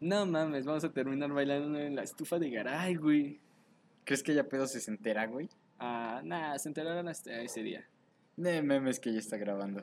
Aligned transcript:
No 0.00 0.26
mames, 0.26 0.66
vamos 0.66 0.84
a 0.84 0.92
terminar 0.92 1.32
bailando 1.32 1.78
en 1.78 1.96
la 1.96 2.02
estufa 2.02 2.38
de 2.38 2.50
Garay, 2.50 2.96
güey. 2.96 3.40
¿Crees 4.04 4.22
que 4.22 4.34
ya 4.34 4.44
pedo 4.44 4.66
se 4.66 4.90
entera, 4.90 5.26
güey? 5.26 5.48
Ah, 5.78 6.20
nada, 6.22 6.58
se 6.58 6.68
enteraron 6.68 7.08
hasta 7.08 7.40
ese 7.40 7.62
día. 7.62 7.88
De 8.36 8.60
memes 8.60 9.00
que 9.00 9.12
ya 9.12 9.18
está 9.18 9.38
grabando. 9.38 9.82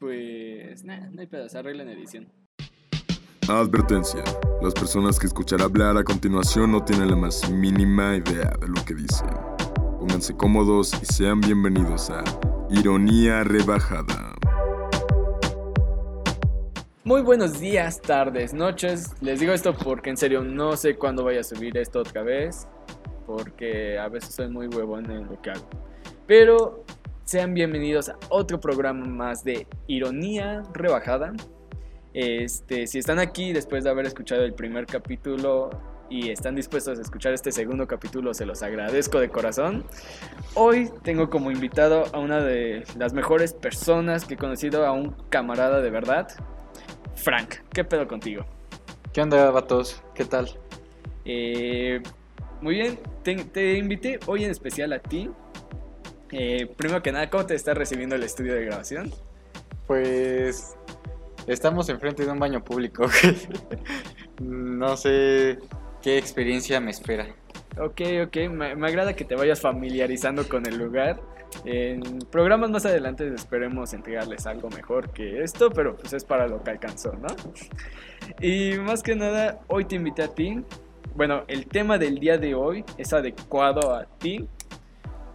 Pues, 0.00 0.82
nada, 0.84 1.08
no 1.12 1.20
hay 1.20 1.28
pedo, 1.28 1.48
se 1.48 1.58
arregla 1.58 1.84
en 1.84 1.90
edición. 1.90 2.28
Advertencia. 3.48 4.24
Las 4.60 4.74
personas 4.74 5.20
que 5.20 5.26
escuchar 5.26 5.62
hablar 5.62 5.96
a 5.98 6.02
continuación 6.02 6.72
no 6.72 6.84
tienen 6.84 7.10
la 7.10 7.16
más 7.16 7.48
mínima 7.50 8.16
idea 8.16 8.52
de 8.60 8.68
lo 8.68 8.84
que 8.84 8.94
dicen. 8.94 9.28
Pónganse 10.00 10.36
cómodos 10.36 10.92
y 11.00 11.06
sean 11.06 11.40
bienvenidos 11.40 12.10
a 12.10 12.24
Ironía 12.70 13.44
Rebajada. 13.44 14.33
Muy 17.06 17.20
buenos 17.20 17.60
días, 17.60 18.00
tardes, 18.00 18.54
noches. 18.54 19.12
Les 19.20 19.38
digo 19.38 19.52
esto 19.52 19.74
porque 19.74 20.08
en 20.08 20.16
serio 20.16 20.42
no 20.42 20.74
sé 20.74 20.96
cuándo 20.96 21.22
voy 21.22 21.36
a 21.36 21.44
subir 21.44 21.76
esto 21.76 22.00
otra 22.00 22.22
vez. 22.22 22.66
Porque 23.26 23.98
a 23.98 24.08
veces 24.08 24.34
soy 24.34 24.48
muy 24.48 24.68
huevón 24.68 25.10
en 25.10 25.26
lo 25.26 25.38
que 25.42 25.50
hago. 25.50 25.68
Pero 26.26 26.82
sean 27.24 27.52
bienvenidos 27.52 28.08
a 28.08 28.16
otro 28.30 28.58
programa 28.58 29.04
más 29.04 29.44
de 29.44 29.66
Ironía 29.86 30.62
Rebajada. 30.72 31.34
Este, 32.14 32.86
si 32.86 33.00
están 33.00 33.18
aquí 33.18 33.52
después 33.52 33.84
de 33.84 33.90
haber 33.90 34.06
escuchado 34.06 34.42
el 34.42 34.54
primer 34.54 34.86
capítulo 34.86 35.68
y 36.08 36.30
están 36.30 36.54
dispuestos 36.54 36.98
a 36.98 37.02
escuchar 37.02 37.34
este 37.34 37.52
segundo 37.52 37.86
capítulo, 37.86 38.32
se 38.32 38.46
los 38.46 38.62
agradezco 38.62 39.20
de 39.20 39.28
corazón. 39.28 39.84
Hoy 40.54 40.90
tengo 41.02 41.28
como 41.28 41.50
invitado 41.50 42.04
a 42.14 42.18
una 42.18 42.40
de 42.40 42.84
las 42.96 43.12
mejores 43.12 43.52
personas 43.52 44.24
que 44.24 44.34
he 44.34 44.38
conocido, 44.38 44.86
a 44.86 44.92
un 44.92 45.10
camarada 45.28 45.82
de 45.82 45.90
verdad, 45.90 46.28
Frank. 47.16 47.56
¿Qué 47.72 47.84
pedo 47.84 48.06
contigo? 48.06 48.44
¿Qué 49.12 49.22
onda, 49.22 49.50
vatos? 49.50 50.02
¿Qué 50.14 50.24
tal? 50.24 50.48
Eh, 51.24 52.02
muy 52.60 52.74
bien, 52.74 52.98
te, 53.22 53.36
te 53.36 53.78
invité 53.78 54.18
hoy 54.26 54.44
en 54.44 54.50
especial 54.50 54.92
a 54.92 54.98
ti. 54.98 55.30
Eh, 56.32 56.66
primero 56.76 57.02
que 57.02 57.12
nada, 57.12 57.30
¿cómo 57.30 57.46
te 57.46 57.54
está 57.54 57.74
recibiendo 57.74 58.16
el 58.16 58.22
estudio 58.22 58.54
de 58.54 58.64
grabación? 58.64 59.12
Pues 59.86 60.76
estamos 61.46 61.88
enfrente 61.88 62.24
de 62.24 62.32
un 62.32 62.38
baño 62.38 62.64
público. 62.64 63.06
no 64.40 64.96
sé 64.96 65.58
qué 66.02 66.18
experiencia 66.18 66.80
me 66.80 66.90
espera. 66.90 67.28
Ok, 67.78 68.00
ok, 68.26 68.36
me, 68.50 68.76
me 68.76 68.88
agrada 68.88 69.14
que 69.14 69.24
te 69.24 69.34
vayas 69.34 69.60
familiarizando 69.60 70.48
con 70.48 70.66
el 70.66 70.76
lugar. 70.76 71.20
En 71.64 72.18
programas 72.30 72.70
más 72.70 72.86
adelante 72.86 73.32
esperemos 73.34 73.92
entregarles 73.94 74.46
algo 74.46 74.68
mejor 74.70 75.10
que 75.10 75.42
esto, 75.42 75.70
pero 75.70 75.96
pues 75.96 76.12
es 76.12 76.24
para 76.24 76.46
lo 76.48 76.62
que 76.62 76.70
alcanzó, 76.70 77.12
¿no? 77.12 77.28
Y 78.40 78.78
más 78.78 79.02
que 79.02 79.14
nada, 79.14 79.60
hoy 79.68 79.84
te 79.84 79.96
invité 79.96 80.22
a 80.22 80.28
ti. 80.28 80.62
Bueno, 81.14 81.44
el 81.48 81.66
tema 81.66 81.98
del 81.98 82.18
día 82.18 82.38
de 82.38 82.54
hoy 82.54 82.84
es 82.98 83.12
adecuado 83.12 83.94
a 83.94 84.04
ti 84.04 84.48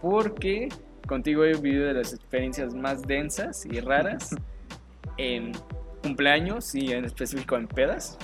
porque 0.02 0.68
contigo 1.06 1.44
he 1.44 1.54
vivido 1.54 1.86
de 1.86 1.94
las 1.94 2.12
experiencias 2.12 2.74
más 2.74 3.02
densas 3.02 3.66
y 3.66 3.80
raras 3.80 4.36
en 5.16 5.52
cumpleaños 6.02 6.74
y 6.74 6.92
en 6.92 7.04
específico 7.04 7.56
en 7.56 7.66
pedas. 7.66 8.18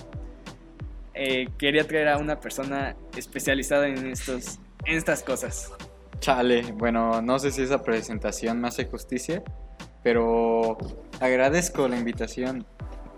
Eh, 1.14 1.48
quería 1.58 1.86
traer 1.86 2.08
a 2.08 2.18
una 2.18 2.40
persona 2.40 2.94
especializada 3.16 3.88
en, 3.88 4.06
estos, 4.06 4.58
en 4.84 4.96
estas 4.96 5.22
cosas. 5.22 5.72
Chale, 6.20 6.72
bueno, 6.72 7.22
no 7.22 7.38
sé 7.38 7.50
si 7.50 7.62
esa 7.62 7.82
presentación 7.82 8.60
me 8.60 8.68
hace 8.68 8.86
justicia, 8.86 9.42
pero 10.02 10.78
agradezco 11.20 11.86
la 11.88 11.96
invitación 11.96 12.66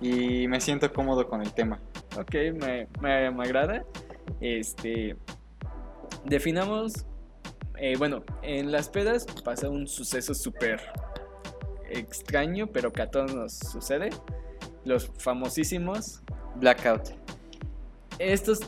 y 0.00 0.46
me 0.48 0.60
siento 0.60 0.92
cómodo 0.92 1.28
con 1.28 1.42
el 1.42 1.52
tema. 1.52 1.80
Ok, 2.18 2.34
me, 2.54 2.88
me, 3.00 3.30
me 3.30 3.44
agrada. 3.44 3.84
Este, 4.40 5.16
definamos, 6.24 7.06
eh, 7.76 7.96
bueno, 7.96 8.24
en 8.42 8.72
las 8.72 8.88
pedas 8.88 9.26
pasa 9.44 9.68
un 9.68 9.86
suceso 9.86 10.34
súper 10.34 10.80
extraño, 11.90 12.66
pero 12.68 12.92
que 12.92 13.02
a 13.02 13.10
todos 13.10 13.34
nos 13.34 13.54
sucede. 13.54 14.10
Los 14.84 15.10
famosísimos 15.18 16.22
Blackout. 16.56 17.10
estos, 18.18 18.60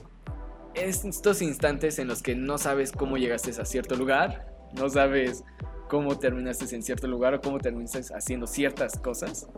estos 0.75 1.43
instantes 1.43 1.99
en 1.99 2.09
los 2.09 2.23
que 2.23 2.35
no 2.35 2.59
sabes 2.59 2.93
cómo 2.93 3.17
llegaste 3.17 3.51
a 3.61 3.65
cierto 3.65 3.97
lugar, 3.97 4.47
no 4.77 4.89
sabes 4.89 5.45
cómo 5.89 6.19
terminaste 6.19 6.75
en 6.75 6.83
cierto 6.83 7.09
lugar 7.09 7.35
o 7.35 7.41
cómo 7.41 7.59
terminaste 7.59 8.15
haciendo 8.15 8.47
ciertas 8.47 8.99
cosas. 8.99 9.49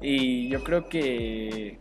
Y 0.00 0.48
yo 0.48 0.62
creo 0.62 0.88
que 0.88 1.78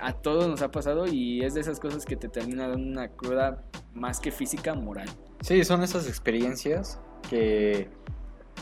a 0.00 0.12
todos 0.12 0.48
nos 0.48 0.62
ha 0.62 0.70
pasado 0.70 1.06
y 1.06 1.44
es 1.44 1.54
de 1.54 1.60
esas 1.60 1.80
cosas 1.80 2.04
que 2.04 2.16
te 2.16 2.28
termina 2.28 2.68
dando 2.68 2.86
una 2.86 3.08
cruda 3.08 3.62
más 3.92 4.20
que 4.20 4.30
física, 4.30 4.74
moral. 4.74 5.08
Sí, 5.40 5.64
son 5.64 5.82
esas 5.82 6.08
experiencias 6.08 6.98
que 7.28 7.88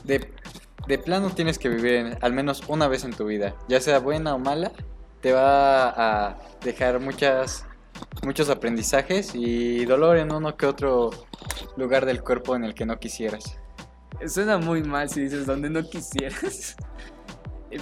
de, 0.05 0.33
de 0.87 0.99
plano 0.99 1.31
tienes 1.31 1.59
que 1.59 1.69
vivir 1.69 2.19
al 2.21 2.33
menos 2.33 2.63
una 2.69 2.89
vez 2.89 3.05
en 3.05 3.13
tu 3.13 3.25
vida, 3.25 3.55
ya 3.69 3.81
sea 3.81 3.99
buena 3.99 4.35
o 4.35 4.39
mala, 4.39 4.73
te 5.21 5.33
va 5.33 6.29
a 6.29 6.39
dejar 6.65 7.01
muchas, 7.01 7.65
muchos 8.23 8.49
aprendizajes 8.49 9.35
y 9.35 9.85
dolor 9.85 10.17
en 10.17 10.33
uno 10.33 10.57
que 10.57 10.67
otro 10.67 11.11
lugar 11.77 12.07
del 12.07 12.23
cuerpo 12.23 12.57
en 12.57 12.65
el 12.65 12.75
que 12.75 12.87
no 12.87 12.99
quisieras. 12.99 13.59
Suena 14.27 14.59
muy 14.59 14.83
mal 14.83 15.09
si 15.09 15.23
dices 15.23 15.47
donde 15.47 15.71
no 15.71 15.83
quisieras. 15.83 16.77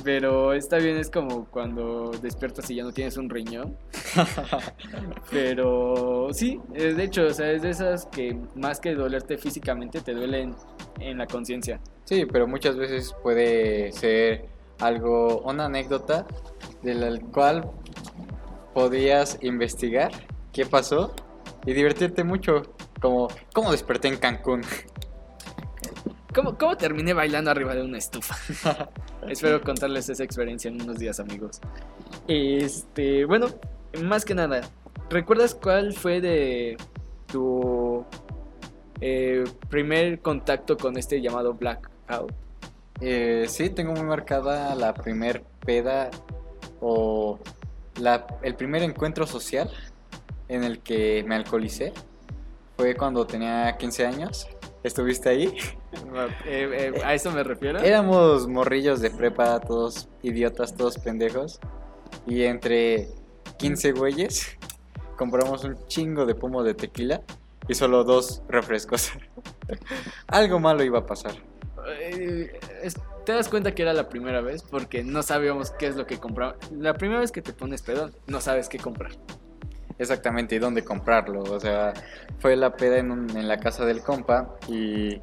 Pero 0.04 0.52
está 0.52 0.76
bien, 0.76 0.96
es 0.96 1.10
como 1.10 1.46
cuando 1.46 2.12
despiertas 2.22 2.70
y 2.70 2.76
ya 2.76 2.84
no 2.84 2.92
tienes 2.92 3.16
un 3.16 3.28
riñón. 3.28 3.76
Pero 5.30 6.28
sí, 6.32 6.60
eh, 6.74 6.94
de 6.94 7.04
hecho, 7.04 7.26
o 7.26 7.30
sea, 7.30 7.50
es 7.50 7.62
de 7.62 7.70
esas 7.70 8.06
que 8.06 8.38
más 8.54 8.78
que 8.78 8.94
dolerte 8.94 9.36
físicamente 9.36 10.00
te 10.00 10.14
duelen 10.14 10.54
en 11.00 11.18
la 11.18 11.26
conciencia. 11.26 11.80
Sí, 12.04 12.24
pero 12.26 12.46
muchas 12.46 12.76
veces 12.76 13.14
puede 13.22 13.92
ser 13.92 14.46
algo, 14.80 15.42
una 15.42 15.66
anécdota 15.66 16.26
de 16.82 16.94
la 16.94 17.20
cual 17.32 17.70
podías 18.74 19.38
investigar 19.42 20.10
qué 20.52 20.66
pasó 20.66 21.14
y 21.66 21.72
divertirte 21.72 22.24
mucho, 22.24 22.62
como 23.00 23.28
cómo 23.52 23.72
desperté 23.72 24.08
en 24.08 24.16
Cancún. 24.16 24.62
¿Cómo, 26.34 26.56
cómo 26.56 26.76
terminé 26.76 27.12
bailando 27.12 27.50
arriba 27.50 27.74
de 27.74 27.82
una 27.82 27.98
estufa? 27.98 28.36
Espero 29.28 29.60
contarles 29.62 30.08
esa 30.08 30.22
experiencia 30.22 30.68
en 30.68 30.80
unos 30.80 30.98
días, 30.98 31.18
amigos. 31.18 31.60
Este, 32.28 33.24
bueno, 33.24 33.48
más 34.04 34.24
que 34.24 34.34
nada, 34.36 34.60
¿recuerdas 35.08 35.56
cuál 35.56 35.92
fue 35.92 36.20
de 36.20 36.76
tu 37.26 38.04
eh, 39.00 39.42
primer 39.68 40.20
contacto 40.20 40.76
con 40.76 40.96
este 40.96 41.20
llamado 41.20 41.54
blackout? 41.54 42.32
Eh, 43.00 43.46
sí, 43.48 43.70
tengo 43.70 43.92
muy 43.92 44.04
marcada 44.04 44.74
la 44.76 44.94
primer 44.94 45.42
peda 45.64 46.10
o 46.80 47.40
la- 48.00 48.26
el 48.42 48.54
primer 48.54 48.82
encuentro 48.82 49.26
social 49.26 49.70
en 50.48 50.64
el 50.64 50.80
que 50.80 51.24
me 51.26 51.34
alcoholicé. 51.36 51.92
Fue 52.76 52.94
cuando 52.96 53.26
tenía 53.26 53.76
15 53.76 54.06
años. 54.06 54.48
¿Estuviste 54.82 55.28
ahí? 55.28 55.54
Eh, 56.46 56.92
eh, 56.94 57.02
¿A 57.04 57.14
eso 57.14 57.32
me 57.32 57.42
refiero? 57.42 57.80
Éramos 57.80 58.46
morrillos 58.46 59.00
de 59.00 59.10
prepa, 59.10 59.58
todos 59.58 60.08
idiotas, 60.22 60.76
todos 60.76 60.96
pendejos. 60.98 61.58
Y 62.28 62.44
entre 62.44 63.08
15 63.58 63.90
güeyes 63.90 64.56
compramos 65.16 65.64
un 65.64 65.76
chingo 65.88 66.26
de 66.26 66.36
pomo 66.36 66.62
de 66.62 66.74
tequila 66.74 67.22
y 67.66 67.74
solo 67.74 68.04
dos 68.04 68.42
refrescos. 68.48 69.10
Algo 70.28 70.60
malo 70.60 70.84
iba 70.84 71.00
a 71.00 71.06
pasar. 71.06 71.34
Eh, 71.98 72.58
es- 72.82 72.94
te 73.24 73.32
das 73.32 73.48
cuenta 73.48 73.74
que 73.74 73.82
era 73.82 73.92
la 73.92 74.08
primera 74.08 74.40
vez 74.40 74.62
porque 74.62 75.04
no 75.04 75.22
sabíamos 75.22 75.70
qué 75.72 75.86
es 75.86 75.96
lo 75.96 76.06
que 76.06 76.18
compraba. 76.18 76.56
La 76.76 76.94
primera 76.94 77.20
vez 77.20 77.30
que 77.32 77.42
te 77.42 77.52
pones 77.52 77.82
pedo, 77.82 78.10
no 78.26 78.40
sabes 78.40 78.68
qué 78.68 78.78
comprar. 78.78 79.12
Exactamente, 79.98 80.56
y 80.56 80.58
dónde 80.58 80.82
comprarlo. 80.82 81.42
O 81.42 81.60
sea, 81.60 81.92
fue 82.38 82.56
la 82.56 82.74
peda 82.74 82.98
en, 82.98 83.10
un- 83.10 83.36
en 83.36 83.46
la 83.48 83.58
casa 83.58 83.84
del 83.84 84.02
compa 84.02 84.56
y 84.68 85.20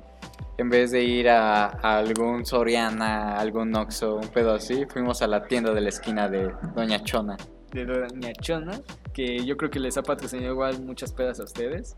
en 0.60 0.70
vez 0.70 0.92
de 0.92 1.04
ir 1.04 1.30
a, 1.30 1.66
a 1.66 1.98
algún 1.98 2.46
Soriana, 2.46 3.38
algún 3.38 3.76
Oxxo, 3.76 4.16
un 4.18 4.28
pedo 4.30 4.54
así, 4.54 4.86
fuimos 4.86 5.22
a 5.22 5.28
la 5.28 5.44
tienda 5.46 5.74
de 5.74 5.82
la 5.82 5.90
esquina 5.90 6.30
de 6.30 6.52
Doña 6.76 7.04
Chona. 7.04 7.38
de 7.72 7.86
Doña 7.86 8.32
Chona, 8.34 8.80
que 9.14 9.44
yo 9.46 9.58
creo 9.58 9.70
que 9.72 9.80
les 9.80 9.98
ha 9.98 10.04
patrocinado 10.04 10.52
igual 10.54 10.80
muchas 10.82 11.12
pedas 11.12 11.40
a 11.40 11.44
ustedes. 11.44 11.96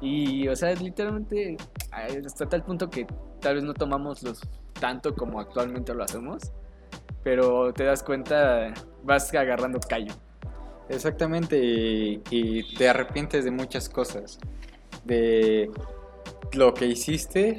Y, 0.00 0.48
o 0.48 0.56
sea, 0.56 0.74
literalmente, 0.74 1.52
eh, 1.52 2.22
hasta 2.24 2.48
tal 2.48 2.62
punto 2.64 2.90
que 2.90 3.06
tal 3.40 3.56
vez 3.56 3.64
no 3.64 3.74
tomamos 3.74 4.22
los 4.22 4.40
tanto 4.80 5.14
como 5.14 5.40
actualmente 5.40 5.94
lo 5.94 6.04
hacemos, 6.04 6.52
pero 7.22 7.72
te 7.72 7.84
das 7.84 8.02
cuenta, 8.02 8.74
vas 9.02 9.32
agarrando 9.34 9.78
callo. 9.80 10.12
Exactamente, 10.88 11.58
y, 11.58 12.22
y 12.30 12.74
te 12.74 12.88
arrepientes 12.88 13.44
de 13.44 13.50
muchas 13.50 13.88
cosas. 13.88 14.38
De 15.04 15.70
lo 16.52 16.72
que 16.74 16.86
hiciste 16.86 17.56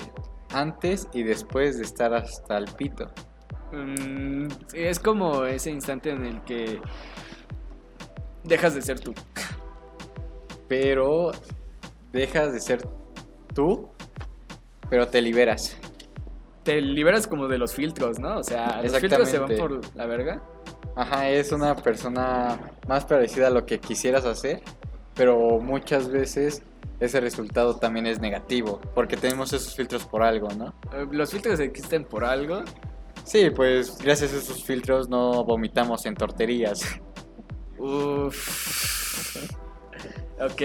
antes 0.52 1.08
y 1.14 1.24
después 1.24 1.78
de 1.78 1.84
estar 1.84 2.14
hasta 2.14 2.58
el 2.58 2.66
pito. 2.66 3.12
Mm, 3.72 4.48
es 4.74 5.00
como 5.00 5.46
ese 5.46 5.72
instante 5.72 6.12
en 6.12 6.26
el 6.26 6.42
que 6.44 6.80
dejas 8.44 8.76
de 8.76 8.81
ser 8.81 9.00
tú. 9.00 9.14
Pero 10.68 11.31
dejas 12.16 12.54
de 12.54 12.60
ser 12.60 12.88
tú, 13.54 13.90
pero 14.90 15.08
te 15.08 15.22
liberas. 15.22 15.78
Te 16.64 16.82
liberas 16.82 17.28
como 17.28 17.48
de 17.48 17.58
los 17.58 17.74
filtros, 17.74 18.18
¿no? 18.20 18.38
O 18.38 18.44
sea, 18.44 18.82
los 18.82 18.98
filtros 18.98 19.30
se 19.30 19.38
van 19.38 19.56
por 19.56 19.96
la 19.96 20.06
verga. 20.08 20.42
Ajá, 20.96 21.30
es 21.30 21.52
una 21.52 21.76
persona 21.76 22.72
más 22.88 23.06
parecida 23.06 23.48
a 23.48 23.50
lo 23.50 23.66
que 23.66 23.80
quisieras 23.80 24.26
hacer, 24.26 24.62
pero 25.14 25.60
muchas 25.60 26.10
veces 26.10 26.64
ese 27.00 27.20
resultado 27.20 27.76
también 27.76 28.08
es 28.08 28.20
negativo, 28.20 28.80
porque 28.96 29.18
tenemos 29.18 29.52
esos 29.54 29.76
filtros 29.76 30.06
por 30.06 30.24
algo, 30.24 30.48
¿no? 30.58 30.74
Eh, 30.94 31.06
Los 31.12 31.32
filtros 31.32 31.60
existen 31.60 32.06
por 32.06 32.24
algo. 32.24 32.64
Sí, 33.26 33.50
pues 33.50 33.98
gracias 33.98 34.34
a 34.34 34.38
esos 34.38 34.64
filtros 34.64 35.10
no 35.10 35.44
vomitamos 35.44 36.06
en 36.06 36.16
torterías. 36.16 36.82
Uf. 37.78 39.46
Ok. 40.38 40.62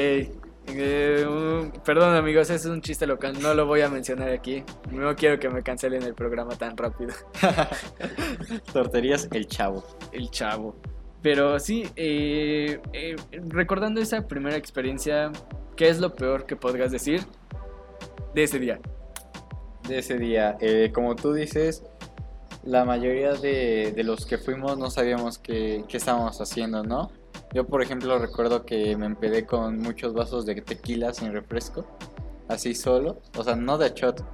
Eh, 0.77 1.27
un- 1.29 1.73
perdón 1.85 2.15
amigos, 2.15 2.51
es 2.51 2.65
un 2.67 2.81
chiste 2.81 3.07
local, 3.07 3.35
no 3.41 3.55
lo 3.55 3.67
voy 3.67 3.81
a 3.83 3.89
mencionar 3.89 4.31
aquí. 4.31 4.65
No 4.91 5.15
quiero 5.17 5.39
que 5.39 5.49
me 5.49 5.63
cancelen 5.63 6.03
el 6.03 6.15
programa 6.15 6.57
tan 6.57 6.77
rápido. 6.77 7.13
torterías, 8.73 9.29
el 9.33 9.47
chavo. 9.47 9.85
El 10.13 10.31
chavo. 10.31 10.77
Pero 11.23 11.59
sí, 11.59 11.85
eh, 11.97 12.81
eh, 12.93 13.17
recordando 13.49 14.01
esa 14.01 14.27
primera 14.27 14.57
experiencia, 14.57 15.31
¿qué 15.77 15.89
es 15.89 16.01
lo 16.01 16.15
peor 16.15 16.47
que 16.47 16.57
podrías 16.57 16.91
decir 16.91 17.23
de 18.35 18.43
ese 18.45 18.59
día? 18.59 18.79
de 19.89 19.99
ese 19.99 20.19
día. 20.19 20.57
Eh, 20.61 20.93
como 20.95 21.17
tú 21.17 21.33
dices, 21.33 21.83
la 22.65 22.85
mayoría 22.85 23.33
de, 23.33 23.93
de 23.97 24.05
los 24.05 24.25
que 24.25 24.39
fuimos 24.39 24.79
no 24.79 24.89
sabíamos 24.89 25.39
qué, 25.39 25.85
qué 25.89 25.97
estábamos 25.97 26.41
haciendo, 26.41 26.85
¿no? 26.85 27.11
Yo, 27.53 27.67
por 27.67 27.83
ejemplo, 27.83 28.19
recuerdo 28.19 28.65
que 28.65 28.97
me 28.97 29.07
empedé 29.07 29.45
con 29.45 29.79
muchos 29.79 30.15
vasos 30.15 30.47
de 30.47 30.61
tequila 30.63 31.13
sin 31.13 31.33
refresco, 31.33 31.85
así 32.49 32.75
solo, 32.75 33.21
o 33.37 33.43
sea, 33.43 33.57
no 33.57 33.77
de 33.77 33.91
shot, 33.91 34.25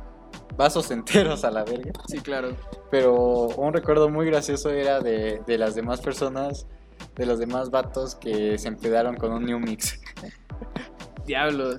vasos 0.57 0.91
enteros 0.91 1.45
a 1.45 1.51
la 1.51 1.65
verga. 1.65 1.93
Sí, 2.09 2.19
claro. 2.19 2.57
Pero 2.91 3.15
un 3.49 3.73
recuerdo 3.73 4.09
muy 4.11 4.27
gracioso 4.27 4.71
era 4.71 5.01
de, 5.01 5.41
de 5.47 5.59
las 5.59 5.75
demás 5.75 6.01
personas, 6.01 6.67
de 7.15 7.27
los 7.27 7.39
demás 7.39 7.71
vatos 7.71 8.15
que 8.17 8.59
se 8.59 8.69
empedaron 8.69 9.17
con 9.17 9.33
un 9.33 9.45
New 9.45 9.59
Mix. 9.61 9.99
Diablo. 11.27 11.79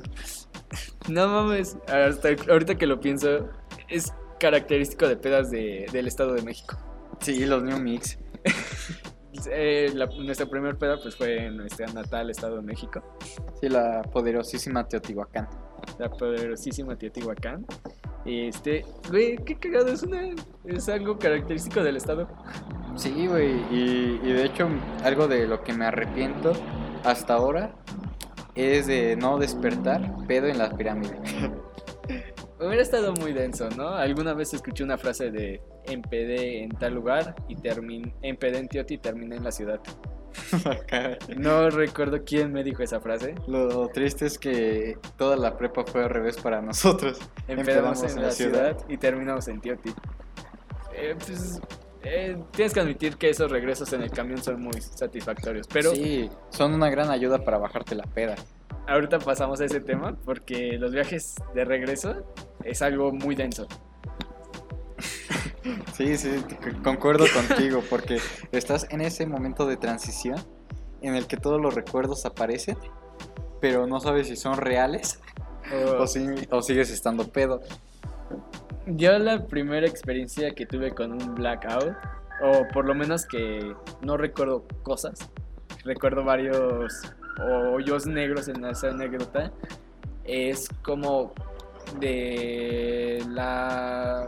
No 1.07 1.27
mames, 1.27 1.77
hasta 1.87 2.29
ahorita 2.51 2.75
que 2.77 2.85
lo 2.87 2.99
pienso, 2.99 3.47
es 3.87 4.11
característico 4.39 5.07
de 5.07 5.15
pedas 5.15 5.49
de- 5.49 5.85
del 5.91 6.07
Estado 6.07 6.33
de 6.33 6.41
México. 6.41 6.77
Sí, 7.21 7.45
los 7.45 7.63
New 7.63 7.79
Mix. 7.79 8.17
Eh, 9.51 9.91
la- 9.93 10.05
nuestra 10.07 10.45
primera 10.47 10.77
peda 10.77 10.97
pues 11.01 11.15
fue 11.15 11.45
en 11.47 11.57
nuestra 11.57 11.85
natal 11.93 12.29
Estado 12.29 12.55
de 12.57 12.61
México, 12.61 13.01
Sí, 13.61 13.69
la 13.69 14.01
poderosísima 14.01 14.87
Teotihuacán. 14.87 15.47
la 15.99 16.09
poderosísima 16.09 16.95
Teotihuacán. 16.95 17.65
Este, 18.25 18.83
güey, 19.09 19.37
qué 19.45 19.55
cagado, 19.57 19.87
es, 19.87 20.03
una, 20.03 20.21
es 20.65 20.89
algo 20.89 21.17
característico 21.17 21.81
del 21.83 21.95
Estado. 21.97 22.27
Sí, 22.95 23.27
güey, 23.27 23.51
y, 23.71 24.19
y 24.23 24.33
de 24.33 24.45
hecho 24.45 24.67
algo 25.03 25.27
de 25.27 25.47
lo 25.47 25.63
que 25.63 25.71
me 25.73 25.85
arrepiento 25.85 26.51
hasta 27.05 27.35
ahora 27.35 27.73
es 28.55 28.87
de 28.87 29.15
no 29.15 29.37
despertar 29.37 30.13
pedo 30.27 30.47
en 30.47 30.57
la 30.57 30.69
pirámide. 30.71 31.15
Hubiera 32.59 32.81
estado 32.81 33.13
muy 33.13 33.33
denso, 33.33 33.69
¿no? 33.77 33.89
Alguna 33.89 34.33
vez 34.33 34.53
escuché 34.53 34.83
una 34.83 34.97
frase 34.97 35.29
de 35.29 35.61
empedé 35.85 36.63
en 36.63 36.71
tal 36.71 36.95
lugar 36.95 37.35
y 37.47 37.55
terminé, 37.55 38.13
empedé 38.21 38.57
en 38.57 38.67
Teoti 38.67 38.95
y 38.95 38.97
terminé 38.97 39.35
en 39.35 39.43
la 39.43 39.51
ciudad. 39.51 39.79
No 41.37 41.69
recuerdo 41.69 42.23
quién 42.23 42.51
me 42.53 42.63
dijo 42.63 42.83
esa 42.83 42.99
frase. 42.99 43.35
Lo 43.47 43.87
triste 43.89 44.25
es 44.25 44.37
que 44.37 44.97
toda 45.17 45.35
la 45.35 45.57
prepa 45.57 45.83
fue 45.85 46.03
al 46.03 46.09
revés 46.09 46.37
para 46.37 46.61
nosotros. 46.61 47.19
Empezamos 47.47 48.03
en 48.03 48.21
la 48.21 48.31
ciudad. 48.31 48.77
y 48.87 48.97
terminamos 48.97 49.47
en 49.47 49.61
Teoti. 49.61 49.93
Eh, 50.93 51.15
pues, 51.17 51.59
eh, 52.03 52.37
tienes 52.51 52.73
que 52.73 52.79
admitir 52.79 53.17
que 53.17 53.29
esos 53.29 53.51
regresos 53.51 53.91
en 53.93 54.01
el 54.01 54.11
camión 54.11 54.41
son 54.41 54.61
muy 54.61 54.81
satisfactorios. 54.81 55.67
Pero 55.67 55.93
Sí, 55.93 56.29
son 56.49 56.73
una 56.73 56.89
gran 56.89 57.09
ayuda 57.09 57.39
para 57.43 57.57
bajarte 57.57 57.95
la 57.95 58.03
peda. 58.03 58.35
Ahorita 58.87 59.19
pasamos 59.19 59.61
a 59.61 59.65
ese 59.65 59.79
tema 59.79 60.15
porque 60.25 60.77
los 60.79 60.91
viajes 60.91 61.35
de 61.53 61.65
regreso 61.65 62.25
es 62.63 62.81
algo 62.81 63.11
muy 63.11 63.35
denso. 63.35 63.67
Sí, 65.93 66.17
sí, 66.17 66.29
concuerdo 66.83 67.25
contigo, 67.33 67.81
porque 67.89 68.19
estás 68.51 68.87
en 68.89 69.01
ese 69.01 69.25
momento 69.25 69.65
de 69.65 69.75
transición 69.77 70.37
en 71.01 71.15
el 71.15 71.27
que 71.27 71.37
todos 71.37 71.59
los 71.61 71.73
recuerdos 71.75 72.25
aparecen, 72.25 72.77
pero 73.59 73.85
no 73.87 73.99
sabes 73.99 74.27
si 74.27 74.35
son 74.35 74.57
reales 74.57 75.19
O- 75.71 76.03
o, 76.03 76.07
si- 76.07 76.25
o 76.51 76.61
sigues 76.61 76.89
estando 76.91 77.27
pedo. 77.27 77.61
Yo 78.85 79.17
la 79.19 79.45
primera 79.47 79.85
experiencia 79.85 80.51
que 80.55 80.65
tuve 80.65 80.91
con 80.93 81.11
un 81.11 81.35
blackout, 81.35 81.93
o 82.41 82.65
por 82.73 82.85
lo 82.85 82.95
menos 82.95 83.25
que 83.25 83.75
no 84.01 84.15
recuerdo 84.15 84.65
cosas, 84.83 85.29
recuerdo 85.83 86.23
varios 86.23 87.01
hoyos 87.41 88.05
negros 88.05 88.47
en 88.47 88.63
esa 88.65 88.89
anécdota, 88.89 89.51
es 90.23 90.67
como 90.83 91.33
de 91.99 93.23
la 93.29 94.27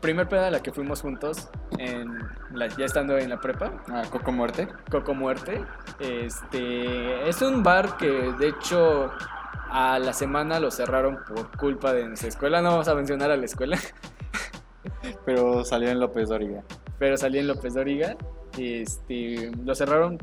primer 0.00 0.28
peda 0.28 0.48
a 0.48 0.50
la 0.50 0.60
que 0.62 0.70
fuimos 0.72 1.00
juntos, 1.00 1.48
en 1.78 2.18
la- 2.52 2.66
ya 2.68 2.84
estando 2.84 3.16
en 3.16 3.30
la 3.30 3.40
prepa, 3.40 3.82
Ah, 3.88 4.02
Coco 4.10 4.32
Muerte. 4.32 4.68
Coco 4.90 5.14
Muerte. 5.14 5.64
Este 5.98 7.26
es 7.28 7.40
un 7.40 7.62
bar 7.62 7.96
que 7.96 8.08
de 8.38 8.48
hecho 8.48 9.10
a 9.70 9.98
la 9.98 10.12
semana 10.12 10.60
lo 10.60 10.70
cerraron 10.70 11.18
por 11.26 11.56
culpa 11.56 11.92
de 11.94 12.06
nuestra 12.06 12.28
escuela. 12.28 12.60
No 12.60 12.70
vamos 12.70 12.88
a 12.88 12.94
mencionar 12.94 13.30
a 13.30 13.36
la 13.36 13.44
escuela, 13.46 13.78
Pero 15.24 15.64
salió 15.64 15.88
en 15.88 16.00
López 16.00 16.28
Dóriga. 16.28 16.62
pero 16.98 17.16
salí 17.16 17.38
en 17.38 17.46
López 17.48 17.72
Dóriga. 17.74 18.16
Este, 18.58 19.50
lo 19.64 19.74
cerraron 19.74 20.18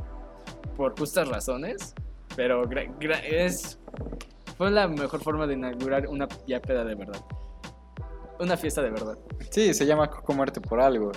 por 0.82 0.98
justas 0.98 1.28
razones, 1.28 1.94
pero 2.36 2.68
es 3.24 3.78
fue 4.58 4.72
la 4.72 4.88
mejor 4.88 5.22
forma 5.22 5.46
de 5.46 5.54
inaugurar 5.54 6.08
una 6.08 6.28
ya 6.48 6.60
peda 6.60 6.84
de 6.84 6.96
verdad. 6.96 7.24
Una 8.40 8.58
fiesta 8.58 8.82
de 8.82 8.90
verdad. 8.90 9.16
Sí, 9.52 9.76
se 9.76 9.86
llama 9.86 10.10
Coco 10.10 10.34
Muerte 10.34 10.60
por 10.60 10.80
algo. 10.80 11.12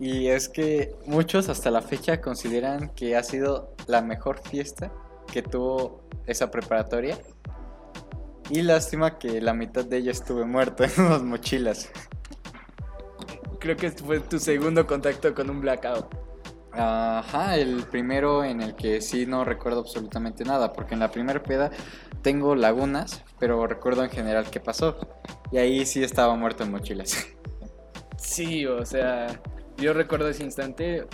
Y 0.00 0.28
es 0.28 0.48
que 0.48 0.96
muchos 1.04 1.50
hasta 1.50 1.70
la 1.70 1.82
fecha 1.82 2.22
consideran 2.22 2.88
que 2.94 3.16
ha 3.16 3.22
sido 3.22 3.74
la 3.86 4.00
mejor 4.00 4.40
fiesta 4.48 4.90
que 5.30 5.42
tuvo 5.42 6.08
esa 6.26 6.50
preparatoria. 6.50 7.18
Y 8.48 8.62
lástima 8.62 9.18
que 9.18 9.42
la 9.42 9.52
mitad 9.52 9.84
de 9.84 9.98
ella 9.98 10.12
estuve 10.12 10.46
muerto 10.46 10.84
en 10.84 10.90
unas 10.96 11.22
mochilas. 11.22 11.90
Creo 13.60 13.76
que 13.76 13.90
fue 13.90 14.20
tu 14.20 14.38
segundo 14.38 14.86
contacto 14.86 15.34
con 15.34 15.50
un 15.50 15.60
blackout. 15.60 16.25
Ajá, 16.78 17.56
el 17.56 17.84
primero 17.84 18.44
en 18.44 18.60
el 18.60 18.74
que 18.74 19.00
sí 19.00 19.24
no 19.24 19.44
recuerdo 19.44 19.80
absolutamente 19.80 20.44
nada, 20.44 20.74
porque 20.74 20.92
en 20.92 21.00
la 21.00 21.10
primera 21.10 21.42
peda 21.42 21.70
tengo 22.20 22.54
lagunas, 22.54 23.24
pero 23.38 23.66
recuerdo 23.66 24.04
en 24.04 24.10
general 24.10 24.50
qué 24.50 24.60
pasó. 24.60 24.96
Y 25.50 25.58
ahí 25.58 25.86
sí 25.86 26.02
estaba 26.02 26.34
muerto 26.36 26.64
en 26.64 26.72
mochilas. 26.72 27.28
Sí, 28.18 28.66
o 28.66 28.84
sea, 28.84 29.40
yo 29.76 29.92
recuerdo 29.92 30.28
ese 30.28 30.42
instante, 30.42 31.06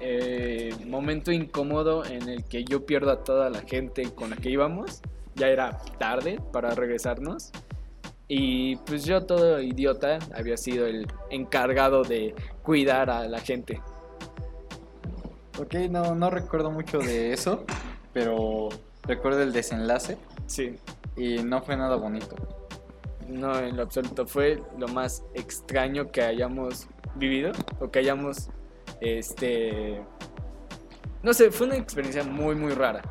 eh, 0.00 0.74
momento 0.86 1.30
incómodo 1.32 2.04
en 2.04 2.28
el 2.28 2.44
que 2.44 2.64
yo 2.64 2.84
pierdo 2.84 3.12
a 3.12 3.24
toda 3.24 3.48
la 3.48 3.60
gente 3.62 4.10
con 4.12 4.30
la 4.30 4.36
que 4.36 4.50
íbamos. 4.50 5.00
Ya 5.34 5.48
era 5.48 5.78
tarde 5.98 6.38
para 6.52 6.74
regresarnos. 6.74 7.52
Y 8.28 8.76
pues 8.76 9.04
yo 9.04 9.24
todo 9.24 9.60
idiota 9.60 10.18
había 10.34 10.56
sido 10.56 10.86
el 10.86 11.06
encargado 11.30 12.02
de 12.02 12.34
cuidar 12.62 13.08
a 13.08 13.26
la 13.28 13.40
gente. 13.40 13.80
Ok, 15.62 15.74
no, 15.90 16.14
no 16.16 16.28
recuerdo 16.28 16.70
mucho 16.72 16.98
de 16.98 17.32
eso, 17.32 17.64
pero 18.12 18.68
recuerdo 19.04 19.42
el 19.42 19.52
desenlace 19.52 20.18
Sí, 20.46 20.76
y 21.16 21.42
no 21.42 21.62
fue 21.62 21.76
nada 21.76 21.96
bonito. 21.96 22.34
no 23.28 23.58
en 23.58 23.76
lo 23.76 23.84
absoluto. 23.84 24.26
Fue 24.26 24.60
lo 24.76 24.88
más 24.88 25.22
extraño 25.34 26.10
que 26.10 26.22
hayamos 26.22 26.88
vivido 27.14 27.52
o 27.80 27.90
que 27.90 28.00
hayamos, 28.00 28.48
este... 29.00 30.02
No 31.22 31.32
sé, 31.32 31.50
fue 31.52 31.68
una 31.68 31.76
experiencia 31.76 32.24
muy, 32.24 32.56
muy 32.56 32.72
rara. 32.74 33.02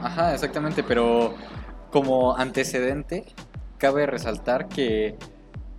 Ajá, 0.00 0.34
exactamente, 0.34 0.82
pero 0.82 1.34
como 1.92 2.36
antecedente, 2.36 3.24
cabe 3.78 4.06
resaltar 4.06 4.66
que 4.68 5.16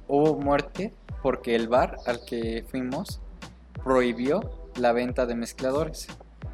hubo 0.07 0.35
muerte 0.39 0.93
porque 1.21 1.55
el 1.55 1.67
bar 1.67 1.97
al 2.05 2.23
que 2.25 2.63
fuimos 2.71 3.19
prohibió 3.83 4.39
la 4.77 4.91
venta 4.93 5.25
de 5.25 5.35
mezcladores, 5.35 6.07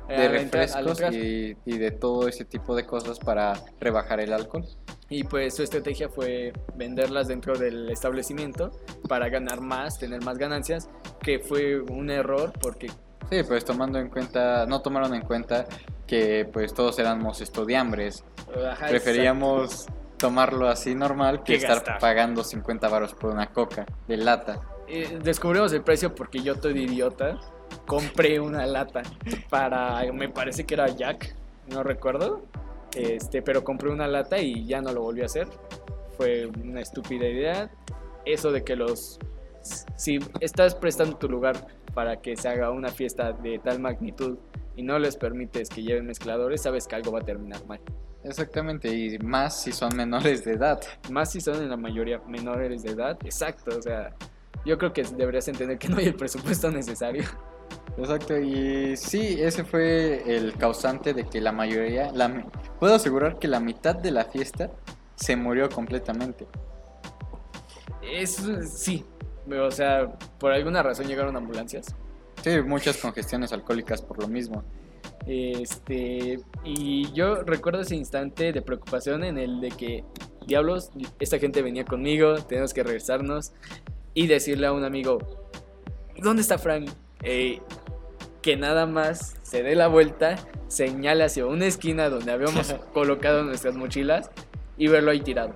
de 0.07 0.25
entrar- 0.41 0.69
al 0.75 0.85
refrescos 0.85 1.13
y, 1.15 1.55
y 1.65 1.77
de 1.77 1.91
todo 1.91 2.27
ese 2.27 2.45
tipo 2.45 2.75
de 2.75 2.85
cosas 2.85 3.19
para 3.19 3.53
rebajar 3.79 4.19
el 4.19 4.33
alcohol. 4.33 4.65
Y 5.09 5.23
pues 5.23 5.55
su 5.55 5.63
estrategia 5.63 6.09
fue 6.09 6.53
venderlas 6.75 7.27
dentro 7.27 7.57
del 7.57 7.89
establecimiento 7.89 8.71
para 9.07 9.29
ganar 9.29 9.61
más, 9.61 9.99
tener 9.99 10.23
más 10.23 10.37
ganancias, 10.37 10.89
que 11.21 11.39
fue 11.39 11.79
un 11.81 12.09
error 12.09 12.51
porque 12.61 12.87
Sí, 13.29 13.41
pues 13.47 13.63
tomando 13.63 13.97
en 13.99 14.09
cuenta, 14.09 14.65
no 14.65 14.81
tomaron 14.81 15.13
en 15.15 15.21
cuenta 15.21 15.65
que 16.05 16.47
pues 16.51 16.73
todos 16.73 16.99
éramos 16.99 17.41
estudiambres. 17.41 18.23
Ajá, 18.69 18.87
Preferíamos 18.87 19.87
tomarlo 20.17 20.67
así 20.67 20.93
normal 20.93 21.43
que 21.43 21.55
estar 21.55 21.75
gastar. 21.77 21.99
pagando 21.99 22.43
50 22.43 22.87
baros 22.89 23.13
por 23.13 23.31
una 23.31 23.47
coca 23.51 23.85
de 24.07 24.17
lata. 24.17 24.59
Eh, 24.87 25.19
descubrimos 25.23 25.71
el 25.73 25.81
precio 25.83 26.13
porque 26.13 26.41
yo 26.41 26.53
estoy 26.53 26.73
de 26.73 26.81
idiota. 26.81 27.39
Compré 27.85 28.39
una 28.39 28.65
lata 28.65 29.03
para, 29.49 30.11
me 30.11 30.29
parece 30.29 30.65
que 30.65 30.73
era 30.73 30.87
Jack, 30.87 31.35
no 31.67 31.83
recuerdo. 31.83 32.43
Este, 32.95 33.41
pero 33.41 33.63
compré 33.63 33.89
una 33.89 34.07
lata 34.07 34.37
y 34.37 34.65
ya 34.65 34.81
no 34.81 34.91
lo 34.91 35.01
volví 35.01 35.21
a 35.21 35.25
hacer. 35.25 35.47
Fue 36.17 36.45
una 36.45 36.81
estúpida 36.81 37.27
idea. 37.27 37.69
Eso 38.25 38.51
de 38.51 38.63
que 38.63 38.75
los, 38.75 39.19
si 39.95 40.19
estás 40.39 40.75
prestando 40.75 41.17
tu 41.17 41.27
lugar 41.27 41.67
para 41.93 42.21
que 42.21 42.35
se 42.35 42.47
haga 42.49 42.71
una 42.71 42.89
fiesta 42.89 43.33
de 43.33 43.59
tal 43.59 43.79
magnitud 43.79 44.37
y 44.75 44.83
no 44.83 44.97
les 44.99 45.17
permites 45.17 45.69
que 45.69 45.83
lleven 45.83 46.05
mezcladores, 46.05 46.61
sabes 46.61 46.87
que 46.87 46.95
algo 46.95 47.11
va 47.11 47.19
a 47.19 47.25
terminar 47.25 47.65
mal. 47.65 47.79
Exactamente, 48.23 48.87
y 48.87 49.19
más 49.19 49.61
si 49.61 49.71
son 49.71 49.95
menores 49.95 50.45
de 50.45 50.53
edad. 50.53 50.81
Más 51.11 51.31
si 51.31 51.41
son 51.41 51.61
en 51.61 51.69
la 51.69 51.77
mayoría 51.77 52.19
menores 52.27 52.83
de 52.83 52.91
edad. 52.91 53.17
Exacto, 53.25 53.77
o 53.77 53.81
sea, 53.81 54.15
yo 54.65 54.77
creo 54.77 54.93
que 54.93 55.03
deberías 55.03 55.47
entender 55.47 55.77
que 55.77 55.89
no 55.89 55.97
hay 55.97 56.05
el 56.05 56.15
presupuesto 56.15 56.71
necesario. 56.71 57.23
Exacto, 57.97 58.39
y 58.39 58.97
sí, 58.97 59.37
ese 59.39 59.63
fue 59.63 60.23
el 60.25 60.53
causante 60.55 61.13
de 61.13 61.25
que 61.25 61.39
la 61.39 61.51
mayoría, 61.51 62.11
la, 62.11 62.47
puedo 62.79 62.95
asegurar 62.95 63.37
que 63.37 63.47
la 63.47 63.59
mitad 63.59 63.95
de 63.95 64.11
la 64.11 64.25
fiesta 64.25 64.71
se 65.15 65.35
murió 65.35 65.69
completamente. 65.69 66.47
Es, 68.01 68.41
sí, 68.73 69.05
o 69.49 69.71
sea, 69.71 70.11
por 70.39 70.51
alguna 70.51 70.81
razón 70.81 71.07
llegaron 71.07 71.35
ambulancias. 71.35 71.95
Sí, 72.43 72.61
muchas 72.61 72.97
congestiones 72.97 73.53
alcohólicas 73.53 74.01
por 74.01 74.19
lo 74.19 74.27
mismo. 74.27 74.63
Este, 75.25 76.39
y 76.65 77.11
yo 77.13 77.43
recuerdo 77.43 77.81
ese 77.81 77.95
instante 77.95 78.51
de 78.51 78.61
preocupación 78.61 79.23
en 79.23 79.37
el 79.37 79.61
de 79.61 79.69
que, 79.69 80.03
diablos, 80.45 80.91
esta 81.19 81.39
gente 81.39 81.61
venía 81.61 81.85
conmigo, 81.85 82.35
tenemos 82.35 82.73
que 82.73 82.83
regresarnos 82.83 83.53
y 84.13 84.27
decirle 84.27 84.67
a 84.67 84.73
un 84.73 84.83
amigo, 84.83 85.19
¿dónde 86.17 86.41
está 86.41 86.57
Frank? 86.57 86.89
Eh, 87.23 87.61
que 88.43 88.55
nada 88.57 88.85
más 88.85 89.35
se 89.41 89.63
dé 89.63 89.73
la 89.73 89.87
vuelta, 89.87 90.35
señale 90.67 91.23
hacia 91.23 91.47
una 91.47 91.65
esquina 91.65 92.09
donde 92.09 92.31
habíamos 92.31 92.73
colocado 92.93 93.43
nuestras 93.43 93.73
mochilas 93.75 94.29
y 94.77 94.87
verlo 94.87 95.09
ahí 95.09 95.21
tirado. 95.21 95.55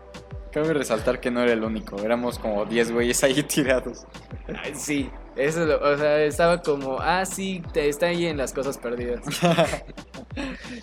Cabe 0.52 0.74
resaltar 0.74 1.20
que 1.20 1.30
no 1.30 1.42
era 1.44 1.54
el 1.54 1.64
único, 1.64 2.02
éramos 2.02 2.40
como 2.40 2.66
10 2.66 2.92
güeyes 2.92 3.24
ahí 3.24 3.44
tirados. 3.44 4.08
Sí, 4.74 5.10
eso, 5.36 5.66
lo- 5.66 5.80
o 5.84 5.98
sea, 5.98 6.24
estaba 6.24 6.62
como, 6.62 6.98
ah, 7.00 7.26
sí, 7.26 7.62
te 7.74 7.90
está 7.90 8.08
ahí 8.08 8.26
en 8.26 8.38
las 8.38 8.54
cosas 8.54 8.78
perdidas. 8.80 9.22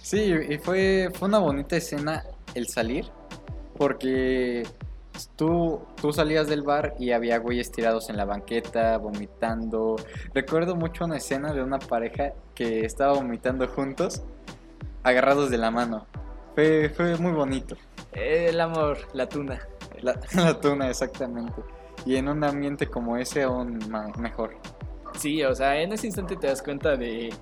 Sí, 0.03 0.35
y 0.51 0.59
fue, 0.59 1.11
fue 1.15 1.29
una 1.29 1.39
bonita 1.39 1.77
escena 1.77 2.25
el 2.55 2.67
salir, 2.69 3.07
porque 3.77 4.65
tú, 5.37 5.81
tú 6.01 6.13
salías 6.13 6.47
del 6.49 6.63
bar 6.63 6.95
y 6.99 7.13
había 7.13 7.39
güeyes 7.39 7.71
tirados 7.71 8.11
en 8.11 8.17
la 8.17 8.25
banqueta, 8.25 8.99
vomitando. 8.99 9.97
Recuerdo 10.33 10.77
mucho 10.77 11.05
una 11.05 11.17
escena 11.17 11.53
de 11.53 11.63
una 11.63 11.79
pareja 11.79 12.33
que 12.55 12.85
estaba 12.85 13.13
vomitando 13.15 13.67
juntos, 13.69 14.23
agarrados 15.03 15.51
de 15.51 15.59
la 15.59 15.71
mano. 15.71 16.07
Fue, 16.55 16.89
fue 16.91 17.17
muy 17.17 17.33
bonito. 17.33 17.77
El 18.13 18.61
amor, 18.61 18.99
la 19.13 19.29
tuna. 19.29 19.61
La, 20.01 20.19
la 20.35 20.61
tuna, 20.61 20.89
exactamente. 20.89 21.63
Y 22.07 22.17
en 22.17 22.29
un 22.29 22.45
ambiente 22.45 22.87
como 22.87 23.17
ese 23.17 23.43
aún 23.43 23.79
mejor. 24.19 24.57
Sí, 25.19 25.43
o 25.45 25.55
sea, 25.55 25.81
en 25.81 25.93
ese 25.93 26.07
instante 26.09 26.37
te 26.37 26.49
das 26.49 26.61
cuenta 26.63 26.97
de, 26.97 27.33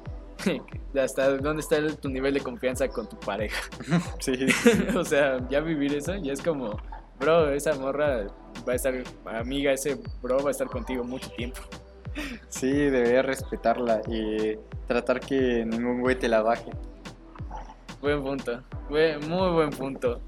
hasta 1.03 1.37
dónde 1.39 1.61
está 1.63 1.77
el- 1.77 1.97
tu 1.97 2.09
nivel 2.09 2.35
de 2.35 2.41
confianza 2.41 2.87
con 2.89 3.09
tu 3.09 3.19
pareja. 3.19 3.61
Sí, 4.21 4.47
o 4.95 5.05
sea, 5.05 5.39
ya 5.49 5.61
vivir 5.61 5.95
eso 5.95 6.15
ya 6.17 6.33
es 6.33 6.43
como, 6.43 6.77
bro, 7.23 7.53
esa 7.53 7.75
morra 7.75 8.27
va 8.69 8.73
a 8.73 8.75
estar, 8.75 8.95
amiga, 9.27 9.73
ese 9.73 9.97
bro 10.21 10.43
va 10.43 10.49
a 10.49 10.51
estar 10.51 10.67
contigo 10.67 11.05
mucho 11.05 11.31
tiempo. 11.31 11.61
sí, 12.49 12.71
debería 12.71 13.23
respetarla 13.23 14.03
y 14.09 14.59
tratar 14.89 15.21
que 15.21 15.65
ningún 15.65 16.01
güey 16.01 16.19
te 16.19 16.29
la 16.29 16.43
baje. 16.43 16.71
Buen 18.01 18.23
punto, 18.23 18.61
muy 18.91 19.51
buen 19.53 19.71
punto. 19.71 20.21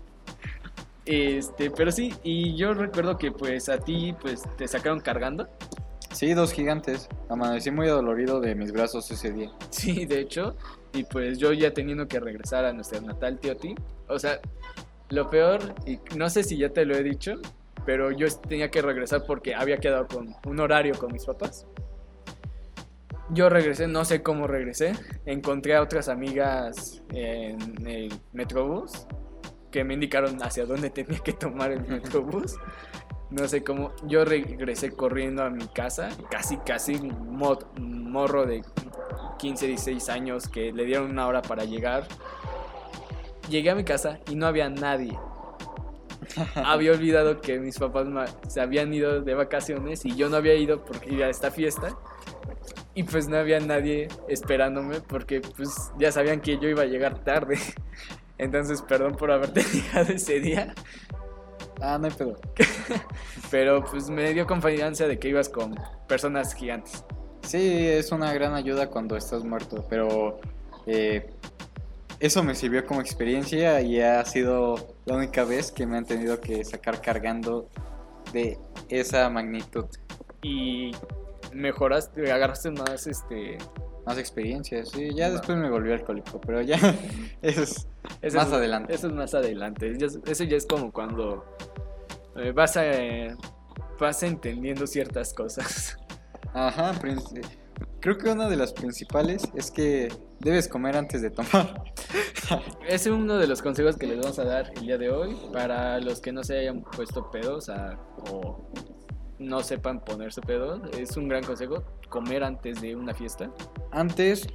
Este, 1.04 1.70
pero 1.70 1.90
sí, 1.90 2.14
y 2.22 2.56
yo 2.56 2.72
recuerdo 2.72 3.18
que 3.18 3.32
pues 3.32 3.68
a 3.68 3.78
ti 3.78 4.14
pues 4.20 4.42
te 4.56 4.68
sacaron 4.68 5.00
cargando. 5.00 5.48
Sí, 6.12 6.32
dos 6.32 6.52
gigantes. 6.52 7.08
Amanecí 7.28 7.72
muy 7.72 7.88
dolorido 7.88 8.40
de 8.40 8.54
mis 8.54 8.70
brazos 8.70 9.10
ese 9.10 9.32
día. 9.32 9.50
Sí, 9.70 10.06
de 10.06 10.20
hecho, 10.20 10.54
y 10.92 11.02
pues 11.02 11.38
yo 11.38 11.52
ya 11.52 11.74
teniendo 11.74 12.06
que 12.06 12.20
regresar 12.20 12.64
a 12.64 12.72
nuestra 12.72 13.00
natal 13.00 13.40
Teoti, 13.40 13.74
o 14.08 14.16
sea, 14.16 14.40
lo 15.14 15.30
peor, 15.30 15.74
y 15.86 15.98
no 16.16 16.28
sé 16.30 16.42
si 16.42 16.56
ya 16.56 16.68
te 16.70 16.84
lo 16.84 16.94
he 16.96 17.02
dicho, 17.02 17.34
pero 17.86 18.10
yo 18.10 18.26
tenía 18.48 18.70
que 18.70 18.82
regresar 18.82 19.24
porque 19.26 19.54
había 19.54 19.76
quedado 19.78 20.06
con 20.06 20.34
un 20.46 20.60
horario 20.60 20.94
con 20.98 21.12
mis 21.12 21.24
papás. 21.24 21.66
Yo 23.30 23.48
regresé, 23.48 23.86
no 23.88 24.04
sé 24.04 24.22
cómo 24.22 24.46
regresé, 24.46 24.92
encontré 25.24 25.74
a 25.76 25.82
otras 25.82 26.08
amigas 26.08 27.02
en 27.10 27.86
el 27.86 28.12
Metrobús 28.32 29.06
que 29.70 29.82
me 29.82 29.94
indicaron 29.94 30.40
hacia 30.42 30.66
dónde 30.66 30.90
tenía 30.90 31.18
que 31.18 31.32
tomar 31.32 31.72
el 31.72 31.80
Metrobús. 31.86 32.56
No 33.30 33.48
sé 33.48 33.64
cómo, 33.64 33.92
yo 34.06 34.24
regresé 34.24 34.92
corriendo 34.92 35.42
a 35.42 35.50
mi 35.50 35.66
casa, 35.66 36.10
casi, 36.30 36.58
casi 36.58 36.94
mo- 37.00 37.58
morro 37.80 38.46
de 38.46 38.62
15, 39.38 39.66
16 39.66 40.08
años 40.10 40.46
que 40.46 40.72
le 40.72 40.84
dieron 40.84 41.10
una 41.10 41.26
hora 41.26 41.42
para 41.42 41.64
llegar. 41.64 42.06
Llegué 43.48 43.70
a 43.70 43.74
mi 43.74 43.84
casa 43.84 44.20
y 44.30 44.36
no 44.36 44.46
había 44.46 44.68
nadie. 44.68 45.18
había 46.56 46.92
olvidado 46.92 47.40
que 47.40 47.58
mis 47.58 47.78
papás 47.78 48.06
se 48.48 48.60
habían 48.60 48.92
ido 48.92 49.20
de 49.20 49.34
vacaciones 49.34 50.04
y 50.04 50.16
yo 50.16 50.28
no 50.28 50.36
había 50.36 50.54
ido 50.54 50.84
porque 50.84 51.12
iba 51.12 51.26
a 51.26 51.30
esta 51.30 51.50
fiesta. 51.50 51.96
Y 52.94 53.02
pues 53.02 53.28
no 53.28 53.36
había 53.36 53.58
nadie 53.60 54.08
esperándome 54.28 55.00
porque 55.00 55.40
pues 55.40 55.92
ya 55.98 56.12
sabían 56.12 56.40
que 56.40 56.58
yo 56.58 56.68
iba 56.68 56.82
a 56.82 56.86
llegar 56.86 57.24
tarde. 57.24 57.58
Entonces, 58.38 58.82
perdón 58.82 59.14
por 59.14 59.30
haberte 59.30 59.62
dejado 59.72 60.12
ese 60.12 60.40
día. 60.40 60.74
Ah, 61.80 61.98
no 61.98 62.06
hay 62.06 62.12
pedo. 62.12 62.36
Pero 63.50 63.84
pues 63.84 64.08
me 64.08 64.32
dio 64.32 64.46
confianza 64.46 65.06
de 65.06 65.18
que 65.18 65.28
ibas 65.28 65.48
con 65.48 65.74
personas 66.08 66.54
gigantes. 66.54 67.04
Sí, 67.42 67.86
es 67.88 68.10
una 68.10 68.32
gran 68.32 68.54
ayuda 68.54 68.88
cuando 68.88 69.16
estás 69.16 69.44
muerto, 69.44 69.84
pero 69.90 70.40
eh, 70.86 71.30
eso 72.20 72.42
me 72.42 72.54
sirvió 72.54 72.84
como 72.86 73.00
experiencia 73.00 73.80
y 73.80 74.00
ha 74.00 74.24
sido 74.24 74.96
la 75.04 75.16
única 75.16 75.44
vez 75.44 75.70
que 75.72 75.86
me 75.86 75.96
han 75.98 76.04
tenido 76.06 76.40
que 76.40 76.64
sacar 76.64 77.00
cargando 77.00 77.68
de 78.32 78.58
esa 78.88 79.28
magnitud. 79.30 79.86
Y 80.42 80.92
mejoraste, 81.52 82.30
agarraste 82.32 82.70
más 82.70 83.06
este. 83.06 83.58
Más 84.06 84.18
experiencias, 84.18 84.90
sí. 84.90 85.14
Ya 85.14 85.30
después 85.30 85.56
me 85.56 85.70
volví 85.70 85.90
alcohólico, 85.90 86.38
pero 86.38 86.60
ya 86.60 86.76
eso 87.42 87.62
es 87.62 87.86
Eso 88.20 88.36
más 88.36 88.48
es- 88.48 88.52
adelante. 88.52 88.94
Eso 88.94 89.06
es 89.06 89.12
más 89.14 89.34
adelante. 89.34 89.96
Eso 90.26 90.44
ya 90.44 90.56
es 90.58 90.66
como 90.66 90.92
cuando 90.92 91.44
eh, 92.36 92.52
vas 92.52 92.76
a. 92.76 92.84
eh, 92.86 93.34
vas 93.98 94.22
entendiendo 94.22 94.86
ciertas 94.86 95.32
cosas. 95.32 95.96
Ajá, 96.52 96.92
prin- 97.00 97.18
creo 98.00 98.18
que 98.18 98.30
una 98.30 98.48
de 98.48 98.56
las 98.56 98.72
principales 98.72 99.48
es 99.54 99.70
que 99.70 100.12
debes 100.40 100.68
comer 100.68 100.96
antes 100.96 101.22
de 101.22 101.30
tomar. 101.30 101.82
Es 102.86 103.06
uno 103.06 103.38
de 103.38 103.46
los 103.46 103.62
consejos 103.62 103.96
que 103.96 104.06
les 104.06 104.18
vamos 104.20 104.38
a 104.38 104.44
dar 104.44 104.70
el 104.76 104.82
día 104.82 104.98
de 104.98 105.10
hoy. 105.10 105.34
Para 105.52 105.98
los 106.00 106.20
que 106.20 106.30
no 106.32 106.44
se 106.44 106.58
hayan 106.58 106.82
puesto 106.82 107.30
pedos 107.30 107.70
a- 107.70 107.98
o 108.30 108.70
no 109.38 109.62
sepan 109.62 110.04
ponerse 110.04 110.42
pedos, 110.42 110.80
es 110.98 111.16
un 111.16 111.28
gran 111.28 111.42
consejo 111.42 111.82
comer 112.10 112.44
antes 112.44 112.82
de 112.82 112.94
una 112.96 113.14
fiesta. 113.14 113.50
Antes, 113.90 114.46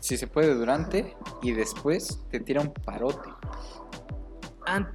si 0.00 0.16
se 0.16 0.26
puede, 0.26 0.54
durante 0.54 1.14
y 1.42 1.52
después 1.52 2.18
te 2.30 2.40
tira 2.40 2.62
un 2.62 2.72
parote. 2.72 3.28
An- 4.66 4.90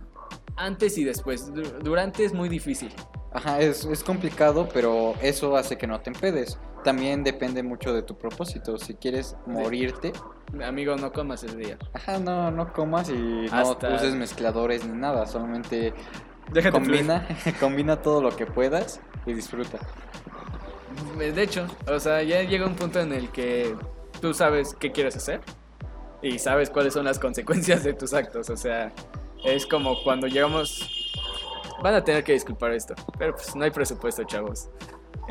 antes 0.55 0.97
y 0.97 1.03
después. 1.03 1.53
Du- 1.53 1.61
Durante 1.83 2.25
es 2.25 2.33
muy 2.33 2.49
difícil. 2.49 2.91
Ajá, 3.31 3.59
es, 3.61 3.85
es 3.85 4.03
complicado, 4.03 4.67
pero 4.73 5.13
eso 5.21 5.55
hace 5.55 5.77
que 5.77 5.85
no 5.85 6.01
te 6.01 6.09
empedes. 6.09 6.57
También 6.83 7.23
depende 7.23 7.61
mucho 7.63 7.93
de 7.93 8.01
tu 8.03 8.17
propósito. 8.17 8.77
Si 8.77 8.95
quieres 8.95 9.35
morirte, 9.45 10.13
Amigo, 10.65 10.95
no 10.95 11.11
comas 11.11 11.43
ese 11.43 11.55
día. 11.57 11.77
ajá, 11.93 12.17
no, 12.19 12.49
no 12.51 12.73
comas 12.73 13.09
y 13.09 13.13
no 13.13 13.53
Hasta- 13.55 13.93
uses 13.93 14.15
mezcladores 14.15 14.85
ni 14.85 14.97
nada. 14.97 15.27
Solamente 15.27 15.93
Déjate 16.51 16.71
combina, 16.71 17.27
combina 17.59 18.01
todo 18.01 18.21
lo 18.21 18.35
que 18.35 18.45
puedas 18.47 18.99
y 19.27 19.33
disfruta. 19.33 19.77
De 21.17 21.43
hecho, 21.43 21.67
o 21.87 21.99
sea, 21.99 22.23
ya 22.23 22.41
llega 22.43 22.65
un 22.65 22.75
punto 22.75 22.99
en 22.99 23.13
el 23.13 23.29
que 23.29 23.75
tú 24.21 24.33
sabes 24.33 24.73
qué 24.79 24.91
quieres 24.91 25.15
hacer 25.15 25.41
y 26.21 26.39
sabes 26.39 26.69
cuáles 26.69 26.93
son 26.93 27.05
las 27.05 27.19
consecuencias 27.25 27.83
de 27.83 27.93
tus 27.93 28.13
actos. 28.13 28.49
O 28.49 28.57
sea, 28.57 28.91
es 29.43 29.65
como 29.67 30.01
cuando 30.03 30.27
llegamos. 30.27 31.05
Van 31.83 31.93
a 31.93 32.03
tener 32.03 32.23
que 32.25 32.33
disculpar 32.33 32.73
esto, 32.73 32.93
pero 33.17 33.33
pues 33.35 33.55
no 33.55 33.63
hay 33.63 33.71
presupuesto, 33.71 34.23
chavos. 34.25 34.69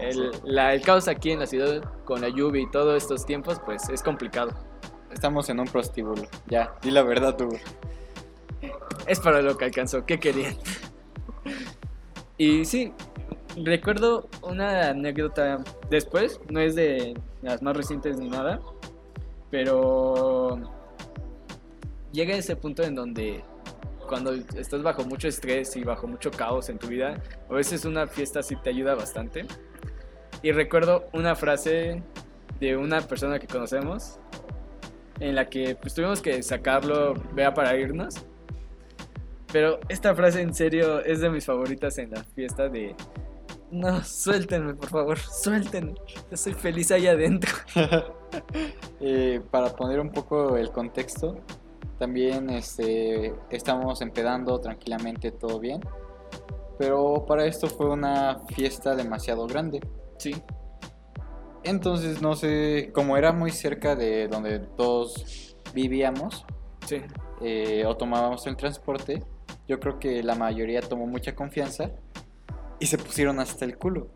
El, 0.00 0.30
la- 0.44 0.74
el 0.74 0.82
caos 0.82 1.08
aquí 1.08 1.30
en 1.32 1.40
la 1.40 1.46
ciudad 1.46 1.82
con 2.04 2.20
la 2.20 2.28
lluvia 2.28 2.62
y 2.62 2.70
todos 2.70 2.96
estos 3.02 3.24
tiempos, 3.26 3.60
pues 3.64 3.88
es 3.88 4.02
complicado. 4.02 4.52
Estamos 5.12 5.48
en 5.48 5.60
un 5.60 5.66
prostíbulo. 5.66 6.22
Ya, 6.46 6.74
di 6.82 6.90
la 6.90 7.02
verdad, 7.02 7.36
tú. 7.36 7.48
Es 9.06 9.20
para 9.20 9.40
lo 9.42 9.56
que 9.56 9.64
alcanzó, 9.64 10.04
¿qué 10.04 10.18
querían? 10.20 10.56
y 12.36 12.64
sí, 12.64 12.92
recuerdo 13.64 14.28
una 14.42 14.88
anécdota 14.90 15.62
después, 15.90 16.40
no 16.50 16.60
es 16.60 16.74
de 16.74 17.14
las 17.42 17.62
más 17.62 17.76
recientes 17.76 18.18
ni 18.18 18.28
nada, 18.28 18.60
pero 19.50 20.58
llega 22.12 22.36
ese 22.36 22.56
punto 22.56 22.82
en 22.82 22.94
donde 22.94 23.42
cuando 24.08 24.32
estás 24.32 24.82
bajo 24.82 25.04
mucho 25.04 25.28
estrés 25.28 25.76
y 25.76 25.84
bajo 25.84 26.06
mucho 26.06 26.30
caos 26.30 26.68
en 26.68 26.78
tu 26.78 26.86
vida, 26.88 27.22
a 27.48 27.52
veces 27.52 27.84
una 27.84 28.06
fiesta 28.06 28.42
sí 28.42 28.56
te 28.56 28.70
ayuda 28.70 28.94
bastante. 28.94 29.46
Y 30.42 30.52
recuerdo 30.52 31.08
una 31.12 31.34
frase 31.34 32.02
de 32.60 32.76
una 32.76 33.00
persona 33.00 33.38
que 33.38 33.46
conocemos 33.46 34.18
en 35.20 35.34
la 35.34 35.48
que 35.48 35.74
pues 35.74 35.94
tuvimos 35.94 36.20
que 36.20 36.42
sacarlo, 36.42 37.14
vea 37.34 37.52
para 37.54 37.76
irnos. 37.76 38.14
Pero 39.52 39.80
esta 39.88 40.14
frase 40.14 40.42
en 40.42 40.54
serio 40.54 41.00
es 41.04 41.20
de 41.20 41.30
mis 41.30 41.44
favoritas 41.44 41.98
en 41.98 42.10
la 42.10 42.22
fiesta 42.22 42.68
de... 42.68 42.94
No, 43.70 44.02
suéltenme, 44.02 44.74
por 44.74 44.88
favor, 44.88 45.18
suéltenme. 45.18 45.94
Yo 46.30 46.36
soy 46.36 46.54
feliz 46.54 46.90
allá 46.90 47.12
adentro. 47.12 47.52
Eh, 49.00 49.40
para 49.50 49.70
poner 49.74 50.00
un 50.00 50.10
poco 50.10 50.56
el 50.56 50.70
contexto, 50.70 51.38
también 51.98 52.50
este, 52.50 53.32
estamos 53.48 54.02
empedando 54.02 54.60
tranquilamente, 54.60 55.30
todo 55.30 55.58
bien. 55.60 55.80
Pero 56.78 57.24
para 57.26 57.46
esto 57.46 57.68
fue 57.68 57.88
una 57.88 58.40
fiesta 58.54 58.94
demasiado 58.94 59.46
grande. 59.46 59.80
Sí, 60.18 60.34
Entonces, 61.62 62.20
no 62.20 62.34
sé, 62.34 62.90
como 62.92 63.16
era 63.16 63.32
muy 63.32 63.50
cerca 63.50 63.96
de 63.96 64.28
donde 64.28 64.58
todos 64.58 65.56
vivíamos 65.74 66.44
sí. 66.86 67.02
eh, 67.40 67.84
o 67.86 67.96
tomábamos 67.96 68.46
el 68.46 68.56
transporte, 68.56 69.22
yo 69.68 69.78
creo 69.80 69.98
que 69.98 70.22
la 70.22 70.34
mayoría 70.34 70.80
tomó 70.80 71.06
mucha 71.06 71.34
confianza 71.34 71.92
y 72.80 72.86
se 72.86 72.98
pusieron 72.98 73.38
hasta 73.40 73.64
el 73.64 73.76
culo. 73.76 74.08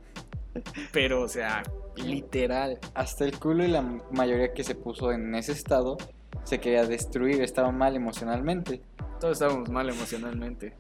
Pero, 0.92 1.23
o 1.23 1.28
sea, 1.28 1.62
literal. 1.97 2.78
Hasta 2.94 3.25
el 3.25 3.38
culo 3.38 3.64
y 3.64 3.68
la 3.68 3.82
mayoría 4.11 4.52
que 4.52 4.64
se 4.64 4.75
puso 4.75 5.12
en 5.12 5.35
ese 5.35 5.52
estado 5.52 5.97
se 6.44 6.59
quería 6.61 6.85
destruir, 6.85 7.42
estaba 7.42 7.71
mal 7.71 7.94
emocionalmente. 7.97 8.82
Todos 9.21 9.35
estábamos 9.35 9.68
mal 9.71 9.88
emocionalmente. 9.88 10.75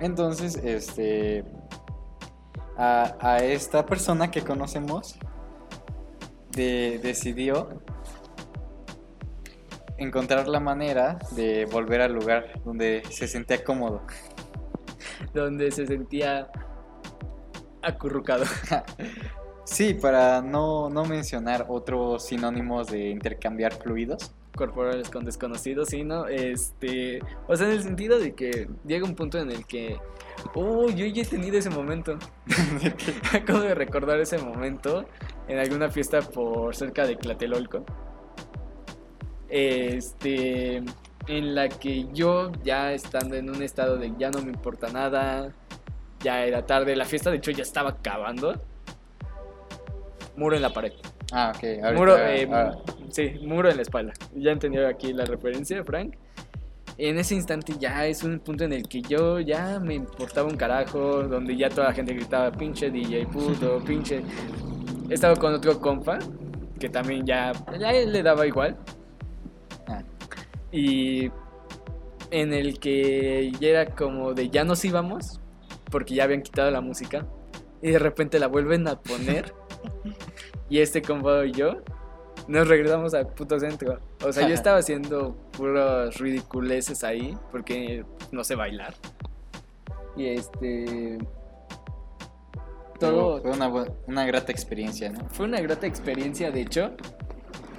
Entonces, 0.00 0.56
este. 0.56 1.44
A, 2.76 3.16
a 3.20 3.38
esta 3.38 3.86
persona 3.86 4.30
que 4.30 4.42
conocemos 4.42 5.16
de- 6.50 6.98
decidió 7.02 7.68
encontrar 9.96 10.48
la 10.48 10.58
manera 10.60 11.18
de 11.32 11.66
volver 11.66 12.00
al 12.00 12.12
lugar 12.12 12.60
donde 12.64 13.02
se 13.10 13.28
sentía 13.28 13.62
cómodo. 13.64 14.02
Donde 15.32 15.70
se 15.70 15.86
sentía 15.86 16.48
acurrucado. 17.82 18.44
Sí, 19.66 19.94
para 19.94 20.42
no, 20.42 20.90
no 20.90 21.06
mencionar 21.06 21.64
otros 21.70 22.26
sinónimos 22.26 22.88
de 22.88 23.08
intercambiar 23.08 23.72
fluidos. 23.72 24.34
Corporales 24.54 25.10
con 25.10 25.24
desconocidos, 25.24 25.88
sí, 25.88 26.04
¿no? 26.04 26.26
Este, 26.26 27.20
o 27.48 27.56
sea, 27.56 27.66
en 27.66 27.72
el 27.74 27.82
sentido 27.82 28.18
de 28.18 28.34
que 28.34 28.68
llega 28.86 29.04
un 29.04 29.14
punto 29.14 29.38
en 29.38 29.50
el 29.50 29.66
que, 29.66 29.98
oh, 30.54 30.88
yo 30.90 31.06
ya 31.06 31.22
he 31.22 31.26
tenido 31.26 31.58
ese 31.58 31.70
momento. 31.70 32.18
Acabo 33.32 33.60
de 33.60 33.74
recordar 33.74 34.20
ese 34.20 34.38
momento 34.38 35.04
en 35.48 35.58
alguna 35.58 35.90
fiesta 35.90 36.20
por 36.20 36.74
cerca 36.74 37.06
de 37.06 37.16
Tlatelolco. 37.16 37.84
Este, 39.48 40.82
en 41.28 41.54
la 41.54 41.68
que 41.68 42.06
yo 42.12 42.50
ya 42.62 42.92
estando 42.92 43.36
en 43.36 43.50
un 43.50 43.62
estado 43.62 43.96
de 43.96 44.12
ya 44.18 44.30
no 44.30 44.42
me 44.42 44.50
importa 44.50 44.88
nada, 44.88 45.52
ya 46.20 46.44
era 46.44 46.66
tarde, 46.66 46.96
la 46.96 47.04
fiesta 47.04 47.30
de 47.30 47.36
hecho 47.36 47.50
ya 47.50 47.62
estaba 47.62 47.90
acabando. 47.90 48.54
Muro 50.36 50.56
en 50.56 50.62
la 50.62 50.72
pared. 50.72 50.92
Ah, 51.32 51.52
ok. 51.54 51.62
ahorita- 51.64 51.92
Muro, 51.94 52.16
eh, 52.18 52.48
ah, 52.52 52.72
sí, 53.10 53.32
muro 53.42 53.70
en 53.70 53.76
la 53.76 53.82
espalda. 53.82 54.12
Ya 54.34 54.52
entendió 54.52 54.86
aquí 54.88 55.12
la 55.12 55.24
referencia, 55.24 55.82
Frank. 55.84 56.14
En 56.96 57.18
ese 57.18 57.34
instante 57.34 57.74
ya 57.78 58.06
es 58.06 58.22
un 58.22 58.38
punto 58.38 58.62
en 58.64 58.72
el 58.72 58.86
que 58.88 59.02
yo 59.02 59.40
ya 59.40 59.80
me 59.80 59.94
importaba 59.94 60.48
un 60.48 60.56
carajo, 60.56 61.24
donde 61.24 61.56
ya 61.56 61.68
toda 61.68 61.88
la 61.88 61.92
gente 61.92 62.14
gritaba 62.14 62.52
pinche 62.52 62.90
DJ 62.90 63.26
puto, 63.26 63.78
pinche. 63.86 64.22
He 65.10 65.14
estado 65.14 65.36
con 65.36 65.52
otro 65.54 65.80
compa 65.80 66.18
que 66.78 66.88
también 66.88 67.26
ya, 67.26 67.52
ya 67.78 67.92
él 67.92 68.12
le 68.12 68.22
daba 68.22 68.46
igual. 68.46 68.76
ah. 69.88 70.02
Y 70.70 71.30
en 72.30 72.52
el 72.52 72.78
que 72.78 73.52
ya 73.60 73.68
era 73.68 73.86
como 73.86 74.34
de 74.34 74.50
ya 74.50 74.64
nos 74.64 74.84
íbamos, 74.84 75.40
porque 75.90 76.14
ya 76.14 76.24
habían 76.24 76.42
quitado 76.42 76.70
la 76.70 76.80
música, 76.80 77.26
y 77.82 77.90
de 77.90 77.98
repente 77.98 78.38
la 78.38 78.46
vuelven 78.48 78.86
a 78.88 79.00
poner, 79.00 79.52
y 80.68 80.78
este 80.80 81.02
compa 81.02 81.44
y 81.44 81.52
yo 81.52 81.82
nos 82.48 82.68
regresamos 82.68 83.14
al 83.14 83.28
puto 83.28 83.58
centro. 83.58 83.98
O 84.24 84.32
sea, 84.32 84.46
yo 84.48 84.54
estaba 84.54 84.78
haciendo 84.78 85.36
puros 85.56 86.18
ridiculeces 86.18 87.04
ahí, 87.04 87.36
porque 87.50 88.04
no 88.32 88.44
sé 88.44 88.54
bailar. 88.54 88.94
Y 90.16 90.26
este. 90.26 91.18
Todo. 93.00 93.40
Fue 93.42 93.50
una, 93.50 93.68
una 94.06 94.26
grata 94.26 94.52
experiencia, 94.52 95.10
¿no? 95.10 95.28
Fue 95.30 95.46
una 95.46 95.60
grata 95.60 95.86
experiencia, 95.86 96.50
de 96.50 96.60
hecho. 96.60 96.92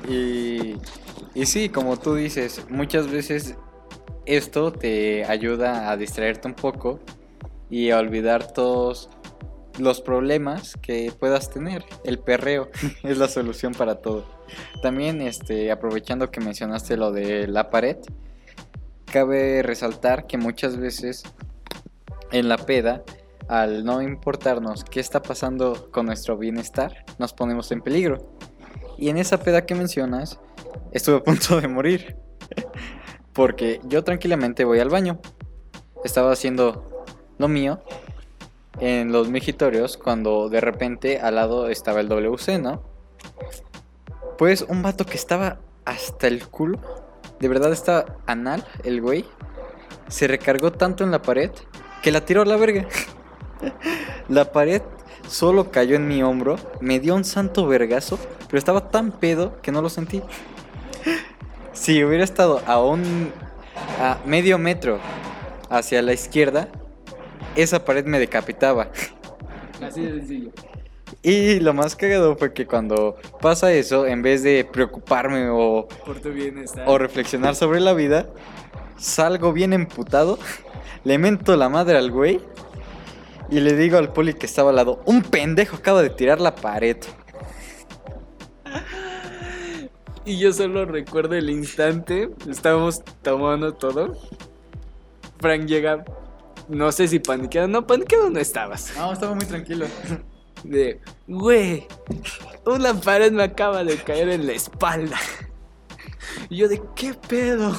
Y, 0.10 0.76
y 1.34 1.45
sí, 1.45 1.69
como 1.69 1.98
tú 1.98 2.15
dices, 2.15 2.65
muchas 2.69 3.10
veces 3.10 3.56
esto 4.26 4.71
te 4.71 5.26
ayuda 5.26 5.89
a 5.89 5.98
distraerte 5.98 6.48
un 6.48 6.54
poco 6.54 7.00
y 7.69 7.89
a 7.89 8.00
olvidar 8.00 8.52
todos 8.52 9.10
los 9.78 10.02
problemas 10.02 10.76
que 10.82 11.12
puedas 11.20 11.50
tener. 11.50 11.86
El 12.04 12.20
perreo 12.20 12.70
es 13.04 13.18
la 13.18 13.28
solución 13.28 13.74
para 13.74 13.96
todo. 13.96 14.26
También, 14.82 15.22
este, 15.22 15.72
aprovechando 15.72 16.32
que 16.32 16.40
mencionaste 16.40 16.98
lo 16.98 17.12
de 17.12 17.48
la 17.48 17.70
pared, 17.70 17.98
cabe 19.12 19.64
resaltar 19.64 20.28
que 20.28 20.38
muchas 20.38 20.78
veces 20.78 21.24
en 22.32 22.50
la 22.50 22.58
peda, 22.58 23.04
al 23.48 23.86
no 23.86 24.02
importarnos 24.02 24.84
qué 24.84 25.00
está 25.00 25.22
pasando 25.22 25.90
con 25.92 26.06
nuestro 26.08 26.38
bienestar, 26.38 27.06
nos 27.18 27.34
ponemos 27.34 27.72
en 27.72 27.82
peligro. 27.82 28.38
Y 28.98 29.10
en 29.10 29.18
esa 29.18 29.40
peda 29.40 29.66
que 29.66 29.76
mencionas, 29.76 30.40
estuve 30.92 31.18
a 31.18 31.24
punto 31.24 31.60
de 31.60 31.68
morir. 31.68 32.18
Porque 33.34 33.82
yo 33.84 34.04
tranquilamente 34.04 34.64
voy 34.64 34.80
al 34.80 34.90
baño. 34.90 35.20
Estaba 36.06 36.32
haciendo 36.32 37.06
lo 37.38 37.48
mío 37.50 37.82
en 38.80 39.12
los 39.12 39.30
mijitorios 39.30 39.98
cuando 39.98 40.50
de 40.50 40.62
repente 40.62 41.20
al 41.20 41.36
lado 41.36 41.70
estaba 41.70 42.00
el 42.00 42.10
WC, 42.10 42.60
¿no? 42.60 42.84
Pues 44.38 44.66
un 44.68 44.82
vato 44.82 45.06
que 45.06 45.16
estaba 45.16 45.60
hasta 45.86 46.28
el 46.28 46.48
culo, 46.48 46.80
de 47.40 47.48
verdad 47.48 47.72
estaba 47.72 48.18
anal 48.26 48.66
el 48.84 49.02
güey, 49.02 49.26
se 50.08 50.28
recargó 50.28 50.72
tanto 50.72 51.04
en 51.04 51.12
la 51.12 51.22
pared 51.22 51.52
que 52.02 52.12
la 52.12 52.26
tiró 52.26 52.42
a 52.42 52.46
la 52.46 52.58
verga. 52.58 52.88
la 54.30 54.52
pared 54.52 54.82
solo 55.28 55.72
cayó 55.72 55.96
en 55.96 56.08
mi 56.08 56.22
hombro, 56.22 56.58
me 56.82 57.00
dio 57.00 57.16
un 57.16 57.24
santo 57.24 57.66
vergazo, 57.66 58.20
pero 58.48 58.58
estaba 58.58 58.90
tan 58.90 59.12
pedo 59.12 59.62
que 59.62 59.72
no 59.72 59.82
lo 59.82 59.90
sentí. 59.90 60.22
Si 61.74 62.04
hubiera 62.04 62.24
estado 62.24 62.62
a 62.68 62.82
un 62.82 63.32
a 64.00 64.18
medio 64.26 64.58
metro 64.58 65.00
hacia 65.70 66.02
la 66.02 66.14
izquierda, 66.14 66.70
esa 67.56 67.84
pared 67.84 68.06
me 68.06 68.20
decapitaba. 68.20 68.89
Así 69.82 70.02
de 70.02 70.20
sencillo. 70.20 70.52
Y 71.22 71.60
lo 71.60 71.74
más 71.74 71.96
cagado 71.96 72.36
fue 72.36 72.54
que 72.54 72.65
cuando 72.65 73.18
pasa 73.41 73.74
eso, 73.74 74.06
en 74.06 74.22
vez 74.22 74.44
de 74.44 74.68
preocuparme 74.72 75.50
o, 75.50 75.88
Por 76.06 76.20
tu 76.20 76.30
bienestar. 76.32 76.84
o 76.88 76.98
reflexionar 76.98 77.56
sobre 77.56 77.80
la 77.80 77.94
vida, 77.94 78.30
salgo 78.98 79.54
bien 79.54 79.74
emputado, 79.74 80.38
le 81.04 81.18
mento 81.18 81.56
la 81.56 81.70
madre 81.70 81.98
al 81.98 82.12
güey 82.12 82.39
y 83.50 83.60
le 83.60 83.76
digo 83.76 83.98
al 83.98 84.12
poli 84.13 84.34
que 84.34 84.46
estaba 84.46 84.70
al 84.72 84.76
lado, 84.76 85.02
un 85.06 85.22
pendejo 85.22 85.78
acaba 85.78 86.02
de 86.02 86.10
tirar 86.10 86.41
la 86.41 86.56
pared. 86.56 86.98
Y 90.26 90.39
yo 90.39 90.52
solo 90.52 90.86
recuerdo 90.86 91.36
el 91.36 91.52
instante, 91.52 92.30
estábamos 92.50 93.04
tomando 93.22 93.74
todo. 93.76 94.18
Frank 95.39 95.65
llega, 95.65 96.04
no 96.69 96.91
sé 96.91 97.08
si 97.08 97.19
paniqueado, 97.19 97.67
no, 97.67 97.86
paniqueado 97.88 98.30
no 98.30 98.39
estabas. 98.39 98.93
No, 98.97 99.12
estaba 99.13 99.34
muy 99.36 99.45
tranquilo. 99.45 99.86
De, 100.63 100.99
güey, 101.28 101.86
una 102.65 102.93
pared 102.99 103.32
me 103.32 103.43
acaba 103.43 103.84
de 103.84 103.97
caer 103.97 104.30
en 104.30 104.47
la 104.47 104.54
espalda. 104.54 105.17
Y 106.49 106.58
yo 106.58 106.67
de, 106.67 106.82
¿qué 106.95 107.13
pedo? 107.13 107.75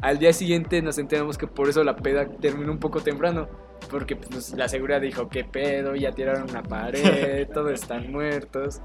Al 0.00 0.18
día 0.18 0.32
siguiente 0.32 0.80
nos 0.82 0.98
enteramos 0.98 1.36
que 1.36 1.46
por 1.46 1.68
eso 1.68 1.82
la 1.84 1.96
peda 1.96 2.26
terminó 2.40 2.72
un 2.72 2.78
poco 2.78 3.00
temprano. 3.00 3.48
porque 3.90 4.14
pues, 4.16 4.52
la 4.54 4.68
seguridad 4.68 5.00
dijo, 5.00 5.28
¿qué 5.28 5.44
pedo? 5.44 5.94
Ya 5.96 6.12
tiraron 6.12 6.48
una 6.48 6.62
pared, 6.62 7.48
todos 7.54 7.72
están 7.72 8.10
muertos. 8.12 8.80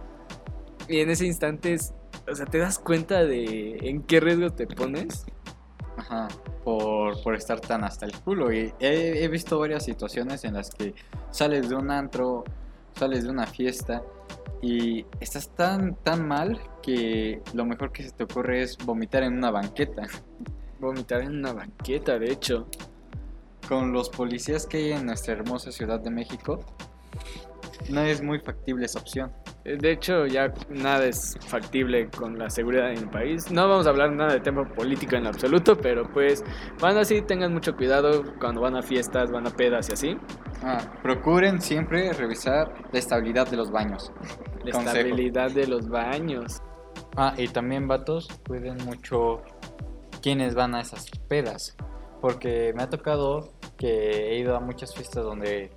Y 0.88 1.00
en 1.00 1.10
ese 1.10 1.26
instante, 1.26 1.74
es- 1.74 1.94
o 2.28 2.34
sea, 2.34 2.46
te 2.48 2.58
das 2.58 2.80
cuenta 2.80 3.24
de 3.24 3.78
en 3.88 4.02
qué 4.02 4.20
riesgo 4.20 4.50
te 4.52 4.66
pones. 4.66 5.26
Ajá, 5.98 6.28
por, 6.66 7.22
por 7.22 7.36
estar 7.36 7.62
tan 7.62 7.86
hasta 7.86 8.06
el 8.06 8.20
culo. 8.20 8.52
Y 8.52 8.74
he, 8.80 9.24
he 9.24 9.28
visto 9.30 9.58
varias 9.60 9.86
situaciones 9.86 10.44
en 10.44 10.56
las 10.56 10.72
que 10.72 10.94
sales 11.32 11.70
de 11.70 11.76
un 11.76 11.92
antro, 11.92 12.44
sales 12.96 13.24
de 13.24 13.30
una 13.30 13.46
fiesta 13.46 14.04
y 14.62 15.06
estás 15.20 15.50
tan, 15.50 15.96
tan 15.96 16.28
mal 16.28 16.60
que 16.82 17.42
lo 17.54 17.66
mejor 17.66 17.92
que 17.92 18.04
se 18.04 18.12
te 18.12 18.24
ocurre 18.24 18.64
es 18.64 18.78
vomitar 18.78 19.24
en 19.24 19.38
una 19.38 19.52
banqueta. 19.52 20.08
Vomitar 20.80 21.22
en 21.22 21.38
una 21.38 21.54
banqueta, 21.54 22.18
de 22.18 22.32
hecho. 22.32 22.68
Con 23.70 23.94
los 23.94 24.10
policías 24.10 24.66
que 24.66 24.78
hay 24.78 24.92
en 24.94 25.06
nuestra 25.06 25.34
hermosa 25.34 25.72
Ciudad 25.72 26.00
de 26.00 26.10
México, 26.10 26.60
no 27.90 28.02
es 28.02 28.22
muy 28.22 28.40
factible 28.40 28.86
esa 28.86 29.00
opción. 29.00 29.32
Eh, 29.66 29.78
De 29.78 29.92
hecho, 29.92 30.26
ya 30.28 30.54
nada 30.70 31.06
es 31.06 31.36
factible 31.48 32.10
con 32.10 32.38
la 32.38 32.50
seguridad 32.50 32.92
en 32.92 33.00
el 33.00 33.10
país. 33.10 33.52
No 33.52 33.68
vamos 33.68 33.88
a 33.88 33.90
hablar 33.90 34.12
nada 34.12 34.34
de 34.34 34.40
tema 34.40 34.64
político 34.64 35.16
en 35.16 35.28
absoluto, 35.28 35.76
pero 35.78 36.08
pues, 36.14 36.44
van 36.80 36.98
así, 36.98 37.22
tengan 37.22 37.52
mucho 37.54 37.76
cuidado 37.76 38.24
cuando 38.40 38.62
van 38.62 38.76
a 38.76 38.82
fiestas, 38.82 39.32
van 39.32 39.48
a 39.48 39.50
pedas 39.50 39.90
y 39.90 39.94
así. 39.94 40.18
Ah, 40.64 40.80
procuren 41.04 41.62
siempre 41.62 42.14
revisar 42.14 42.72
la 42.92 43.00
estabilidad 43.00 43.48
de 43.50 43.58
los 43.58 43.72
baños. 43.72 44.12
La 44.64 44.72
Consejo. 44.72 44.98
estabilidad 44.98 45.52
de 45.52 45.68
los 45.68 45.90
baños. 45.90 46.62
Ah, 47.18 47.34
y 47.38 47.48
también 47.48 47.88
vatos, 47.88 48.28
cuiden 48.48 48.78
mucho 48.86 49.42
quienes 50.22 50.56
van 50.56 50.76
a 50.76 50.82
esas 50.82 51.10
pedas. 51.28 51.76
Porque 52.22 52.74
me 52.76 52.84
ha 52.84 52.90
tocado 52.90 53.54
que 53.78 54.32
he 54.32 54.40
ido 54.40 54.56
a 54.56 54.60
muchas 54.60 54.96
fiestas 54.96 55.24
donde 55.24 55.70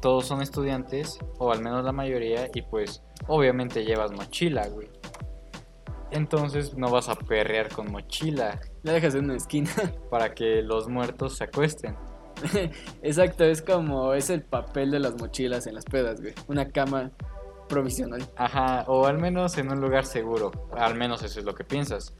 todos 0.00 0.26
son 0.26 0.42
estudiantes, 0.42 1.18
o 1.38 1.52
al 1.52 1.60
menos 1.62 1.84
la 1.84 1.92
mayoría, 1.92 2.48
y 2.54 2.62
pues 2.62 3.02
obviamente 3.26 3.84
llevas 3.84 4.12
mochila, 4.12 4.68
güey. 4.68 4.88
Entonces 6.10 6.76
no 6.76 6.90
vas 6.90 7.08
a 7.08 7.16
perrear 7.16 7.68
con 7.68 7.90
mochila 7.90 8.60
La 8.84 8.92
dejas 8.92 9.14
en 9.16 9.24
una 9.24 9.36
esquina. 9.36 9.70
para 10.10 10.34
que 10.34 10.62
los 10.62 10.88
muertos 10.88 11.36
se 11.36 11.44
acuesten. 11.44 11.96
Exacto, 13.02 13.44
es 13.44 13.62
como, 13.62 14.12
es 14.14 14.30
el 14.30 14.42
papel 14.42 14.90
de 14.90 15.00
las 15.00 15.16
mochilas 15.16 15.66
en 15.66 15.74
las 15.74 15.84
pedas, 15.84 16.20
güey. 16.20 16.34
Una 16.48 16.70
cama 16.70 17.10
provisional. 17.68 18.22
Ajá, 18.36 18.84
o 18.86 19.06
al 19.06 19.18
menos 19.18 19.58
en 19.58 19.70
un 19.70 19.80
lugar 19.80 20.04
seguro. 20.04 20.52
Al 20.76 20.94
menos 20.94 21.22
eso 21.22 21.40
es 21.40 21.44
lo 21.44 21.54
que 21.54 21.64
piensas. 21.64 22.14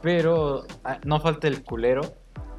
Pero 0.00 0.64
ah, 0.84 0.98
no 1.04 1.20
falta 1.20 1.46
el 1.48 1.62
culero 1.62 2.02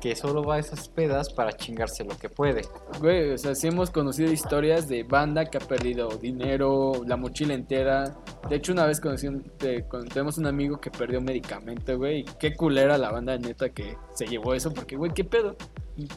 que 0.04 0.18
solo 0.18 0.44
va 0.44 0.56
a 0.56 0.60
esas 0.60 0.90
pedas 0.90 1.32
para 1.32 1.54
chingarse 1.54 2.04
lo 2.04 2.18
que 2.18 2.28
puede. 2.28 2.64
Güey, 3.00 3.32
o 3.32 3.38
sea, 3.38 3.56
sí 3.56 3.70
hemos 3.70 3.90
conocido 3.90 4.34
historias 4.34 4.90
de 4.90 5.04
banda 5.04 5.46
que 5.46 5.58
ha 5.58 5.62
perdido 5.62 6.10
dinero, 6.10 6.92
la 7.08 7.16
mochila 7.16 7.54
entera. 7.54 8.14
De 8.50 8.58
hecho, 8.58 8.74
una 8.74 8.86
vez 8.86 9.00
conocí, 9.00 9.28
un- 9.30 9.44
te- 9.58 9.86
tenemos 10.14 10.38
un 10.38 10.48
amigo 10.48 10.82
que 10.82 10.92
perdió 10.92 11.22
medicamento, 11.22 11.98
güey. 11.98 12.20
y 12.20 12.24
Qué 12.38 12.54
culera 12.54 12.98
la 12.98 13.12
banda 13.12 13.38
neta 13.38 13.70
que 13.70 13.96
se 14.14 14.26
llevó 14.28 14.54
eso, 14.54 14.74
porque, 14.74 14.98
güey, 14.98 15.14
qué 15.14 15.24
pedo. 15.24 15.56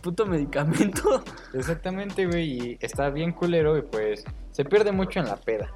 Puto 0.03 0.27
medicamento. 0.27 1.23
Exactamente, 1.55 2.27
güey, 2.27 2.51
y 2.73 2.79
está 2.81 3.09
bien 3.11 3.31
culero 3.31 3.79
y 3.79 3.83
pues 3.83 4.25
se 4.51 4.65
pierde 4.65 4.91
mucho 4.91 5.21
en 5.21 5.27
la 5.27 5.37
peda. 5.37 5.71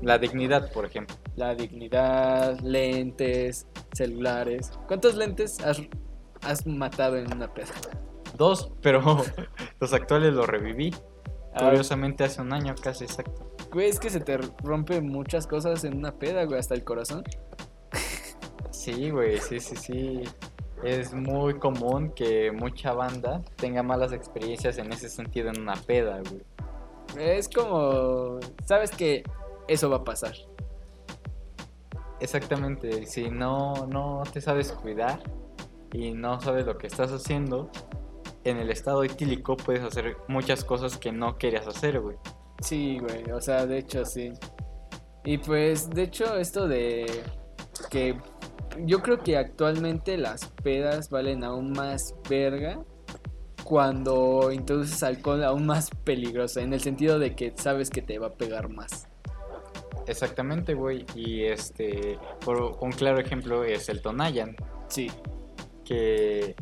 La 0.00 0.16
dignidad, 0.16 0.72
por 0.72 0.86
ejemplo. 0.86 1.16
La 1.36 1.54
dignidad, 1.54 2.58
lentes, 2.60 3.66
celulares. 3.92 4.72
¿Cuántos 4.88 5.16
lentes 5.16 5.60
has, 5.60 5.82
has 6.42 6.66
matado 6.66 7.16
en 7.16 7.32
una 7.32 7.52
peda? 7.52 7.72
Dos, 8.36 8.72
pero 8.80 9.00
los 9.80 9.92
actuales 9.92 10.32
los 10.32 10.46
reviví. 10.46 10.94
Ah, 11.54 11.64
Curiosamente 11.66 12.24
hace 12.24 12.40
un 12.40 12.52
año 12.52 12.74
casi 12.80 13.04
exacto. 13.04 13.54
Güey, 13.70 13.88
es 13.88 14.00
que 14.00 14.10
se 14.10 14.20
te 14.20 14.38
rompen 14.62 15.08
muchas 15.08 15.46
cosas 15.46 15.84
en 15.84 15.98
una 15.98 16.12
peda, 16.12 16.44
güey, 16.44 16.58
hasta 16.58 16.74
el 16.74 16.84
corazón. 16.84 17.24
Sí, 18.70 19.10
güey, 19.10 19.38
sí, 19.38 19.60
sí, 19.60 19.76
sí. 19.76 20.22
Es 20.82 21.12
muy 21.14 21.58
común 21.58 22.10
que 22.10 22.50
mucha 22.50 22.92
banda 22.92 23.42
tenga 23.56 23.82
malas 23.82 24.12
experiencias 24.12 24.78
en 24.78 24.92
ese 24.92 25.08
sentido 25.08 25.50
en 25.50 25.60
una 25.60 25.74
peda, 25.74 26.20
güey. 26.20 26.42
Es 27.18 27.48
como, 27.48 28.40
sabes 28.64 28.90
que 28.90 29.22
eso 29.68 29.90
va 29.90 29.98
a 29.98 30.04
pasar. 30.04 30.34
Exactamente, 32.18 33.06
si 33.06 33.30
no, 33.30 33.86
no 33.86 34.22
te 34.32 34.40
sabes 34.40 34.72
cuidar 34.72 35.20
y 35.92 36.12
no 36.12 36.40
sabes 36.40 36.66
lo 36.66 36.78
que 36.78 36.86
estás 36.86 37.12
haciendo, 37.12 37.70
en 38.44 38.56
el 38.56 38.70
estado 38.70 39.04
etílico 39.04 39.56
puedes 39.56 39.82
hacer 39.82 40.16
muchas 40.28 40.64
cosas 40.64 40.96
que 40.96 41.12
no 41.12 41.38
querías 41.38 41.66
hacer, 41.66 42.00
güey. 42.00 42.16
Sí, 42.60 42.98
güey, 42.98 43.30
o 43.30 43.40
sea, 43.40 43.66
de 43.66 43.78
hecho 43.78 44.04
sí. 44.04 44.32
Y 45.24 45.38
pues, 45.38 45.90
de 45.90 46.04
hecho, 46.04 46.36
esto 46.36 46.66
de 46.66 47.06
que 47.90 48.16
yo 48.84 49.02
creo 49.02 49.18
que 49.18 49.36
actualmente 49.36 50.16
las 50.16 50.46
pedas 50.62 51.10
valen 51.10 51.44
aún 51.44 51.72
más 51.72 52.14
verga 52.28 52.80
cuando 53.64 54.50
introduces 54.52 55.02
alcohol 55.02 55.44
aún 55.44 55.66
más 55.66 55.90
peligroso, 56.04 56.60
en 56.60 56.72
el 56.72 56.80
sentido 56.80 57.18
de 57.18 57.36
que 57.36 57.52
sabes 57.56 57.90
que 57.90 58.02
te 58.02 58.18
va 58.18 58.28
a 58.28 58.32
pegar 58.32 58.68
más. 58.68 59.08
Exactamente, 60.06 60.74
güey. 60.74 61.06
Y 61.14 61.44
este, 61.44 62.18
por 62.44 62.76
un 62.80 62.90
claro 62.90 63.20
ejemplo 63.20 63.64
es 63.64 63.88
el 63.88 64.02
Tonayan, 64.02 64.56
Sí, 64.88 65.10
que 65.92 66.56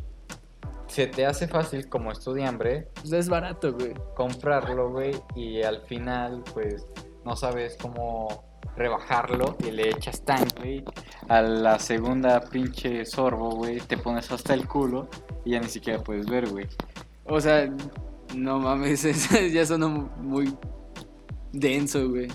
se 0.88 1.06
te 1.06 1.24
hace 1.24 1.46
fácil 1.46 1.88
como 1.88 2.10
estudiambre 2.10 2.88
pues 2.94 3.12
es 3.12 3.28
barato, 3.28 3.72
güey. 3.72 3.94
comprarlo, 4.16 4.90
güey, 4.90 5.14
y 5.36 5.62
al 5.62 5.82
final, 5.82 6.42
pues, 6.52 6.84
no 7.24 7.36
sabes 7.36 7.76
cómo 7.80 8.44
rebajarlo 8.76 9.56
y 9.64 9.70
le 9.70 9.90
echas 9.90 10.24
tan, 10.24 10.48
güey. 10.58 10.84
A 11.28 11.42
la 11.42 11.78
segunda 11.78 12.40
pinche 12.40 13.04
sorbo, 13.04 13.50
güey, 13.50 13.78
te 13.80 13.96
pones 13.96 14.30
hasta 14.32 14.54
el 14.54 14.66
culo 14.66 15.08
y 15.44 15.52
ya 15.52 15.60
ni 15.60 15.68
siquiera 15.68 16.02
puedes 16.02 16.26
ver, 16.26 16.48
güey. 16.48 16.66
O 17.24 17.40
sea, 17.40 17.72
no 18.34 18.58
mames, 18.58 19.06
ya 19.52 19.64
sonó 19.64 19.88
muy 20.18 20.56
denso, 21.52 22.08
güey. 22.08 22.28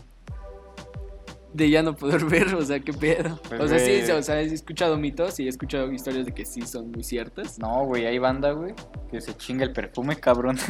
De 1.56 1.70
ya 1.70 1.82
no 1.82 1.96
poder 1.96 2.26
ver, 2.30 2.54
o 2.54 2.62
sea, 2.66 2.82
qué 2.82 2.92
pedo. 2.92 3.40
Pues, 3.48 3.62
o 3.62 3.68
sea, 3.70 3.80
sí, 3.80 4.12
o 4.12 4.22
sea, 4.22 4.42
he 4.42 4.46
escuchado 4.46 4.98
mitos 4.98 5.40
y 5.40 5.46
he 5.46 5.50
escuchado 5.50 5.90
historias 5.90 6.26
de 6.26 6.34
que 6.34 6.44
sí 6.46 6.62
son 6.64 6.92
muy 6.92 7.02
ciertas. 7.02 7.58
No, 7.60 7.86
güey, 7.86 8.06
hay 8.06 8.20
banda, 8.20 8.52
güey, 8.52 8.74
que 9.10 9.22
se 9.22 9.36
chinga 9.38 9.64
el 9.64 9.72
perfume, 9.72 10.18
cabrón. 10.18 10.58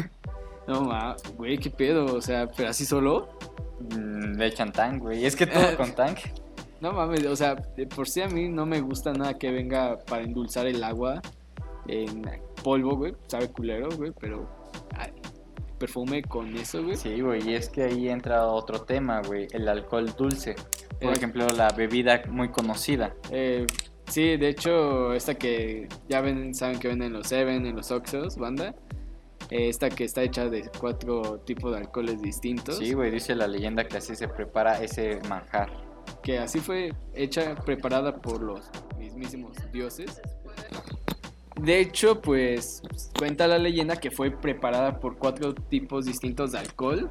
No 0.67 0.81
mames, 0.81 1.21
güey, 1.37 1.59
qué 1.59 1.69
pedo, 1.69 2.05
o 2.15 2.21
sea, 2.21 2.47
pero 2.47 2.69
así 2.69 2.87
solo. 2.87 3.29
Mm, 3.91 4.35
le 4.35 4.47
echan 4.47 4.71
tan, 4.71 4.97
güey. 4.97 5.23
Es 5.23 5.35
que 5.35 5.45
todo 5.45 5.61
con 5.77 5.93
tank. 5.93 6.17
No 6.81 6.91
mames, 6.91 7.23
o 7.27 7.35
sea, 7.35 7.53
de 7.53 7.85
por 7.85 8.09
sí 8.09 8.21
a 8.21 8.27
mí 8.27 8.49
no 8.49 8.65
me 8.65 8.81
gusta 8.81 9.13
nada 9.13 9.37
que 9.37 9.51
venga 9.51 9.99
para 9.99 10.23
endulzar 10.23 10.65
el 10.65 10.83
agua 10.83 11.21
en 11.87 12.23
polvo, 12.63 12.95
güey. 12.95 13.13
Sabe 13.27 13.49
culero, 13.49 13.89
güey, 13.95 14.11
pero 14.19 14.49
perfume 15.75 16.23
con 16.23 16.55
eso, 16.57 16.83
güey. 16.83 16.97
Sí, 16.97 17.21
güey, 17.21 17.47
y 17.49 17.53
es 17.55 17.69
que 17.69 17.83
ahí 17.83 18.09
entra 18.09 18.45
otro 18.47 18.81
tema, 18.81 19.21
güey, 19.21 19.47
el 19.51 19.67
alcohol 19.67 20.13
dulce. 20.17 20.55
Por 21.01 21.11
Eh. 21.11 21.17
ejemplo, 21.17 21.47
la 21.47 21.69
bebida 21.69 22.23
muy 22.29 22.49
conocida. 22.49 23.13
Eh, 23.31 23.65
sí, 24.07 24.37
de 24.37 24.49
hecho, 24.49 25.13
esta 25.13 25.35
que 25.35 25.87
ya 26.09 26.21
ven, 26.21 26.53
saben 26.55 26.79
que 26.79 26.87
venden 26.87 27.07
en 27.07 27.13
los 27.13 27.27
Seven, 27.27 27.65
en 27.65 27.75
los 27.75 27.91
Oxos, 27.91 28.37
banda. 28.37 28.73
Eh, 29.51 29.69
esta 29.69 29.89
que 29.89 30.05
está 30.05 30.23
hecha 30.23 30.49
de 30.49 30.71
cuatro 30.79 31.39
tipos 31.45 31.71
de 31.71 31.77
alcoholes 31.79 32.21
distintos. 32.21 32.77
Sí, 32.77 32.93
güey, 32.93 33.11
dice 33.11 33.35
la 33.35 33.47
leyenda 33.47 33.83
que 33.87 33.97
así 33.97 34.15
se 34.15 34.27
prepara 34.27 34.81
ese 34.81 35.19
manjar. 35.29 35.69
Que 36.23 36.39
así 36.39 36.59
fue 36.59 36.93
hecha, 37.13 37.53
preparada 37.55 38.15
por 38.15 38.41
los 38.41 38.69
mismísimos 38.97 39.55
dioses. 39.71 40.19
De 41.61 41.79
hecho, 41.79 42.21
pues 42.21 42.81
cuenta 43.17 43.47
la 43.47 43.57
leyenda 43.57 43.95
que 43.95 44.11
fue 44.11 44.31
preparada 44.31 44.99
por 44.99 45.17
cuatro 45.17 45.55
tipos 45.55 46.05
distintos 46.05 46.51
de 46.51 46.59
alcohol. 46.59 47.09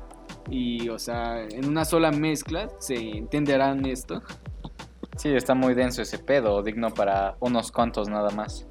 Y, 0.50 0.88
o 0.90 0.98
sea, 0.98 1.42
en 1.42 1.66
una 1.66 1.84
sola 1.84 2.12
mezcla 2.12 2.70
se 2.78 2.94
entenderán 2.94 3.84
esto. 3.86 4.22
Sí, 5.16 5.30
está 5.30 5.54
muy 5.54 5.74
denso 5.74 6.02
ese 6.02 6.18
pedo, 6.18 6.62
digno 6.62 6.92
para 6.92 7.36
unos 7.40 7.72
cuantos 7.72 8.08
nada 8.08 8.30
más. 8.30 8.66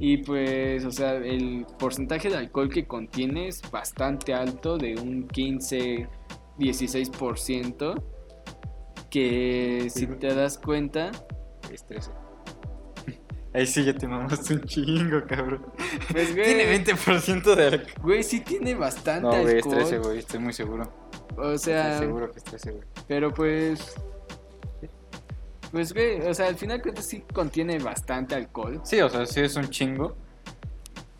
Y 0.00 0.18
pues, 0.18 0.84
o 0.84 0.92
sea, 0.92 1.14
el 1.14 1.66
porcentaje 1.78 2.28
de 2.30 2.36
alcohol 2.36 2.70
que 2.70 2.86
contiene 2.86 3.48
es 3.48 3.68
bastante 3.70 4.32
alto, 4.32 4.78
de 4.78 4.94
un 4.94 5.26
15-16%. 5.28 8.00
Que 9.10 9.88
si 9.90 10.06
te 10.06 10.34
das 10.34 10.58
cuenta, 10.58 11.10
Es 11.72 11.84
13. 11.84 12.12
Ahí 13.54 13.66
sí 13.66 13.82
ya 13.84 13.94
te 13.94 14.06
mamaste 14.06 14.54
un 14.54 14.62
chingo, 14.64 15.22
cabrón. 15.26 15.64
pues 16.12 16.34
güey, 16.34 16.54
Tiene 16.54 16.84
20% 16.84 17.54
de 17.54 17.64
alcohol. 17.66 17.92
güey, 18.02 18.22
sí 18.22 18.40
tiene 18.40 18.74
bastante 18.74 19.22
No, 19.22 19.42
güey, 19.42 19.58
es 19.58 19.64
alcohol. 19.64 19.74
13, 19.78 19.98
güey, 19.98 20.18
estoy 20.18 20.40
muy 20.40 20.52
seguro. 20.52 20.92
O 21.36 21.56
sea, 21.56 21.92
Estoy 21.94 22.06
seguro 22.08 22.30
que 22.30 22.38
es 22.38 22.44
13, 22.44 22.70
güey. 22.72 22.84
pero 23.06 23.32
pues. 23.32 23.94
Pues, 25.72 25.92
güey, 25.92 26.20
o 26.22 26.32
sea, 26.34 26.46
al 26.48 26.56
final 26.56 26.80
creo 26.80 26.94
que 26.94 27.02
sí 27.02 27.22
contiene 27.32 27.78
bastante 27.78 28.34
alcohol. 28.34 28.80
Sí, 28.84 29.00
o 29.00 29.08
sea, 29.08 29.26
sí 29.26 29.40
es 29.40 29.54
un 29.56 29.68
chingo. 29.68 30.16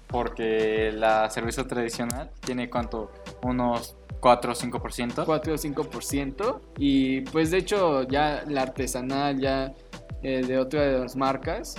Porque 0.07 0.91
la 0.91 1.29
cerveza 1.29 1.67
tradicional 1.67 2.31
tiene 2.41 2.71
cuánto? 2.71 3.13
unos 3.43 3.95
4 4.21 4.53
o 4.53 4.55
5%. 4.55 5.25
4 5.27 5.53
o 5.53 5.57
5%. 5.57 6.61
Y 6.79 7.21
pues 7.23 7.51
de 7.51 7.59
hecho 7.59 8.05
ya 8.05 8.43
la 8.49 8.63
artesanal, 8.63 9.39
ya 9.39 9.75
eh, 10.23 10.43
de 10.47 10.59
otras 10.59 11.15
marcas, 11.15 11.75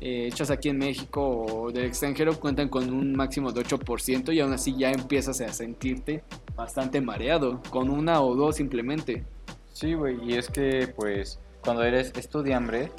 eh, 0.00 0.28
hechas 0.28 0.50
aquí 0.50 0.70
en 0.70 0.78
México 0.78 1.46
o 1.46 1.70
del 1.70 1.84
extranjero, 1.84 2.38
cuentan 2.40 2.68
con 2.68 2.90
un 2.92 3.14
máximo 3.14 3.52
de 3.52 3.62
8% 3.62 4.34
y 4.34 4.40
aún 4.40 4.52
así 4.52 4.74
ya 4.76 4.90
empiezas 4.90 5.40
a 5.40 5.52
sentirte 5.52 6.24
bastante 6.56 7.00
mareado, 7.00 7.60
con 7.70 7.90
una 7.90 8.22
o 8.22 8.34
dos 8.34 8.56
simplemente. 8.56 9.24
Sí, 9.72 9.94
güey, 9.94 10.18
y 10.24 10.34
es 10.36 10.48
que 10.48 10.88
pues 10.96 11.38
cuando 11.62 11.82
eres 11.84 12.12
estudiante 12.16 12.90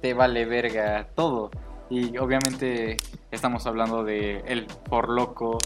te 0.00 0.14
vale 0.14 0.44
verga 0.46 1.08
todo. 1.14 1.50
Y 1.90 2.18
obviamente 2.18 2.98
estamos 3.30 3.66
hablando 3.66 4.04
de 4.04 4.38
el 4.46 4.66
por 4.66 5.08
loco, 5.08 5.58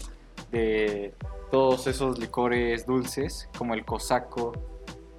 de 0.51 1.13
todos 1.51 1.87
esos 1.87 2.17
licores 2.17 2.85
dulces, 2.85 3.49
como 3.57 3.73
el 3.73 3.85
cosaco, 3.85 4.53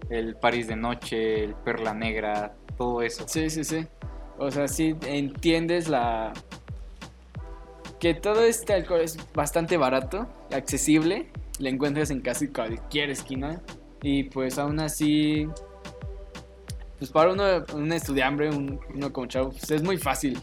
el 0.08 0.36
París 0.36 0.66
de 0.66 0.76
noche, 0.76 1.44
el 1.44 1.54
perla 1.54 1.94
negra, 1.94 2.56
todo 2.76 3.02
eso. 3.02 3.24
Sí, 3.28 3.50
sí, 3.50 3.64
sí. 3.64 3.86
O 4.38 4.50
sea, 4.50 4.68
sí 4.68 4.96
entiendes 5.06 5.88
la... 5.88 6.32
Que 8.00 8.12
todo 8.14 8.42
este 8.42 8.74
alcohol 8.74 9.00
es 9.00 9.16
bastante 9.32 9.76
barato, 9.76 10.26
accesible, 10.52 11.30
le 11.58 11.70
encuentras 11.70 12.10
en 12.10 12.20
casi 12.20 12.48
cualquier 12.48 13.08
esquina 13.10 13.62
y 14.02 14.24
pues 14.24 14.58
aún 14.58 14.78
así, 14.80 15.48
pues 16.98 17.10
para 17.10 17.32
uno, 17.32 17.44
un 17.72 17.92
estudiante, 17.92 18.50
un- 18.50 18.78
uno 18.94 19.12
como 19.12 19.26
chavo, 19.26 19.50
pues 19.50 19.70
es 19.70 19.82
muy 19.82 19.96
fácil. 19.96 20.38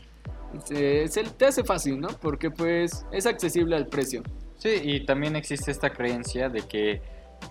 Se, 0.66 1.08
se 1.08 1.24
te 1.24 1.46
hace 1.46 1.64
fácil, 1.64 2.00
¿no? 2.00 2.08
Porque 2.20 2.50
pues 2.50 3.06
es 3.12 3.26
accesible 3.28 3.76
al 3.76 3.88
precio. 3.88 4.24
Sí, 4.58 4.70
y 4.82 5.06
también 5.06 5.36
existe 5.36 5.70
esta 5.72 5.92
creencia 5.92 6.50
de 6.50 6.62
que 6.62 7.02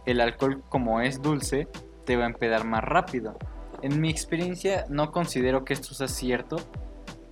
el 0.06 0.20
alcohol 0.20 0.62
como 0.68 1.00
es 1.00 1.22
dulce 1.22 1.68
te 2.04 2.16
va 2.16 2.24
a 2.24 2.26
empedar 2.26 2.64
más 2.64 2.82
rápido. 2.82 3.36
En 3.82 4.00
mi 4.00 4.10
experiencia 4.10 4.84
no 4.88 5.12
considero 5.12 5.64
que 5.64 5.72
esto 5.72 5.94
sea 5.94 6.08
cierto, 6.08 6.56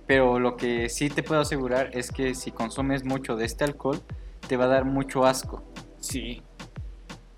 pero 0.07 0.39
lo 0.39 0.55
que 0.57 0.89
sí 0.89 1.09
te 1.09 1.21
puedo 1.23 1.41
asegurar 1.41 1.91
es 1.93 2.11
que 2.11 2.33
si 2.35 2.51
consumes 2.51 3.03
mucho 3.05 3.35
de 3.35 3.45
este 3.45 3.63
alcohol 3.63 3.99
te 4.47 4.57
va 4.57 4.65
a 4.65 4.69
dar 4.69 4.85
mucho 4.85 5.25
asco. 5.25 5.63
Sí. 5.99 6.41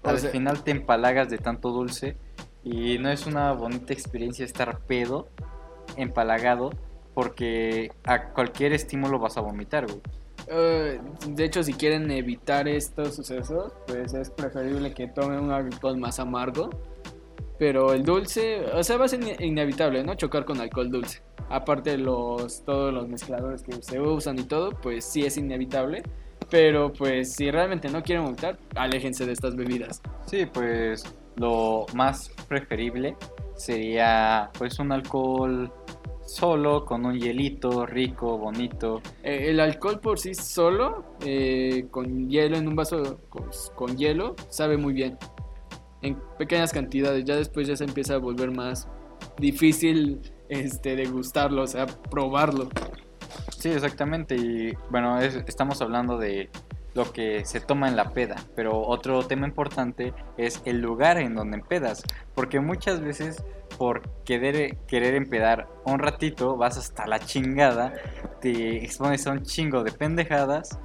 Al 0.04 0.20
sea- 0.20 0.32
final 0.32 0.64
te 0.64 0.72
empalagas 0.72 1.30
de 1.30 1.38
tanto 1.38 1.72
dulce 1.72 2.16
y 2.64 2.98
no 3.00 3.10
es 3.10 3.26
una 3.26 3.52
bonita 3.52 3.92
experiencia 3.94 4.46
estar 4.46 4.80
pedo, 4.80 5.28
empalagado, 5.98 6.72
porque 7.14 7.92
a 8.06 8.30
cualquier 8.30 8.72
estímulo 8.74 9.20
vas 9.20 9.38
a 9.38 9.42
vomitar, 9.42 9.86
güey. 9.88 10.00
Eh, 10.48 11.00
de 11.28 11.44
hecho, 11.46 11.64
si 11.64 11.74
quieren 11.74 12.10
evitar 12.12 12.68
estos 12.68 13.16
sucesos, 13.16 13.74
pues 13.88 14.14
es 14.14 14.30
preferible 14.30 14.94
que 14.94 15.08
tomen 15.08 15.40
un 15.40 15.52
alcohol 15.52 15.98
más 15.98 16.20
amargo. 16.20 16.70
Pero 17.62 17.94
el 17.94 18.04
dulce, 18.04 18.66
o 18.74 18.84
sea, 18.84 18.98
va 18.98 19.06
a 19.06 19.08
ser 19.08 19.22
ine- 19.22 19.38
inevitable, 19.40 20.04
¿no? 20.04 20.16
Chocar 20.16 20.46
con 20.46 20.60
alcohol 20.60 20.90
dulce. 20.90 21.22
Aparte 21.48 21.92
de 21.92 22.00
los, 22.00 22.66
todos 22.66 22.92
los 22.92 23.08
mezcladores 23.08 23.62
que 23.62 23.74
se 23.84 24.00
usan 24.02 24.40
y 24.40 24.46
todo, 24.46 24.72
pues 24.72 25.06
sí 25.06 25.22
es 25.28 25.38
inevitable. 25.38 26.02
Pero 26.50 26.92
pues 26.92 27.34
si 27.34 27.52
realmente 27.52 27.88
no 27.90 28.02
quieren 28.02 28.26
vomitar, 28.26 28.58
aléjense 28.76 29.28
de 29.28 29.34
estas 29.34 29.56
bebidas. 29.56 30.02
Sí, 30.26 30.48
pues 30.52 31.04
lo 31.36 31.86
más 31.94 32.32
preferible 32.48 33.16
sería 33.56 34.50
pues 34.58 34.80
un 34.80 34.92
alcohol 34.92 35.72
solo 36.26 36.84
con 36.84 37.06
un 37.06 37.20
hielito 37.20 37.86
rico, 37.86 38.40
bonito. 38.40 39.04
Eh, 39.22 39.52
el 39.52 39.60
alcohol 39.60 40.00
por 40.00 40.18
sí 40.18 40.34
solo, 40.34 41.04
eh, 41.24 41.86
con 41.92 42.28
hielo 42.28 42.58
en 42.58 42.68
un 42.68 42.76
vaso 42.76 43.20
con, 43.30 43.52
con 43.76 43.96
hielo, 43.98 44.36
sabe 44.50 44.78
muy 44.78 44.94
bien. 44.94 45.16
En 46.02 46.18
pequeñas 46.38 46.72
cantidades, 46.74 47.24
ya 47.26 47.36
después 47.36 47.68
ya 47.68 47.76
se 47.76 47.84
empieza 47.84 48.16
a 48.16 48.18
volver 48.18 48.52
más 48.52 48.88
difícil 49.38 50.22
este, 50.50 50.96
degustarlo, 50.96 51.64
o 51.64 51.68
sea, 51.68 51.86
probarlo. 51.86 52.70
Sí, 53.58 53.70
exactamente. 53.70 54.36
Y 54.36 54.74
bueno, 54.90 55.20
es- 55.20 55.44
estamos 55.48 55.82
hablando 55.82 56.18
de 56.18 56.50
lo 56.94 57.12
que 57.14 57.46
se 57.46 57.62
toma 57.62 57.88
en 57.88 57.96
la 57.96 58.10
peda. 58.12 58.36
Pero 58.56 58.82
otro 58.82 59.24
tema 59.28 59.48
importante 59.48 60.14
es 60.38 60.62
el 60.66 60.82
lugar 60.82 61.18
en 61.18 61.36
donde 61.36 61.58
empedas. 61.58 62.04
Porque 62.36 62.60
muchas 62.60 63.00
veces 63.02 63.44
por 63.78 64.02
querer, 64.26 64.76
querer 64.88 65.16
empedar 65.16 65.68
un 65.86 66.00
ratito 66.00 66.58
vas 66.58 66.78
hasta 66.78 67.08
la 67.08 67.20
chingada, 67.20 67.94
te 68.42 68.84
expones 68.84 69.26
a 69.26 69.32
un 69.32 69.44
chingo 69.44 69.84
de 69.84 69.92
pendejadas 69.92 70.78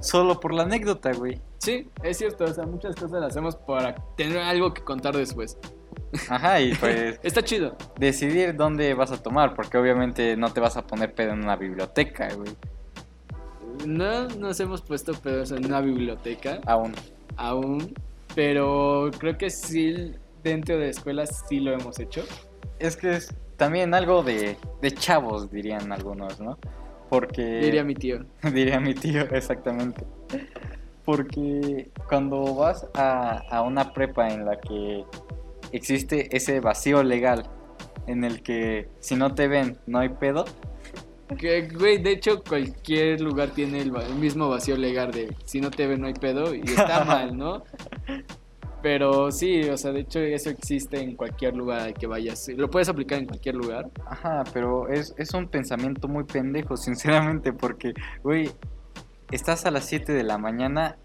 solo 0.00 0.40
por 0.40 0.52
la 0.54 0.62
anécdota, 0.64 1.12
güey. 1.12 1.40
Sí, 1.58 1.88
es 2.02 2.18
cierto, 2.18 2.44
o 2.44 2.52
sea, 2.52 2.64
muchas 2.66 2.94
cosas 2.94 3.12
las 3.20 3.30
hacemos 3.30 3.56
para 3.56 3.94
tener 4.16 4.38
algo 4.38 4.72
que 4.74 4.82
contar 4.82 5.16
después. 5.16 5.58
Ajá, 6.28 6.60
y 6.60 6.74
pues 6.74 7.20
Está 7.22 7.42
chido. 7.42 7.76
decidir 7.98 8.56
dónde 8.56 8.94
vas 8.94 9.12
a 9.12 9.22
tomar, 9.22 9.54
porque 9.54 9.78
obviamente 9.78 10.36
no 10.36 10.52
te 10.52 10.60
vas 10.60 10.76
a 10.76 10.86
poner 10.86 11.14
pedo 11.14 11.32
en 11.32 11.42
una 11.44 11.56
biblioteca, 11.56 12.28
güey. 12.34 12.50
No 13.86 14.28
nos 14.28 14.58
hemos 14.60 14.82
puesto 14.82 15.12
pedos 15.14 15.52
en 15.52 15.64
una 15.64 15.80
biblioteca 15.80 16.60
Aún. 16.66 16.92
aún, 17.36 17.94
pero 18.34 19.10
creo 19.18 19.38
que 19.38 19.48
sí, 19.50 20.12
dentro 20.42 20.76
de 20.78 20.90
escuelas 20.90 21.44
sí 21.48 21.60
lo 21.60 21.72
hemos 21.72 21.98
hecho. 21.98 22.22
Es 22.78 22.96
que 22.96 23.12
es 23.12 23.34
también 23.56 23.94
algo 23.94 24.22
de, 24.22 24.56
de 24.82 24.90
chavos, 24.92 25.50
dirían 25.50 25.92
algunos, 25.92 26.40
¿no? 26.40 26.58
Porque... 27.10 27.60
Diría 27.60 27.84
mi 27.84 27.94
tío. 27.94 28.24
diría 28.54 28.80
mi 28.80 28.94
tío, 28.94 29.22
exactamente. 29.32 30.04
Porque 31.04 31.90
cuando 32.08 32.54
vas 32.54 32.86
a, 32.94 33.42
a 33.50 33.62
una 33.62 33.92
prepa 33.92 34.30
en 34.30 34.46
la 34.46 34.58
que 34.58 35.04
existe 35.72 36.34
ese 36.34 36.60
vacío 36.60 37.02
legal, 37.02 37.50
en 38.06 38.24
el 38.24 38.42
que 38.42 38.88
si 39.00 39.16
no 39.16 39.34
te 39.34 39.48
ven 39.48 39.76
no 39.86 39.98
hay 39.98 40.10
pedo, 40.10 40.44
Que, 41.38 41.68
güey, 41.68 41.98
de 41.98 42.12
hecho, 42.12 42.42
cualquier 42.42 43.20
lugar 43.20 43.50
tiene 43.50 43.80
el, 43.82 43.94
el 43.94 44.14
mismo 44.16 44.48
vacío 44.48 44.76
legal 44.76 45.12
de 45.12 45.34
si 45.44 45.60
no 45.60 45.70
te 45.70 45.86
ven, 45.86 46.00
no 46.00 46.06
hay 46.06 46.14
pedo, 46.14 46.54
y 46.54 46.60
está 46.60 47.04
mal, 47.12 47.36
¿no? 47.36 47.64
Pero 48.82 49.30
sí, 49.30 49.62
o 49.68 49.76
sea, 49.76 49.92
de 49.92 50.00
hecho, 50.00 50.20
eso 50.20 50.48
existe 50.50 51.00
en 51.00 51.14
cualquier 51.16 51.54
lugar 51.54 51.80
al 51.80 51.94
que 51.94 52.06
vayas. 52.06 52.48
Lo 52.56 52.70
puedes 52.70 52.88
aplicar 52.88 53.18
en 53.18 53.26
cualquier 53.26 53.54
lugar. 53.56 53.90
Ajá, 54.06 54.42
pero 54.54 54.88
es, 54.88 55.14
es 55.18 55.34
un 55.34 55.48
pensamiento 55.48 56.08
muy 56.08 56.24
pendejo, 56.24 56.76
sinceramente, 56.78 57.52
porque, 57.52 57.92
güey, 58.22 58.50
estás 59.30 59.66
a 59.66 59.70
las 59.70 59.84
7 59.84 60.12
de 60.12 60.24
la 60.24 60.38
mañana 60.38 60.96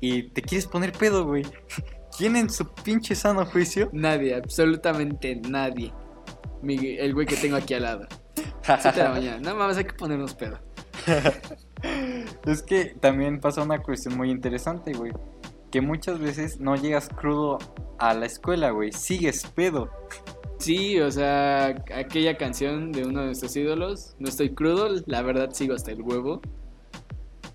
y 0.00 0.30
te 0.30 0.40
quieres 0.42 0.66
poner 0.66 0.92
pedo, 0.92 1.26
güey. 1.26 1.44
¿Quién 2.16 2.34
en 2.36 2.48
su 2.50 2.66
pinche 2.72 3.14
sano 3.14 3.44
juicio? 3.46 3.90
Nadie, 3.92 4.34
absolutamente 4.34 5.36
nadie. 5.36 5.92
Mi- 6.62 6.96
el 6.98 7.14
güey 7.14 7.26
que 7.26 7.36
tengo 7.36 7.56
aquí 7.56 7.74
al 7.74 7.82
lado. 7.82 8.06
7 8.64 8.90
de 8.96 9.04
la 9.04 9.10
mañana. 9.14 9.38
No 9.38 9.54
mames, 9.54 9.76
hay 9.76 9.84
que 9.84 9.92
ponernos 9.92 10.34
pedo. 10.34 10.58
Es 12.44 12.62
que 12.62 12.86
también 13.00 13.38
pasa 13.40 13.62
una 13.62 13.78
cuestión 13.80 14.16
muy 14.16 14.30
interesante, 14.30 14.92
güey. 14.92 15.12
Que 15.70 15.80
muchas 15.80 16.18
veces 16.18 16.60
no 16.60 16.76
llegas 16.76 17.08
crudo 17.08 17.58
a 17.98 18.14
la 18.14 18.26
escuela, 18.26 18.70
güey. 18.70 18.92
Sigues 18.92 19.46
pedo. 19.54 19.90
Sí, 20.58 20.98
o 21.00 21.10
sea, 21.10 21.66
aquella 21.94 22.36
canción 22.36 22.90
de 22.90 23.04
uno 23.04 23.20
de 23.20 23.26
nuestros 23.26 23.54
ídolos, 23.56 24.16
No 24.18 24.28
estoy 24.28 24.50
crudo, 24.54 24.88
la 25.06 25.22
verdad 25.22 25.50
sigo 25.52 25.74
hasta 25.74 25.92
el 25.92 26.02
huevo. 26.02 26.40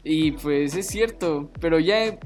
Y 0.04 0.32
pues 0.34 0.76
es 0.76 0.88
cierto, 0.88 1.50
pero 1.60 1.80
ya 1.80 2.06
eh, 2.06 2.20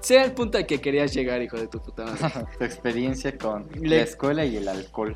sea 0.00 0.24
el 0.24 0.32
punto 0.32 0.58
al 0.58 0.66
que 0.66 0.80
querías 0.80 1.14
llegar, 1.14 1.40
hijo 1.42 1.56
de 1.56 1.68
tu 1.68 1.80
puta 1.80 2.04
madre. 2.04 2.46
tu 2.58 2.64
experiencia 2.64 3.36
con 3.38 3.66
Le- 3.80 3.96
la 3.98 4.02
escuela 4.02 4.44
y 4.44 4.56
el 4.56 4.68
alcohol. 4.68 5.14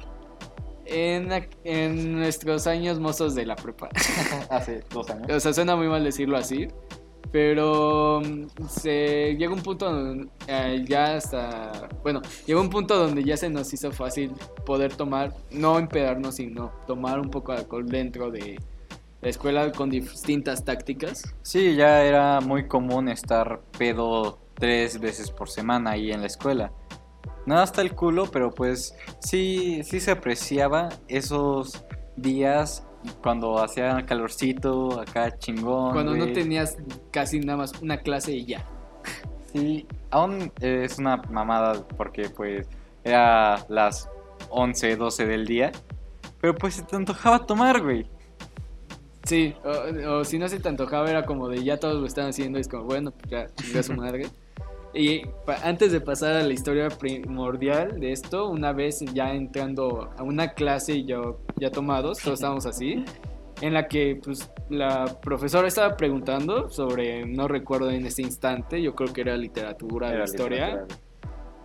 En, 0.84 1.30
en 1.64 2.12
nuestros 2.18 2.66
años 2.66 2.98
mozos 3.00 3.34
de 3.34 3.46
la 3.46 3.56
prepa. 3.56 3.88
Hace 4.50 4.84
dos 4.90 5.08
años. 5.10 5.30
O 5.30 5.40
sea, 5.40 5.52
suena 5.52 5.76
muy 5.76 5.88
mal 5.88 6.02
decirlo 6.04 6.36
así. 6.36 6.68
Pero 7.32 8.20
mm, 8.20 8.68
se 8.68 9.34
llega 9.36 9.52
un 9.52 9.62
punto 9.62 9.90
donde 9.90 10.28
eh, 10.46 10.84
ya 10.86 11.16
hasta. 11.16 11.88
Bueno, 12.02 12.20
llegó 12.46 12.60
un 12.60 12.70
punto 12.70 12.96
donde 12.96 13.24
ya 13.24 13.36
se 13.36 13.48
nos 13.48 13.72
hizo 13.72 13.90
fácil 13.90 14.32
poder 14.66 14.94
tomar, 14.94 15.32
no 15.50 15.78
empedarnos, 15.78 16.36
sino 16.36 16.72
tomar 16.86 17.18
un 17.18 17.30
poco 17.30 17.52
de 17.52 17.58
alcohol 17.58 17.86
dentro 17.86 18.30
de 18.30 18.60
la 19.22 19.28
escuela 19.28 19.72
con 19.72 19.88
distintas 19.88 20.64
tácticas. 20.64 21.34
Sí, 21.42 21.74
ya 21.74 22.04
era 22.04 22.40
muy 22.40 22.68
común 22.68 23.08
estar 23.08 23.62
pedo 23.78 24.38
tres 24.54 25.00
veces 25.00 25.30
por 25.30 25.48
semana 25.48 25.92
ahí 25.92 26.12
en 26.12 26.20
la 26.20 26.26
escuela. 26.26 26.72
No 27.46 27.58
hasta 27.58 27.82
el 27.82 27.94
culo, 27.94 28.30
pero 28.30 28.50
pues 28.50 28.94
sí, 29.20 29.82
sí 29.84 30.00
se 30.00 30.10
apreciaba 30.10 30.90
esos 31.08 31.84
días 32.16 32.86
cuando 33.22 33.58
hacía 33.62 34.04
calorcito, 34.06 35.00
acá 35.00 35.36
chingón. 35.38 35.92
Cuando 35.92 36.14
no 36.14 36.26
tenías 36.32 36.76
casi 37.10 37.40
nada 37.40 37.58
más 37.58 37.72
una 37.80 37.98
clase 37.98 38.32
y 38.32 38.44
ya. 38.44 38.64
Sí, 39.52 39.86
aún 40.10 40.52
es 40.60 40.98
una 40.98 41.16
mamada 41.16 41.86
porque 41.96 42.30
pues 42.30 42.68
era 43.04 43.64
las 43.68 44.08
11, 44.50 44.96
12 44.96 45.26
del 45.26 45.46
día. 45.46 45.72
Pero 46.40 46.54
pues 46.54 46.74
se 46.74 46.82
te 46.82 46.96
antojaba 46.96 47.46
tomar, 47.46 47.82
güey. 47.82 48.06
Sí, 49.24 49.54
o, 49.64 50.18
o 50.18 50.24
si 50.24 50.38
no 50.38 50.48
se 50.48 50.58
te 50.58 50.68
antojaba, 50.68 51.08
era 51.08 51.24
como 51.24 51.48
de 51.48 51.62
ya 51.62 51.78
todos 51.78 52.00
lo 52.00 52.06
están 52.06 52.28
haciendo, 52.28 52.58
y 52.58 52.62
es 52.62 52.68
como, 52.68 52.84
bueno, 52.84 53.12
pues 53.12 53.30
ya 53.30 53.46
chinga 53.54 53.82
su 53.82 53.92
madre. 53.96 54.26
Y 54.94 55.22
antes 55.62 55.90
de 55.92 56.00
pasar 56.00 56.34
a 56.34 56.42
la 56.42 56.52
historia 56.52 56.88
primordial 56.88 57.98
de 57.98 58.12
esto, 58.12 58.48
una 58.48 58.72
vez 58.72 59.00
ya 59.14 59.32
entrando 59.32 60.10
a 60.16 60.22
una 60.22 60.52
clase 60.52 60.96
y 60.96 61.04
yo 61.06 61.40
ya 61.56 61.70
tomados, 61.70 62.18
todos 62.18 62.38
estábamos 62.40 62.66
así, 62.66 63.04
en 63.62 63.72
la 63.74 63.88
que 63.88 64.20
pues 64.22 64.50
la 64.68 65.18
profesora 65.20 65.68
estaba 65.68 65.96
preguntando 65.96 66.68
sobre, 66.68 67.24
no 67.24 67.48
recuerdo 67.48 67.90
en 67.90 68.04
este 68.06 68.22
instante, 68.22 68.82
yo 68.82 68.94
creo 68.94 69.12
que 69.12 69.22
era 69.22 69.36
literatura, 69.36 70.12
Era 70.12 70.24
historia. 70.24 70.66
literatura. 70.66 70.98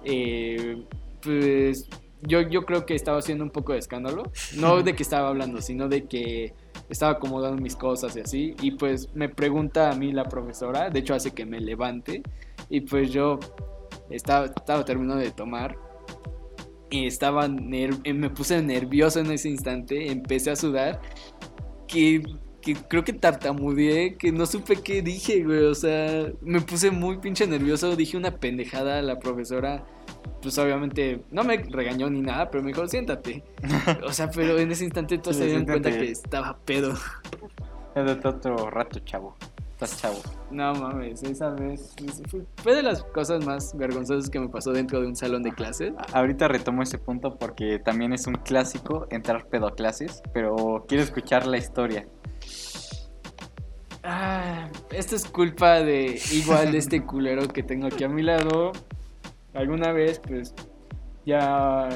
Eh, 0.05 0.83
pues 1.21 1.89
yo, 2.21 2.41
yo 2.41 2.65
creo 2.65 2.85
que 2.85 2.95
estaba 2.95 3.19
haciendo 3.19 3.43
un 3.43 3.49
poco 3.49 3.73
de 3.73 3.79
escándalo. 3.79 4.31
No 4.55 4.81
de 4.83 4.95
que 4.95 5.03
estaba 5.03 5.27
hablando, 5.29 5.61
sino 5.61 5.87
de 5.87 6.05
que 6.05 6.53
estaba 6.89 7.13
acomodando 7.13 7.61
mis 7.61 7.75
cosas 7.75 8.15
y 8.15 8.21
así. 8.21 8.55
Y 8.61 8.71
pues 8.71 9.13
me 9.15 9.29
pregunta 9.29 9.91
a 9.91 9.95
mí 9.95 10.11
la 10.11 10.23
profesora, 10.25 10.89
de 10.89 10.99
hecho 10.99 11.13
hace 11.13 11.31
que 11.31 11.45
me 11.45 11.59
levante. 11.59 12.23
Y 12.69 12.81
pues 12.81 13.11
yo 13.11 13.39
estaba, 14.09 14.47
estaba 14.47 14.85
terminando 14.85 15.23
de 15.23 15.31
tomar. 15.31 15.77
Y 16.89 17.05
estaba 17.07 17.45
eh, 17.45 18.13
me 18.13 18.29
puse 18.29 18.61
nervioso 18.61 19.19
en 19.19 19.31
ese 19.31 19.49
instante, 19.49 20.11
empecé 20.11 20.51
a 20.51 20.55
sudar. 20.55 21.01
Que, 21.87 22.21
que 22.61 22.75
creo 22.75 23.03
que 23.03 23.13
tartamudeé, 23.13 24.17
que 24.17 24.31
no 24.31 24.45
supe 24.45 24.77
qué 24.77 25.01
dije, 25.01 25.43
güey. 25.43 25.65
O 25.65 25.75
sea, 25.75 26.31
me 26.41 26.61
puse 26.61 26.91
muy 26.91 27.17
pinche 27.17 27.47
nervioso, 27.47 27.95
dije 27.95 28.17
una 28.17 28.37
pendejada 28.39 28.99
a 28.99 29.01
la 29.01 29.19
profesora 29.19 29.85
pues 30.41 30.57
obviamente 30.57 31.23
no 31.31 31.43
me 31.43 31.57
regañó 31.57 32.09
ni 32.09 32.21
nada, 32.21 32.49
pero 32.49 32.63
me 32.63 32.69
dijo, 32.71 32.87
siéntate. 32.87 33.43
O 34.05 34.11
sea, 34.11 34.29
pero 34.29 34.57
en 34.57 34.71
ese 34.71 34.85
instante 34.85 35.17
todos 35.17 35.37
se 35.37 35.45
dieron 35.45 35.65
cuenta 35.65 35.91
que 35.91 36.11
estaba 36.11 36.57
pedo. 36.65 36.93
Quédate 37.93 38.27
otro 38.27 38.69
rato, 38.69 38.99
chavo. 38.99 39.35
Estás 39.79 40.01
chavo. 40.01 40.17
No 40.49 40.73
mames, 40.73 41.21
esa 41.21 41.51
vez 41.51 41.93
fue- 42.63 42.73
de 42.73 42.81
las 42.81 43.03
cosas 43.03 43.45
más 43.45 43.77
vergonzosas 43.77 44.27
que 44.27 44.39
me 44.39 44.49
pasó 44.49 44.71
dentro 44.71 44.99
de 44.99 45.05
un 45.05 45.15
salón 45.15 45.43
de 45.43 45.51
clases. 45.51 45.93
Ahorita 46.13 46.47
retomo 46.47 46.81
ese 46.81 46.97
punto 46.97 47.37
porque 47.37 47.77
también 47.77 48.11
es 48.11 48.25
un 48.25 48.33
clásico 48.33 49.05
entrar 49.11 49.45
pedo 49.45 49.67
a 49.67 49.75
clases, 49.75 50.23
pero 50.33 50.83
quiero 50.87 51.03
escuchar 51.03 51.45
la 51.45 51.57
historia. 51.59 52.07
Ah, 54.01 54.67
esto 54.89 55.15
es 55.15 55.25
culpa 55.25 55.81
de 55.81 56.19
igual 56.31 56.71
de 56.71 56.79
este 56.79 57.03
culero 57.05 57.47
que 57.47 57.61
tengo 57.61 57.85
aquí 57.85 58.03
a 58.03 58.09
mi 58.09 58.23
lado. 58.23 58.71
Alguna 59.53 59.91
vez, 59.91 60.19
pues, 60.27 60.55
ya 61.23 61.87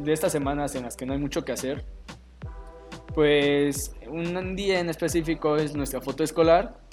de 0.00 0.12
estas 0.14 0.32
semanas 0.32 0.74
en 0.76 0.84
las 0.84 0.96
que 0.96 1.04
no 1.04 1.12
hay 1.12 1.18
mucho 1.18 1.44
que 1.44 1.52
hacer, 1.52 1.84
pues 3.14 3.94
un 4.08 4.56
día 4.56 4.80
en 4.80 4.88
específico 4.88 5.56
es 5.56 5.74
nuestra 5.76 6.00
foto 6.00 6.24
escolar 6.24 6.87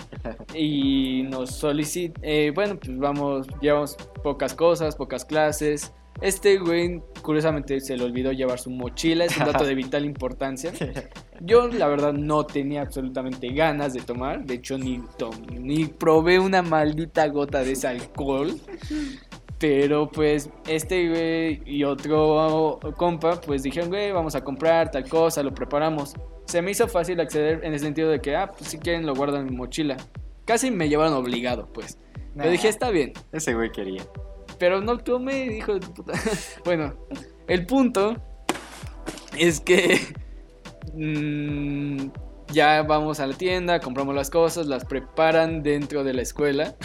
y 0.53 1.23
nos 1.29 1.51
solicita, 1.51 2.19
bueno, 2.53 2.77
pues 2.79 2.97
vamos, 2.97 3.47
llevamos 3.61 3.95
pocas 4.23 4.53
cosas, 4.53 4.95
pocas 4.95 5.25
clases. 5.25 5.91
Este 6.21 6.57
güey, 6.59 7.01
curiosamente, 7.21 7.81
se 7.81 7.97
le 7.97 8.05
olvidó 8.05 8.31
llevar 8.31 8.57
su 8.57 8.69
mochila, 8.69 9.25
es 9.25 9.37
un 9.37 9.45
dato 9.45 9.65
de 9.65 9.75
vital 9.75 10.05
importancia. 10.05 10.71
Yo, 11.41 11.67
la 11.67 11.87
verdad, 11.89 12.13
no 12.13 12.45
tenía 12.45 12.81
absolutamente 12.83 13.49
ganas 13.49 13.93
de 13.93 13.99
tomar. 13.99 14.45
De 14.45 14.53
hecho, 14.53 14.77
ni, 14.77 15.01
tom- 15.17 15.45
ni 15.59 15.85
probé 15.87 16.39
una 16.39 16.61
maldita 16.61 17.27
gota 17.27 17.63
de 17.65 17.73
ese 17.73 17.87
alcohol. 17.89 18.57
Pero, 19.59 20.09
pues, 20.11 20.49
este 20.67 21.09
güey 21.09 21.61
y 21.65 21.83
otro 21.83 22.79
compa, 22.97 23.39
pues 23.39 23.63
dijeron, 23.63 23.89
güey, 23.89 24.11
vamos 24.11 24.35
a 24.35 24.43
comprar 24.43 24.91
tal 24.91 25.07
cosa, 25.07 25.43
lo 25.43 25.53
preparamos. 25.53 26.13
Se 26.45 26.61
me 26.61 26.71
hizo 26.71 26.87
fácil 26.87 27.19
acceder 27.21 27.63
en 27.63 27.73
el 27.73 27.79
sentido 27.79 28.09
de 28.09 28.19
que, 28.19 28.35
ah, 28.35 28.51
pues 28.51 28.69
si 28.69 28.77
quieren, 28.77 29.05
lo 29.05 29.15
guardan 29.15 29.41
en 29.41 29.51
mi 29.51 29.55
mochila. 29.55 29.97
Casi 30.45 30.71
me 30.71 30.89
llevaron 30.89 31.13
obligado, 31.13 31.67
pues. 31.73 31.97
Pero 32.35 32.45
Nah. 32.45 32.51
dije, 32.51 32.67
está 32.67 32.89
bien. 32.89 33.13
Ese 33.31 33.53
güey 33.53 33.71
quería. 33.71 34.03
Pero 34.59 34.81
no 34.81 34.97
tomé, 34.97 35.45
hijo 35.45 35.73
de 35.73 35.79
puta. 35.79 36.13
bueno, 36.65 36.93
el 37.47 37.65
punto 37.65 38.15
es 39.37 39.59
que 39.61 39.99
mm, 40.93 42.09
ya 42.51 42.83
vamos 42.83 43.19
a 43.19 43.27
la 43.27 43.35
tienda, 43.35 43.79
compramos 43.79 44.15
las 44.15 44.29
cosas, 44.29 44.67
las 44.67 44.85
preparan 44.85 45.63
dentro 45.63 46.03
de 46.03 46.13
la 46.13 46.21
escuela, 46.21 46.75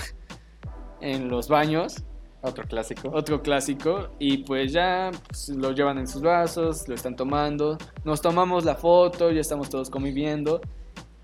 en 1.00 1.28
los 1.28 1.48
baños, 1.48 2.04
Otro 2.42 2.64
clásico. 2.64 3.10
otro 3.12 3.42
clásico, 3.42 4.08
y 4.18 4.38
pues 4.38 4.72
ya 4.72 5.10
pues, 5.28 5.50
lo 5.50 5.72
llevan 5.72 5.98
en 5.98 6.06
sus 6.06 6.22
vasos, 6.22 6.88
lo 6.88 6.94
están 6.94 7.14
tomando, 7.14 7.76
nos 8.02 8.22
tomamos 8.22 8.64
la 8.64 8.76
foto, 8.76 9.30
ya 9.30 9.40
estamos 9.40 9.68
todos 9.68 9.90
conviviendo. 9.90 10.60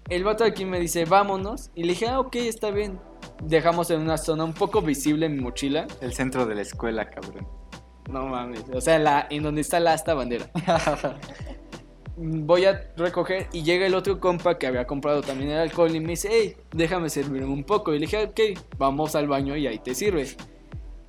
El 0.09 0.25
vato 0.25 0.45
aquí 0.45 0.65
me 0.65 0.79
dice, 0.79 1.05
vámonos, 1.05 1.71
y 1.75 1.83
le 1.83 1.89
dije, 1.89 2.07
ah, 2.07 2.21
ok, 2.21 2.37
está 2.37 2.71
bien. 2.71 3.01
Dejamos 3.43 3.91
en 3.91 4.01
una 4.01 4.19
zona 4.19 4.45
un 4.45 4.53
poco 4.53 4.83
visible 4.83 5.29
mi 5.29 5.41
mochila. 5.41 5.87
El 6.01 6.13
centro 6.13 6.47
de 6.47 6.55
la 6.55 6.63
escuela, 6.63 7.09
cabrón. 7.09 7.47
No 8.11 8.27
mames, 8.27 8.65
o 8.73 8.81
sea, 8.81 8.99
la, 8.99 9.27
en 9.31 9.43
donde 9.43 9.63
está 9.63 9.81
la 9.81 9.95
asta 9.95 10.15
bandera. 10.15 10.51
Voy 12.19 12.65
a 12.65 12.93
recoger 12.97 13.49
y 13.53 13.63
llega 13.63 13.85
el 13.85 13.95
otro 13.95 14.21
compa 14.21 14.59
que 14.59 14.67
había 14.67 14.87
comprado 14.87 15.23
también 15.23 15.51
el 15.51 15.59
alcohol 15.59 15.95
y 15.95 16.01
me 16.01 16.11
dice, 16.11 16.29
hey, 16.31 16.57
déjame 16.73 17.11
servirme 17.11 17.53
un 17.53 17.65
poco. 17.65 17.93
Y 17.93 17.99
le 17.99 18.07
dije, 18.07 18.25
ok, 18.25 18.41
vamos 18.79 19.17
al 19.17 19.27
baño 19.27 19.57
y 19.57 19.67
ahí 19.67 19.79
te 19.79 19.95
sirves. 19.95 20.37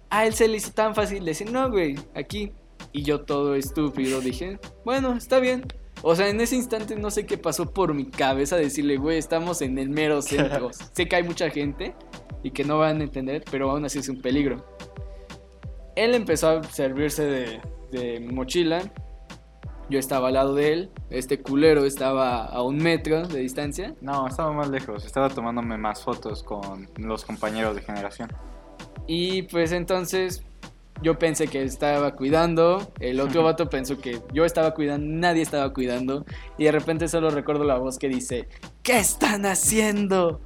A 0.09 0.25
él 0.25 0.33
se 0.33 0.47
le 0.47 0.57
hizo 0.57 0.71
tan 0.71 0.95
fácil 0.95 1.25
decir, 1.25 1.51
no, 1.51 1.69
güey, 1.69 1.95
aquí. 2.15 2.51
Y 2.91 3.03
yo 3.03 3.21
todo 3.21 3.55
estúpido 3.55 4.21
dije, 4.21 4.59
bueno, 4.85 5.13
está 5.15 5.39
bien. 5.39 5.65
O 6.03 6.15
sea, 6.15 6.29
en 6.29 6.39
ese 6.39 6.55
instante 6.55 6.95
no 6.95 7.09
sé 7.11 7.25
qué 7.25 7.37
pasó 7.37 7.73
por 7.73 7.93
mi 7.93 8.05
cabeza 8.05 8.55
decirle, 8.55 8.97
güey, 8.97 9.17
estamos 9.17 9.61
en 9.61 9.77
el 9.77 9.89
mero 9.89 10.21
centro. 10.21 10.71
sé 10.93 11.07
que 11.07 11.15
hay 11.15 11.23
mucha 11.23 11.49
gente 11.49 11.95
y 12.43 12.51
que 12.51 12.63
no 12.63 12.77
van 12.77 13.01
a 13.01 13.03
entender, 13.03 13.43
pero 13.49 13.71
aún 13.71 13.85
así 13.85 13.99
es 13.99 14.09
un 14.09 14.21
peligro. 14.21 14.65
Él 15.95 16.13
empezó 16.13 16.49
a 16.49 16.63
servirse 16.63 17.25
de, 17.25 17.61
de 17.91 18.19
mi 18.19 18.31
mochila. 18.31 18.81
Yo 19.89 19.99
estaba 19.99 20.27
al 20.27 20.35
lado 20.35 20.53
de 20.53 20.73
él. 20.73 20.91
Este 21.09 21.41
culero 21.41 21.85
estaba 21.85 22.45
a 22.45 22.61
un 22.61 22.77
metro 22.77 23.27
de 23.27 23.39
distancia. 23.39 23.95
No, 24.01 24.27
estaba 24.27 24.51
más 24.51 24.69
lejos. 24.69 25.05
Estaba 25.05 25.29
tomándome 25.29 25.77
más 25.77 26.03
fotos 26.03 26.43
con 26.43 26.89
los 26.97 27.25
compañeros 27.25 27.75
de 27.75 27.81
generación. 27.81 28.29
Y 29.07 29.43
pues 29.43 29.71
entonces 29.71 30.43
yo 31.01 31.17
pensé 31.17 31.47
que 31.47 31.63
estaba 31.63 32.15
cuidando. 32.15 32.91
El 32.99 33.19
otro 33.21 33.43
vato 33.43 33.69
pensó 33.69 33.97
que 33.99 34.21
yo 34.33 34.45
estaba 34.45 34.73
cuidando. 34.73 35.07
Nadie 35.07 35.41
estaba 35.43 35.71
cuidando. 35.73 36.25
Y 36.57 36.65
de 36.65 36.71
repente 36.71 37.07
solo 37.07 37.29
recuerdo 37.29 37.63
la 37.63 37.77
voz 37.77 37.97
que 37.97 38.09
dice: 38.09 38.47
¿Qué 38.83 38.99
están 38.99 39.45
haciendo? 39.45 40.41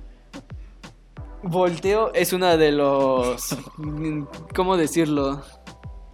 Volteo 1.43 2.13
es 2.13 2.33
una 2.33 2.55
de 2.57 2.71
los. 2.71 3.57
¿Cómo 4.55 4.77
decirlo? 4.77 5.41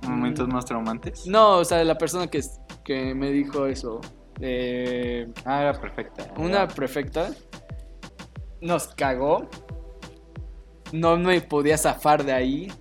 Momentos 0.08 0.48
más 0.48 0.64
traumantes. 0.66 1.28
No, 1.28 1.58
o 1.58 1.66
sea, 1.66 1.84
la 1.84 1.98
persona 1.98 2.28
que, 2.28 2.42
que 2.86 3.14
me 3.14 3.32
dijo 3.32 3.66
eso. 3.66 4.00
eh, 4.40 5.28
Ah, 5.44 5.62
era 5.64 5.74
perfecta. 5.74 6.34
una 6.38 6.68
prefecta 6.68 7.32
nos 8.62 8.88
cagó. 8.96 9.50
No 10.92 11.18
me 11.18 11.42
podía 11.42 11.78
zafar 11.78 12.24
de 12.24 12.34
ahí. 12.34 12.72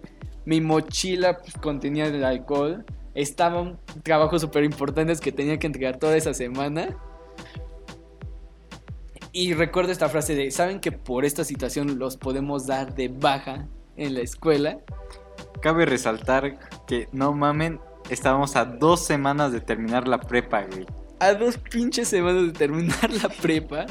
Mi 0.45 0.61
mochila 0.61 1.39
pues, 1.39 1.55
contenía 1.55 2.07
el 2.07 2.25
alcohol. 2.25 2.85
Estaban 3.15 3.79
trabajos 4.03 4.43
súper 4.43 4.65
importantes 4.65 5.21
que 5.21 5.33
tenía 5.33 5.59
que 5.59 5.67
entregar 5.67 5.99
toda 5.99 6.17
esa 6.17 6.35
semana. 6.35 6.97
Y 9.33 9.55
recuerdo 9.55 9.93
esta 9.93 10.09
frase 10.09 10.35
de, 10.35 10.51
¿saben 10.51 10.81
que 10.81 10.93
por 10.93 11.25
esta 11.25 11.45
situación 11.45 11.99
los 11.99 12.17
podemos 12.17 12.67
dar 12.67 12.95
de 12.95 13.09
baja 13.09 13.67
en 13.97 14.15
la 14.15 14.21
escuela? 14.21 14.79
Cabe 15.61 15.85
resaltar 15.85 16.59
que, 16.87 17.09
no 17.13 17.33
mamen, 17.33 17.81
estábamos 18.09 18.57
a 18.57 18.65
dos 18.65 19.05
semanas 19.05 19.53
de 19.53 19.61
terminar 19.61 20.09
la 20.09 20.21
prepa, 20.21 20.63
güey. 20.63 20.87
a 21.19 21.35
dos 21.35 21.59
pinches 21.59 22.09
semanas 22.09 22.47
de 22.47 22.53
terminar 22.53 23.11
la 23.11 23.29
prepa 23.29 23.87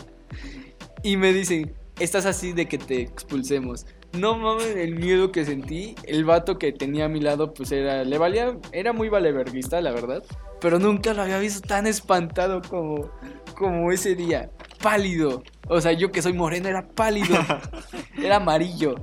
y 1.04 1.18
me 1.18 1.34
dicen, 1.34 1.74
estás 2.00 2.26
así 2.26 2.54
de 2.54 2.68
que 2.68 2.78
te 2.78 3.02
expulsemos. 3.02 3.86
No 4.14 4.38
mames, 4.38 4.76
el 4.76 4.96
miedo 4.96 5.32
que 5.32 5.44
sentí. 5.46 5.96
El 6.04 6.24
vato 6.26 6.58
que 6.58 6.72
tenía 6.72 7.06
a 7.06 7.10
mi 7.10 7.20
lado, 7.20 7.54
pues 7.54 7.72
era, 7.72 8.04
le 8.04 8.18
valía, 8.18 8.58
era 8.72 8.94
muy 8.94 9.10
valeverguista, 9.10 9.82
la 9.82 9.92
verdad. 9.92 10.24
Pero 10.62 10.80
nunca 10.80 11.14
lo 11.14 11.22
había 11.22 11.38
visto 11.40 11.60
tan 11.68 11.86
espantado 11.86 12.62
como, 12.62 13.12
como 13.56 13.92
ese 13.92 14.16
día. 14.16 14.50
Pálido. 14.82 15.44
O 15.68 15.82
sea, 15.82 15.92
yo 15.92 16.12
que 16.12 16.22
soy 16.22 16.34
moreno 16.34 16.70
era 16.70 16.88
pálido. 16.88 17.36
Era 18.22 18.38
amarillo. 18.38 18.96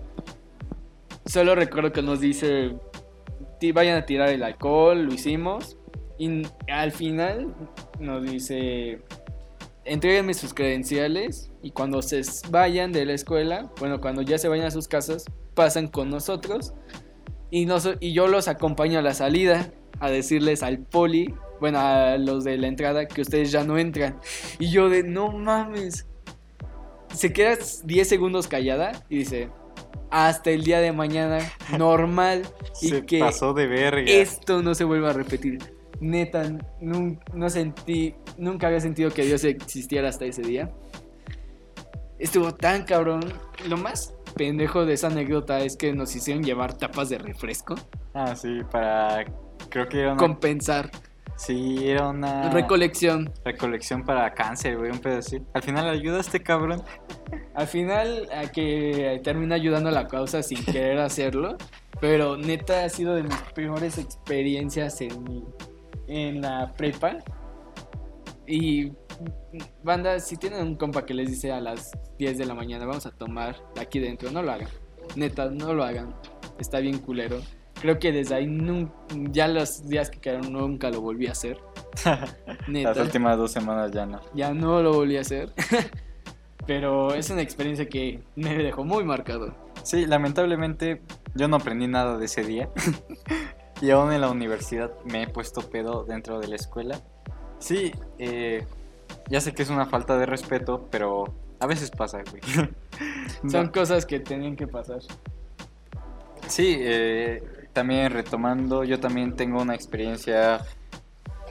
Solo 1.27 1.55
recuerdo 1.55 1.93
que 1.93 2.03
nos 2.03 2.21
dice, 2.21 2.75
"Ti- 3.61 3.73
vayan 3.73 3.97
a 3.99 4.07
tirar 4.07 4.29
el 4.31 4.43
alcohol, 4.43 5.05
lo 5.05 5.13
hicimos. 5.15 5.77
Y 6.19 6.43
al 6.69 6.93
final 6.93 7.55
nos 8.01 8.23
dice, 8.23 9.01
entréguenme 9.85 10.35
sus 10.35 10.55
credenciales 10.55 11.51
y 11.63 11.71
cuando 11.73 12.03
se 12.03 12.23
vayan 12.51 12.93
de 12.93 13.05
la 13.05 13.13
escuela, 13.15 13.71
bueno, 13.81 14.01
cuando 14.01 14.23
ya 14.23 14.39
se 14.39 14.49
vayan 14.49 14.67
a 14.67 14.71
sus 14.71 14.89
casas, 14.89 15.25
pasan 15.55 15.89
con 15.89 16.11
nosotros 16.11 16.73
y, 17.51 17.67
nos- 17.67 17.89
y 18.01 18.13
yo 18.13 18.29
los 18.29 18.49
acompaño 18.49 18.99
a 18.99 19.03
la 19.03 19.15
salida 19.15 19.73
a 20.01 20.11
decirles 20.11 20.63
al 20.63 20.79
poli, 20.79 21.35
bueno, 21.61 21.79
a 21.79 22.17
los 22.19 22.43
de 22.45 22.59
la 22.59 22.67
entrada 22.67 23.07
que 23.07 23.21
ustedes 23.23 23.53
ya 23.53 23.63
no 23.65 23.79
entran. 23.79 24.19
Y 24.59 24.71
yo 24.71 24.89
de, 24.89 25.03
no 25.05 25.31
mames. 25.31 26.07
Se 27.15 27.33
queda 27.33 27.57
10 27.85 28.09
segundos 28.09 28.49
callada 28.49 28.93
y 29.09 29.19
dice, 29.19 29.51
hasta 30.11 30.51
el 30.51 30.65
día 30.65 30.81
de 30.81 30.93
mañana 30.93 31.39
normal 31.79 32.43
y 32.81 32.89
Se 32.89 33.07
que 33.07 33.21
pasó 33.21 33.53
de 33.55 33.67
verga. 33.67 34.11
esto 34.11 34.63
no 34.63 34.75
se 34.75 34.85
vuelva 34.85 35.11
a 35.11 35.13
repetir. 35.13 35.59
Neta, 36.01 36.51
no 36.81 37.49
sentí, 37.51 38.15
nunca 38.39 38.67
había 38.69 38.81
sentido 38.81 39.11
que 39.11 39.23
Dios 39.25 39.45
existiera 39.45 40.09
hasta 40.09 40.25
ese 40.25 40.43
día. 40.43 40.71
Estuvo 42.19 42.55
tan 42.55 42.85
cabrón. 42.85 43.21
Lo 43.69 43.77
más 43.77 44.15
pendejo 44.37 44.87
de 44.87 44.95
esa 44.95 45.09
anécdota 45.09 45.61
es 45.61 45.77
que 45.77 45.93
nos 45.93 46.15
hicieron 46.15 46.45
llevar 46.45 46.75
tapas 46.79 47.09
de 47.09 47.19
refresco. 47.19 47.75
Ah, 48.15 48.35
sí, 48.37 48.61
para. 48.71 49.25
Creo 49.69 49.89
que 49.89 50.01
era 50.01 50.13
una. 50.13 50.19
Compensar. 50.19 50.91
Sí, 51.37 51.89
era 51.89 52.09
una. 52.09 52.51
Recolección. 52.51 53.33
recolección 53.45 54.05
para 54.05 54.33
cáncer, 54.35 54.77
güey, 54.79 54.91
un 54.93 55.05
así. 55.09 55.41
Al 55.55 55.63
final 55.63 55.89
ayuda 55.89 56.19
a 56.19 56.21
este 56.21 56.41
cabrón. 56.43 56.83
Al 57.55 57.67
final, 57.67 58.29
a 58.33 58.51
que 58.53 59.21
termina 59.25 59.57
ayudando 59.57 59.89
a 59.89 59.93
la 59.93 60.07
causa 60.07 60.43
sin 60.43 60.65
querer 60.65 60.99
hacerlo. 60.99 61.57
Pero 62.01 62.37
neta 62.37 62.85
ha 62.85 62.89
sido 62.89 63.15
de 63.15 63.23
mis 63.25 63.37
peores 63.55 63.99
experiencias 63.99 65.01
en, 65.01 65.23
mi- 65.25 65.45
en 66.07 66.41
la 66.43 66.73
prepa. 66.77 67.17
Y 68.47 68.93
banda, 69.83 70.19
si 70.19 70.37
tienen 70.37 70.63
un 70.63 70.77
compa 70.77 71.05
que 71.05 71.15
les 71.15 71.29
dice 71.31 71.53
a 71.53 71.61
las 71.61 71.93
10 72.19 72.39
de 72.39 72.47
la 72.47 72.55
mañana 72.55 72.87
vamos 72.87 73.07
a 73.07 73.11
tomar 73.11 73.57
aquí 73.81 73.99
dentro, 73.99 74.31
no 74.31 74.43
lo 74.43 74.53
hagan. 74.53 74.69
Neta, 75.17 75.51
no 75.51 75.75
lo 75.75 75.85
hagan. 75.85 76.15
Está 76.59 76.81
bien 76.81 76.99
culero. 76.99 77.41
Creo 77.81 77.99
que 77.99 78.13
desde 78.13 78.35
ahí 78.37 78.89
ya 79.31 79.49
los 79.49 79.89
días 79.89 80.11
que 80.11 80.21
quedaron 80.21 80.53
nunca 80.53 80.91
lo 80.91 81.01
volví 81.01 81.27
a 81.27 81.33
hacer. 81.33 81.59
Neta. 82.69 82.91
Las 82.91 82.99
últimas 82.99 83.37
dos 83.37 83.53
semanas 83.53 83.91
ya 83.93 84.07
no. 84.07 84.21
Ya 84.35 84.53
no 84.53 84.83
lo 84.83 84.93
volví 84.93 85.17
a 85.17 85.23
hacer. 85.23 85.53
Pero 86.67 87.15
es 87.15 87.29
una 87.31 87.43
experiencia 87.43 87.89
que 87.89 88.23
me 88.37 88.57
dejó 88.57 88.85
muy 88.85 89.05
marcado. 89.05 89.55
Sí, 89.83 90.07
lamentablemente 90.07 91.03
yo 91.35 91.49
no 91.49 91.57
aprendí 91.57 91.89
nada 91.89 92.19
de 92.19 92.27
ese 92.27 92.45
día. 92.45 92.69
y 93.81 93.91
aún 93.91 94.13
en 94.13 94.21
la 94.21 94.31
universidad 94.31 94.93
me 95.05 95.25
he 95.25 95.27
puesto 95.27 95.63
pedo 95.63 96.05
dentro 96.05 96.39
de 96.39 96.49
la 96.49 96.57
escuela. 96.57 97.01
Sí, 97.63 97.93
eh, 98.19 98.65
ya 99.31 99.41
sé 99.41 99.53
que 99.55 99.63
es 99.63 99.71
una 99.71 99.87
falta 99.87 100.19
de 100.19 100.27
respeto, 100.27 100.89
pero 100.91 101.33
a 101.61 101.67
veces 101.67 101.91
pasa, 101.91 102.19
güey. 102.31 102.43
Son 103.51 103.67
No. 103.67 103.73
cosas 103.73 104.05
que 104.05 104.19
tenían 104.21 104.57
que 104.57 104.67
pasar. 104.67 104.99
Sí, 106.49 106.77
eh, 106.81 107.43
también 107.73 108.11
retomando, 108.11 108.83
yo 108.85 108.99
también 108.99 109.37
tengo 109.37 109.63
una 109.63 109.75
experiencia 109.75 110.57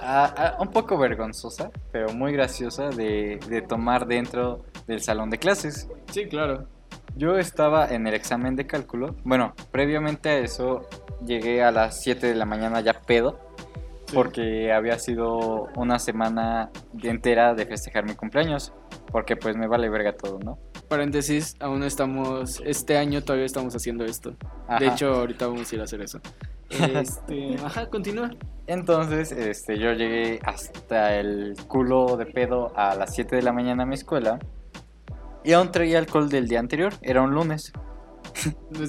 ah, 0.01 0.33
ah, 0.37 0.57
un 0.59 0.67
poco 0.69 0.97
vergonzosa, 0.97 1.71
pero 1.91 2.13
muy 2.13 2.33
graciosa 2.33 2.89
de, 2.89 3.39
de 3.47 3.61
tomar 3.61 4.05
dentro 4.05 4.65
del 4.87 5.01
salón 5.01 5.29
de 5.29 5.37
clases. 5.39 5.87
Sí, 6.11 6.25
claro. 6.27 6.67
Yo 7.15 7.37
estaba 7.37 7.87
en 7.87 8.05
el 8.07 8.13
examen 8.13 8.55
de 8.55 8.67
cálculo. 8.67 9.15
Bueno, 9.23 9.53
previamente 9.71 10.29
a 10.29 10.37
eso 10.39 10.87
llegué 11.25 11.63
a 11.63 11.71
las 11.71 12.01
7 12.01 12.27
de 12.27 12.35
la 12.35 12.45
mañana 12.45 12.81
ya 12.81 12.93
pedo. 12.93 13.39
Sí. 14.11 14.15
Porque 14.15 14.73
había 14.73 14.99
sido 14.99 15.69
una 15.77 15.97
semana 15.97 16.69
entera 17.01 17.53
de 17.53 17.65
festejar 17.65 18.05
mi 18.05 18.13
cumpleaños. 18.13 18.73
Porque 19.09 19.37
pues 19.37 19.55
me 19.55 19.67
vale 19.67 19.89
verga 19.89 20.13
todo, 20.13 20.39
¿no? 20.39 20.59
Paréntesis, 20.89 21.55
aún 21.61 21.83
estamos. 21.83 22.61
Este 22.65 22.97
año 22.97 23.23
todavía 23.23 23.45
estamos 23.45 23.73
haciendo 23.73 24.03
esto. 24.03 24.35
De 24.79 24.87
hecho, 24.87 25.13
ahorita 25.13 25.47
vamos 25.47 25.71
a 25.71 25.75
ir 25.75 25.81
a 25.81 25.85
hacer 25.85 26.01
eso. 26.01 26.19
Este, 26.71 27.57
ajá, 27.61 27.89
continúa. 27.89 28.31
Entonces, 28.65 29.33
este, 29.33 29.77
yo 29.77 29.91
llegué 29.91 30.39
hasta 30.45 31.17
el 31.17 31.57
culo 31.67 32.15
de 32.15 32.25
pedo 32.25 32.71
a 32.77 32.95
las 32.95 33.13
7 33.13 33.35
de 33.35 33.41
la 33.41 33.51
mañana 33.51 33.83
a 33.83 33.85
mi 33.85 33.95
escuela. 33.95 34.39
Y 35.43 35.51
aún 35.51 35.69
traía 35.73 35.99
alcohol 35.99 36.29
del 36.29 36.47
día 36.47 36.61
anterior. 36.61 36.93
Era 37.01 37.23
un 37.23 37.31
lunes. 37.31 37.73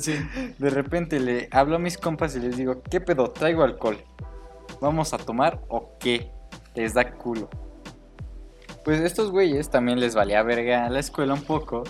Sí. 0.00 0.14
De 0.58 0.70
repente 0.70 1.18
le 1.18 1.48
hablo 1.50 1.76
a 1.76 1.78
mis 1.80 1.98
compas 1.98 2.36
y 2.36 2.40
les 2.40 2.56
digo, 2.56 2.82
¿qué 2.88 3.00
pedo? 3.00 3.30
Traigo 3.30 3.64
alcohol. 3.64 3.98
¿Vamos 4.80 5.12
a 5.14 5.18
tomar 5.18 5.60
o 5.68 5.96
qué? 5.98 6.30
Les 6.74 6.94
da 6.94 7.12
culo. 7.12 7.48
Pues 8.84 9.00
estos 9.00 9.30
güeyes 9.30 9.70
también 9.70 10.00
les 10.00 10.14
valía 10.14 10.42
verga 10.42 10.86
a 10.86 10.90
la 10.90 10.98
escuela 10.98 11.34
un 11.34 11.42
poco 11.42 11.84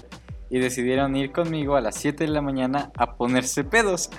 y 0.51 0.59
decidieron 0.59 1.17
ir 1.17 1.33
conmigo 1.33 1.77
a 1.77 1.81
las 1.81 1.95
7 1.97 2.25
de 2.25 2.31
la 2.31 2.43
mañana 2.43 2.93
a 2.99 3.17
ponerse 3.17 3.65
pedos. 3.65 4.11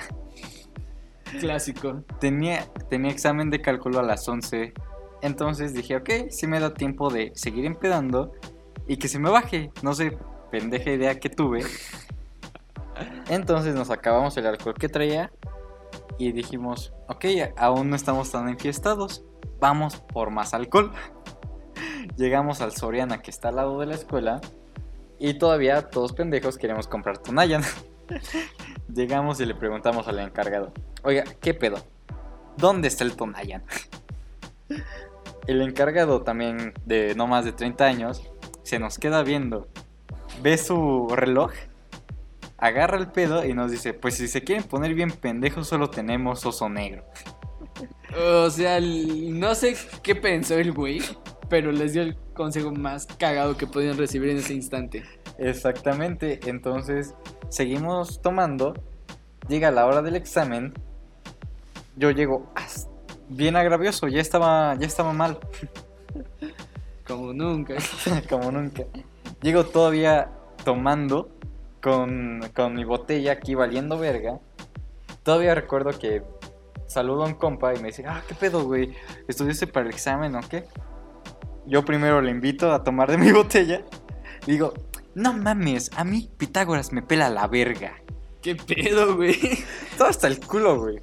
Clásico. 1.39 2.03
Tenía, 2.19 2.65
tenía 2.89 3.11
examen 3.11 3.51
de 3.51 3.61
cálculo 3.61 3.99
a 3.99 4.03
las 4.03 4.27
11. 4.27 4.73
Entonces 5.21 5.73
dije, 5.73 5.97
ok, 5.97 6.09
si 6.29 6.47
me 6.47 6.59
da 6.59 6.73
tiempo 6.73 7.09
de 7.11 7.31
seguir 7.35 7.65
empedando 7.65 8.31
y 8.87 8.97
que 8.97 9.07
se 9.07 9.19
me 9.19 9.29
baje. 9.29 9.71
No 9.83 9.93
sé, 9.93 10.17
pendeja 10.49 10.91
idea 10.91 11.19
que 11.19 11.29
tuve. 11.29 11.63
Entonces 13.29 13.75
nos 13.75 13.89
acabamos 13.89 14.35
el 14.37 14.47
alcohol 14.47 14.75
que 14.75 14.89
traía 14.89 15.31
y 16.17 16.31
dijimos, 16.31 16.93
ok, 17.07 17.25
aún 17.57 17.89
no 17.89 17.95
estamos 17.95 18.31
tan 18.31 18.49
enfiestados. 18.49 19.23
Vamos 19.59 19.97
por 19.97 20.29
más 20.29 20.53
alcohol. 20.53 20.91
Llegamos 22.17 22.61
al 22.61 22.73
Soriana 22.73 23.21
que 23.21 23.31
está 23.31 23.49
al 23.49 23.55
lado 23.55 23.79
de 23.79 23.85
la 23.85 23.95
escuela 23.95 24.41
y 25.19 25.35
todavía 25.35 25.89
todos 25.89 26.13
pendejos 26.13 26.57
queremos 26.57 26.87
comprar 26.87 27.17
Tonayan. 27.17 27.63
Llegamos 28.93 29.39
y 29.39 29.45
le 29.45 29.55
preguntamos 29.55 30.07
al 30.07 30.19
encargado, 30.19 30.73
oiga, 31.03 31.23
¿qué 31.41 31.53
pedo? 31.53 31.77
¿Dónde 32.57 32.87
está 32.87 33.03
el 33.03 33.15
Tonayan? 33.15 33.63
El 35.45 35.61
encargado 35.61 36.21
también 36.21 36.73
de 36.85 37.15
no 37.15 37.27
más 37.27 37.43
de 37.43 37.51
30 37.51 37.83
años 37.83 38.31
se 38.63 38.79
nos 38.79 38.97
queda 38.97 39.23
viendo, 39.23 39.67
ve 40.41 40.57
su 40.57 41.09
reloj, 41.09 41.51
agarra 42.63 42.97
el 42.97 43.11
pedo 43.11 43.45
y 43.45 43.53
nos 43.53 43.71
dice, 43.71 43.93
pues 43.93 44.15
si 44.15 44.29
se 44.29 44.41
quieren 44.41 44.63
poner 44.63 44.93
bien 44.93 45.11
pendejos 45.11 45.67
solo 45.67 45.89
tenemos 45.89 46.45
oso 46.45 46.69
negro. 46.69 47.03
O 48.17 48.49
sea, 48.49 48.79
no 48.79 49.53
sé 49.53 49.75
qué 50.01 50.15
pensó 50.15 50.57
el 50.57 50.71
güey, 50.71 51.01
pero 51.49 51.73
les 51.73 51.91
dio 51.91 52.03
el 52.03 52.15
consejo 52.33 52.71
más 52.71 53.05
cagado 53.05 53.57
que 53.57 53.67
podían 53.67 53.97
recibir 53.97 54.29
en 54.29 54.37
ese 54.37 54.53
instante. 54.53 55.03
Exactamente, 55.37 56.39
entonces 56.45 57.15
seguimos 57.49 58.21
tomando, 58.21 58.73
llega 59.49 59.69
la 59.69 59.85
hora 59.85 60.01
del 60.01 60.15
examen, 60.15 60.73
yo 61.97 62.11
llego 62.11 62.53
bien 63.27 63.57
agravioso, 63.57 64.07
ya 64.07 64.21
estaba, 64.21 64.75
ya 64.75 64.87
estaba 64.87 65.11
mal, 65.11 65.37
Como 67.05 67.33
nunca. 67.33 67.75
como 68.29 68.53
nunca. 68.53 68.83
Llego 69.41 69.65
todavía 69.65 70.31
tomando 70.63 71.32
con, 71.83 72.49
con 72.55 72.75
mi 72.75 72.85
botella 72.85 73.33
aquí 73.33 73.55
valiendo 73.55 73.99
verga. 73.99 74.39
Todavía 75.21 75.53
recuerdo 75.53 75.91
que 75.99 76.23
saludo 76.87 77.23
a 77.23 77.27
un 77.27 77.33
compa 77.33 77.75
y 77.75 77.79
me 77.79 77.89
dice, 77.89 78.05
ah, 78.07 78.23
¿qué 78.25 78.33
pedo, 78.33 78.63
güey? 78.63 78.95
¿Estudiaste 79.27 79.67
para 79.67 79.85
el 79.85 79.91
examen 79.91 80.33
o 80.35 80.39
qué? 80.47 80.63
Yo 81.65 81.83
primero 81.83 82.21
le 82.21 82.31
invito 82.31 82.71
a 82.71 82.83
tomar 82.83 83.11
de 83.11 83.17
mi 83.17 83.31
botella. 83.33 83.81
Digo, 84.47 84.73
no 85.13 85.33
mames, 85.33 85.91
a 85.97 86.05
mí 86.05 86.29
Pitágoras 86.37 86.93
me 86.93 87.01
pela 87.01 87.29
la 87.29 87.47
verga. 87.47 87.95
¿Qué 88.41 88.55
pedo, 88.55 89.17
güey? 89.17 89.37
Todo 89.97 90.07
hasta 90.07 90.27
el 90.27 90.39
culo, 90.39 90.79
güey. 90.79 90.99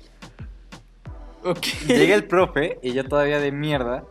Ok. 1.45 1.67
Llega 1.87 2.15
el 2.15 2.25
profe 2.25 2.79
y 2.83 2.93
yo 2.93 3.07
todavía 3.07 3.39
de 3.39 3.53
mierda 3.53 4.05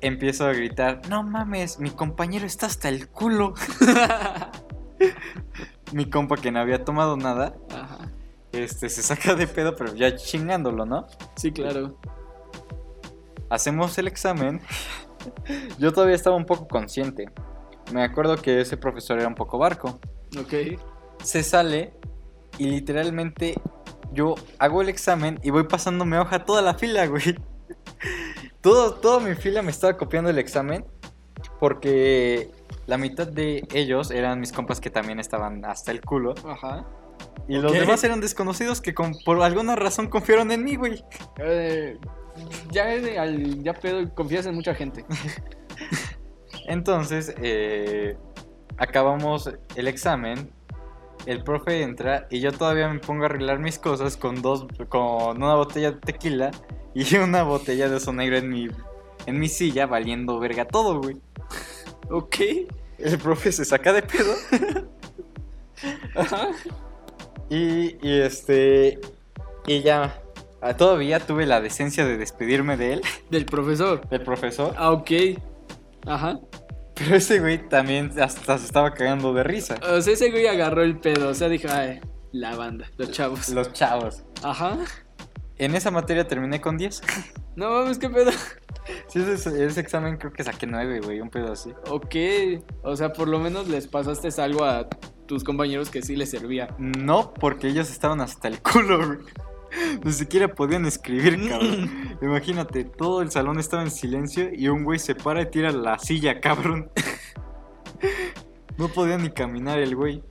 empiezo 0.00 0.46
a 0.46 0.52
gritar, 0.52 1.02
no 1.08 1.24
mames, 1.24 1.78
mi 1.78 1.90
compañero 1.90 2.46
está 2.46 2.66
hasta 2.66 2.88
el 2.88 3.08
culo. 3.08 3.54
mi 5.92 6.08
compa 6.08 6.36
que 6.36 6.50
no 6.50 6.60
había 6.60 6.84
tomado 6.84 7.16
nada, 7.16 7.56
Ajá. 7.70 8.10
este 8.52 8.88
se 8.88 9.02
saca 9.02 9.34
de 9.34 9.46
pedo, 9.46 9.74
pero 9.76 9.94
ya 9.94 10.14
chingándolo, 10.16 10.86
¿no? 10.86 11.06
Sí, 11.36 11.52
claro. 11.52 11.98
Hacemos 13.50 13.96
el 13.98 14.08
examen. 14.08 14.60
Yo 15.78 15.92
todavía 15.92 16.14
estaba 16.14 16.36
un 16.36 16.44
poco 16.44 16.68
consciente. 16.68 17.30
Me 17.92 18.02
acuerdo 18.04 18.36
que 18.36 18.60
ese 18.60 18.76
profesor 18.76 19.18
era 19.18 19.28
un 19.28 19.34
poco 19.34 19.58
barco. 19.58 19.98
Ok. 20.38 20.78
Se 21.22 21.42
sale 21.42 21.94
y 22.58 22.66
literalmente 22.68 23.60
yo 24.12 24.34
hago 24.58 24.82
el 24.82 24.88
examen 24.88 25.40
y 25.42 25.50
voy 25.50 25.64
pasándome 25.64 26.18
hoja 26.18 26.44
toda 26.44 26.60
la 26.62 26.74
fila, 26.74 27.06
güey. 27.06 27.36
Todo, 28.60 28.94
toda 28.94 29.20
mi 29.20 29.34
fila 29.34 29.62
me 29.62 29.70
estaba 29.70 29.96
copiando 29.96 30.30
el 30.30 30.38
examen 30.38 30.84
porque 31.60 32.50
la 32.88 32.98
mitad 32.98 33.26
de 33.28 33.62
ellos 33.72 34.10
eran 34.10 34.40
mis 34.40 34.50
compas 34.50 34.80
que 34.80 34.88
también 34.90 35.20
estaban 35.20 35.64
hasta 35.64 35.92
el 35.92 36.00
culo 36.00 36.34
Ajá. 36.44 36.84
y 37.46 37.58
los 37.58 37.70
demás 37.72 38.02
eran 38.02 38.20
desconocidos 38.20 38.80
que 38.80 38.94
con- 38.94 39.14
por 39.24 39.40
alguna 39.42 39.76
razón 39.76 40.08
confiaron 40.08 40.50
en 40.50 40.64
mí, 40.64 40.74
güey. 40.76 41.04
Eh, 41.38 41.96
ya, 42.72 42.86
de- 42.86 43.18
al- 43.18 43.62
ya 43.62 43.74
pedo, 43.74 44.12
confías 44.14 44.46
en 44.46 44.54
mucha 44.54 44.74
gente. 44.74 45.04
Entonces, 46.66 47.34
eh, 47.42 48.16
acabamos 48.76 49.50
el 49.74 49.88
examen. 49.88 50.50
El 51.26 51.42
profe 51.42 51.82
entra 51.82 52.26
y 52.30 52.40
yo 52.40 52.52
todavía 52.52 52.88
me 52.88 53.00
pongo 53.00 53.24
a 53.24 53.26
arreglar 53.26 53.58
mis 53.58 53.78
cosas 53.78 54.16
con 54.16 54.40
dos, 54.40 54.66
con 54.88 55.42
una 55.42 55.56
botella 55.56 55.90
de 55.92 56.00
tequila 56.00 56.50
y 56.94 57.16
una 57.18 57.42
botella 57.42 57.88
de 57.88 57.96
oso 57.96 58.12
negro 58.12 58.36
en 58.38 58.48
mi, 58.48 58.68
en 59.26 59.38
mi 59.38 59.48
silla, 59.48 59.86
valiendo 59.86 60.38
verga 60.38 60.64
todo, 60.64 61.00
güey. 61.02 61.16
Ok. 62.10 62.36
El 62.98 63.18
profe 63.18 63.52
se 63.52 63.64
saca 63.64 63.92
de 63.92 64.02
pedo 64.02 64.34
Ajá. 66.16 66.48
Y, 67.48 67.96
y 68.06 68.20
este. 68.20 68.98
Y 69.66 69.80
ya. 69.82 70.20
ah, 70.60 70.74
Todavía 70.76 71.20
tuve 71.20 71.46
la 71.46 71.60
decencia 71.60 72.04
de 72.04 72.16
despedirme 72.16 72.76
de 72.76 72.94
él, 72.94 73.02
Del 73.30 73.44
profesor. 73.46 74.08
del 74.08 74.22
profesor. 74.22 74.74
Ah, 74.76 74.90
ok. 74.92 75.10
Ajá. 76.06 76.38
Pero 76.94 77.14
ese 77.16 77.38
güey 77.38 77.68
también 77.68 78.10
hasta 78.20 78.58
se 78.58 78.64
estaba 78.66 78.92
cagando 78.92 79.32
de 79.32 79.44
risa. 79.44 79.76
O 79.92 80.00
sea, 80.00 80.14
ese 80.14 80.30
güey 80.30 80.46
agarró 80.48 80.82
el 80.82 80.98
pedo. 80.98 81.28
O 81.28 81.34
sea, 81.34 81.48
dijo, 81.48 81.68
ay, 81.70 82.00
la 82.32 82.56
banda, 82.56 82.90
los 82.96 83.12
chavos. 83.12 83.48
Los 83.50 83.72
chavos. 83.72 84.24
Ajá. 84.42 84.76
En 85.58 85.74
esa 85.74 85.90
materia 85.90 86.26
terminé 86.26 86.60
con 86.60 86.76
10. 86.76 87.02
No 87.56 87.70
mames, 87.70 87.98
qué 87.98 88.08
pedo. 88.10 88.30
Sí, 89.08 89.20
ese, 89.20 89.64
ese 89.64 89.80
examen 89.80 90.16
creo 90.16 90.32
que 90.32 90.44
saqué 90.44 90.66
9, 90.66 91.00
güey, 91.00 91.20
un 91.20 91.30
pedo 91.30 91.52
así. 91.52 91.72
Ok. 91.90 92.14
O 92.82 92.96
sea, 92.96 93.12
por 93.12 93.28
lo 93.28 93.38
menos 93.38 93.68
les 93.68 93.86
pasaste 93.86 94.28
algo 94.40 94.64
a 94.64 94.88
tus 95.26 95.44
compañeros 95.44 95.90
que 95.90 96.02
sí 96.02 96.16
les 96.16 96.30
servía. 96.30 96.74
No, 96.78 97.32
porque 97.34 97.68
ellos 97.68 97.90
estaban 97.90 98.20
hasta 98.20 98.48
el 98.48 98.60
culo, 98.62 99.06
güey. 99.06 99.18
Ni 100.02 100.12
siquiera 100.12 100.48
podían 100.48 100.86
escribir, 100.86 101.48
cabrón. 101.48 102.16
Imagínate, 102.22 102.84
todo 102.84 103.20
el 103.20 103.30
salón 103.30 103.58
estaba 103.58 103.82
en 103.82 103.90
silencio 103.90 104.48
y 104.54 104.68
un 104.68 104.84
güey 104.84 104.98
se 104.98 105.14
para 105.14 105.42
y 105.42 105.50
tira 105.50 105.70
la 105.72 105.98
silla, 105.98 106.40
cabrón. 106.40 106.90
No 108.78 108.88
podía 108.88 109.18
ni 109.18 109.30
caminar 109.30 109.78
el 109.78 109.94
güey. 109.96 110.22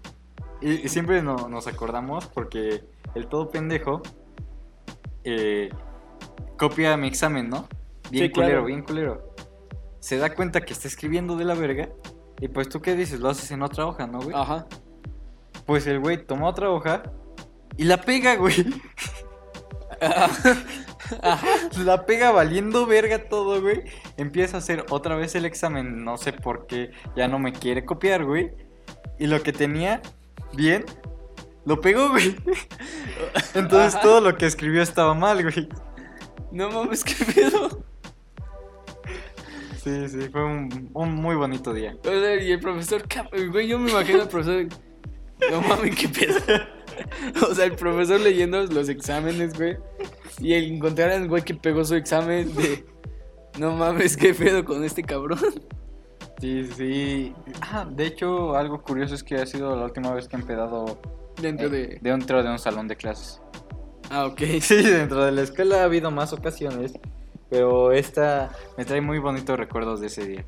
Y, 0.61 0.85
y 0.85 0.89
siempre 0.89 1.21
no- 1.21 1.49
nos 1.49 1.67
acordamos 1.67 2.25
porque 2.27 2.83
el 3.13 3.27
todo 3.27 3.49
pendejo 3.51 4.01
eh, 5.23 5.69
copia 6.57 6.97
mi 6.97 7.07
examen, 7.07 7.49
¿no? 7.49 7.67
Bien 8.09 8.25
Sí, 8.25 8.31
claro. 8.31 8.49
culero, 8.49 8.65
bien 8.65 8.81
culero. 8.83 9.35
Se 9.99 10.17
da 10.17 10.33
cuenta 10.33 10.61
que 10.61 10.73
está 10.73 10.87
escribiendo 10.87 11.35
de 11.35 11.45
la 11.45 11.53
verga. 11.53 11.89
Y 12.39 12.47
pues 12.47 12.69
tú 12.69 12.81
qué 12.81 12.95
dices, 12.95 13.19
lo 13.19 13.29
haces 13.29 13.49
en 13.51 13.61
otra 13.63 13.85
hoja, 13.85 14.07
¿no, 14.07 14.21
güey? 14.21 14.35
Ajá. 14.35 14.67
Pues 15.65 15.87
el 15.87 15.99
güey 15.99 16.25
toma 16.25 16.47
otra 16.47 16.69
hoja 16.69 17.03
y 17.77 17.83
la 17.83 17.97
pega, 18.01 18.35
güey. 18.35 18.65
la 21.83 22.05
pega 22.05 22.31
valiendo 22.31 22.85
verga 22.85 23.27
todo, 23.29 23.61
güey. 23.61 23.83
Empieza 24.17 24.57
a 24.57 24.59
hacer 24.59 24.85
otra 24.89 25.15
vez 25.15 25.35
el 25.35 25.45
examen, 25.45 26.03
no 26.03 26.17
sé 26.17 26.33
por 26.33 26.67
qué, 26.67 26.91
ya 27.15 27.27
no 27.27 27.39
me 27.39 27.53
quiere 27.53 27.85
copiar, 27.85 28.25
güey. 28.25 28.51
Y 29.19 29.27
lo 29.27 29.41
que 29.41 29.51
tenía 29.51 30.01
bien, 30.53 30.85
lo 31.65 31.81
pegó, 31.81 32.09
güey. 32.09 32.35
Entonces 33.55 33.95
Ajá. 33.95 34.01
todo 34.03 34.21
lo 34.21 34.37
que 34.37 34.45
escribió 34.45 34.81
estaba 34.81 35.13
mal, 35.13 35.41
güey. 35.43 35.67
No 36.51 36.69
mames, 36.69 37.03
qué 37.03 37.25
pedo. 37.25 37.83
Sí, 39.87 40.09
sí, 40.09 40.29
fue 40.29 40.43
un, 40.43 40.89
un 40.93 41.15
muy 41.15 41.35
bonito 41.35 41.73
día. 41.73 41.95
O 42.01 42.09
sea, 42.09 42.41
y 42.41 42.51
el 42.51 42.59
profesor, 42.59 43.03
güey, 43.51 43.69
yo 43.69 43.79
me 43.79 43.89
imagino 43.89 44.21
al 44.21 44.27
profesor. 44.27 44.67
No 45.49 45.61
mames, 45.61 45.95
qué 45.95 46.09
pedo. 46.09 46.39
O 47.47 47.53
sea, 47.53 47.65
el 47.65 47.75
profesor 47.75 48.19
leyendo 48.19 48.63
los 48.65 48.89
exámenes, 48.89 49.55
güey. 49.55 49.77
Y 50.39 50.53
el 50.53 50.73
encontrar 50.73 51.11
al 51.11 51.27
güey 51.27 51.43
que 51.43 51.53
pegó 51.53 51.85
su 51.85 51.93
examen 51.95 52.53
de. 52.55 52.83
No 53.59 53.71
mames, 53.73 54.17
qué 54.17 54.33
pedo 54.33 54.65
con 54.65 54.83
este 54.83 55.03
cabrón. 55.03 55.39
Sí, 56.41 56.67
sí. 56.75 57.33
Ah, 57.61 57.87
de 57.89 58.07
hecho, 58.07 58.55
algo 58.55 58.81
curioso 58.81 59.15
es 59.15 59.23
que 59.23 59.35
ha 59.35 59.45
sido 59.45 59.75
la 59.75 59.85
última 59.85 60.11
vez 60.13 60.27
que 60.27 60.35
he 60.35 60.39
empedado 60.39 60.99
Dentro 61.41 61.67
eh, 61.67 61.69
de. 61.69 61.99
dentro 62.01 62.43
de 62.43 62.49
un 62.49 62.59
salón 62.59 62.87
de 62.87 62.95
clases. 62.95 63.41
Ah, 64.09 64.25
ok. 64.25 64.41
Sí, 64.61 64.81
dentro 64.81 65.23
de 65.23 65.31
la 65.31 65.43
escuela 65.43 65.81
ha 65.81 65.83
habido 65.83 66.11
más 66.11 66.33
ocasiones, 66.33 66.93
pero 67.49 67.91
esta 67.91 68.51
me 68.77 68.85
trae 68.85 69.01
muy 69.01 69.19
bonitos 69.19 69.57
recuerdos 69.57 70.01
de 70.01 70.07
ese 70.07 70.27
día. 70.27 70.45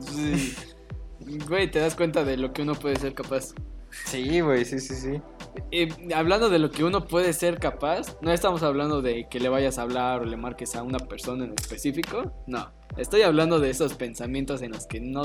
Sí. 0.00 0.54
Güey, 1.48 1.70
te 1.70 1.78
das 1.78 1.94
cuenta 1.94 2.24
de 2.24 2.36
lo 2.36 2.52
que 2.52 2.62
uno 2.62 2.74
puede 2.74 2.96
ser 2.96 3.14
capaz. 3.14 3.54
Sí, 4.04 4.40
güey, 4.40 4.64
sí, 4.64 4.78
sí, 4.78 4.94
sí. 4.94 5.20
Eh, 5.72 5.88
hablando 6.14 6.48
de 6.48 6.58
lo 6.58 6.70
que 6.70 6.84
uno 6.84 7.06
puede 7.06 7.32
ser 7.32 7.58
capaz, 7.58 8.16
no 8.22 8.32
estamos 8.32 8.62
hablando 8.62 9.02
de 9.02 9.28
que 9.28 9.40
le 9.40 9.48
vayas 9.48 9.78
a 9.78 9.82
hablar 9.82 10.22
o 10.22 10.24
le 10.24 10.36
marques 10.36 10.76
a 10.76 10.82
una 10.82 10.98
persona 10.98 11.44
en 11.44 11.54
específico. 11.58 12.32
No, 12.46 12.70
estoy 12.96 13.22
hablando 13.22 13.58
de 13.58 13.70
esos 13.70 13.94
pensamientos 13.94 14.62
en 14.62 14.72
los 14.72 14.86
que 14.86 15.00
no 15.00 15.22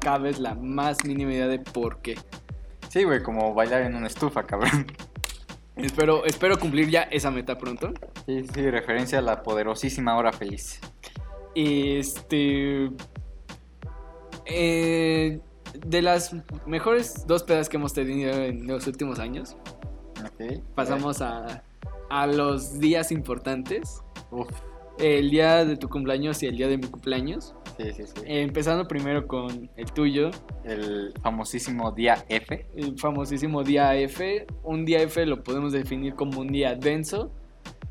cabes 0.00 0.38
la 0.38 0.54
más 0.54 1.04
mínima 1.04 1.34
idea 1.34 1.48
de 1.48 1.58
por 1.58 2.00
qué. 2.00 2.16
Sí, 2.88 3.04
güey, 3.04 3.22
como 3.22 3.52
bailar 3.52 3.82
en 3.82 3.94
una 3.94 4.06
estufa, 4.06 4.44
cabrón. 4.44 4.86
Espero, 5.76 6.24
espero 6.24 6.58
cumplir 6.58 6.88
ya 6.88 7.02
esa 7.02 7.30
meta 7.30 7.58
pronto. 7.58 7.92
Sí, 8.26 8.44
sí, 8.52 8.70
referencia 8.70 9.18
a 9.18 9.22
la 9.22 9.42
poderosísima 9.42 10.16
hora 10.16 10.32
feliz. 10.32 10.80
Este. 11.54 12.90
eh, 14.46 15.40
de 15.86 16.02
las 16.02 16.34
mejores 16.66 17.26
dos 17.26 17.42
pedas 17.42 17.68
que 17.68 17.76
hemos 17.76 17.92
tenido 17.92 18.32
en 18.32 18.66
los 18.66 18.86
últimos 18.86 19.18
años, 19.18 19.56
Ok. 20.24 20.62
pasamos 20.74 21.20
a, 21.20 21.62
a 22.08 22.26
los 22.26 22.78
días 22.78 23.12
importantes. 23.12 24.02
Uf, 24.30 24.48
El 24.98 25.30
día 25.30 25.64
de 25.64 25.76
tu 25.76 25.88
cumpleaños 25.88 26.42
y 26.42 26.46
el 26.46 26.56
día 26.56 26.68
de 26.68 26.78
mi 26.78 26.86
cumpleaños. 26.86 27.54
sí, 27.76 27.92
sí, 27.92 28.04
sí. 28.06 28.22
Eh, 28.24 28.42
empezando 28.42 28.88
primero 28.88 29.26
con 29.26 29.68
el 29.76 29.92
tuyo, 29.92 30.30
El 30.64 31.12
famosísimo 31.22 31.92
día 31.92 32.24
F. 32.28 32.66
el 32.74 32.98
famosísimo 32.98 33.62
día 33.62 33.94
F. 33.96 34.46
Un 34.62 34.84
día 34.84 35.02
F 35.02 35.24
lo 35.26 35.42
podemos 35.42 35.72
definir 35.72 36.14
como 36.14 36.40
un 36.40 36.48
día 36.48 36.74
denso. 36.74 37.30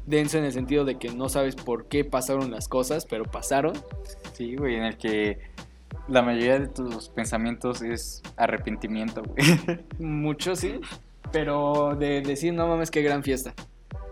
Denso 0.08 0.38
en 0.38 0.46
el 0.46 0.52
sentido 0.52 0.86
de 0.86 0.98
que 0.98 1.10
no 1.10 1.30
sabes 1.30 1.56
por 1.56 1.88
qué 1.88 2.04
pasaron 2.06 2.52
las 2.52 2.68
cosas, 2.68 3.06
pero 3.06 3.26
pasaron. 3.26 3.74
Sí, 4.34 4.56
güey, 4.56 4.76
en 4.76 4.84
el 4.84 4.98
que 4.98 5.40
la 6.08 6.22
mayoría 6.22 6.60
de 6.60 6.68
tus 6.68 7.10
pensamientos 7.10 7.82
es 7.82 8.22
arrepentimiento, 8.38 9.24
güey. 9.24 9.80
Mucho, 10.00 10.56
sí. 10.56 10.80
Pero 11.32 11.96
de 11.96 12.22
decir, 12.22 12.54
no 12.54 12.68
mames, 12.68 12.92
qué 12.92 13.02
gran 13.02 13.24
fiesta. 13.24 13.54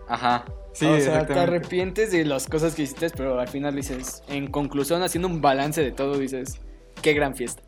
Ajá. 0.08 0.44
Sí, 0.74 0.86
o 0.86 1.00
sea, 1.00 1.24
te 1.24 1.38
arrepientes 1.38 2.10
de 2.10 2.24
las 2.24 2.48
cosas 2.48 2.74
que 2.74 2.82
hiciste, 2.82 3.08
pero 3.10 3.38
al 3.38 3.46
final 3.46 3.76
dices, 3.76 4.24
en 4.28 4.50
conclusión, 4.50 5.02
haciendo 5.02 5.28
un 5.28 5.40
balance 5.40 5.80
de 5.80 5.92
todo, 5.92 6.18
dices, 6.18 6.60
qué 7.00 7.12
gran 7.12 7.36
fiesta. 7.36 7.62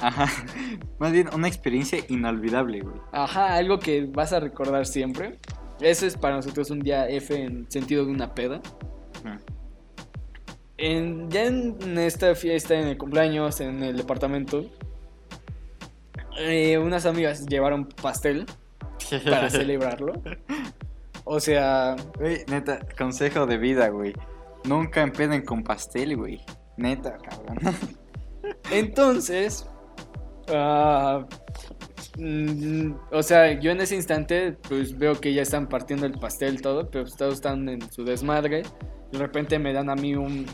Ajá. 0.00 0.26
Más 0.98 1.12
bien 1.12 1.28
una 1.32 1.46
experiencia 1.46 1.98
inolvidable, 2.08 2.80
güey. 2.80 2.96
Ajá, 3.12 3.54
algo 3.54 3.78
que 3.78 4.06
vas 4.06 4.32
a 4.32 4.40
recordar 4.40 4.86
siempre. 4.86 5.38
Eso 5.80 6.04
es 6.04 6.16
para 6.16 6.34
nosotros 6.34 6.70
un 6.70 6.80
día 6.80 7.08
F 7.08 7.40
en 7.40 7.70
sentido 7.70 8.04
de 8.04 8.10
una 8.10 8.34
peda. 8.34 8.60
Ujú. 9.24 9.38
En, 10.78 11.30
ya 11.30 11.46
en 11.46 11.96
esta 11.96 12.34
fiesta, 12.34 12.74
en 12.74 12.88
el 12.88 12.98
cumpleaños, 12.98 13.60
en 13.60 13.84
el 13.84 13.96
departamento, 13.96 14.68
eh, 16.38 16.78
unas 16.78 17.06
amigas 17.06 17.46
llevaron 17.46 17.86
pastel 17.86 18.46
para 19.30 19.48
celebrarlo. 19.48 20.20
O 21.24 21.40
sea, 21.40 21.96
Güey, 22.18 22.44
neta, 22.48 22.80
consejo 22.96 23.46
de 23.46 23.56
vida, 23.58 23.88
güey. 23.88 24.12
Nunca 24.64 25.02
empeden 25.02 25.44
con 25.44 25.62
pastel, 25.62 26.16
güey. 26.16 26.40
Neta, 26.76 27.18
cabrón. 27.18 27.58
entonces, 28.70 29.68
mm, 32.18 32.92
o 33.10 33.22
sea, 33.22 33.58
yo 33.60 33.70
en 33.70 33.80
ese 33.80 33.96
instante, 33.96 34.56
pues 34.68 34.96
veo 34.96 35.20
que 35.20 35.32
ya 35.34 35.42
están 35.42 35.68
partiendo 35.68 36.06
el 36.06 36.18
pastel 36.18 36.62
todo, 36.62 36.88
pero 36.90 37.04
pues, 37.04 37.16
todos 37.16 37.34
están 37.34 37.68
en 37.68 37.80
su 37.90 38.04
desmadre. 38.04 38.62
De 39.10 39.18
repente 39.18 39.58
me 39.58 39.72
dan 39.72 39.90
a 39.90 39.94
mí 39.94 40.14
un 40.14 40.46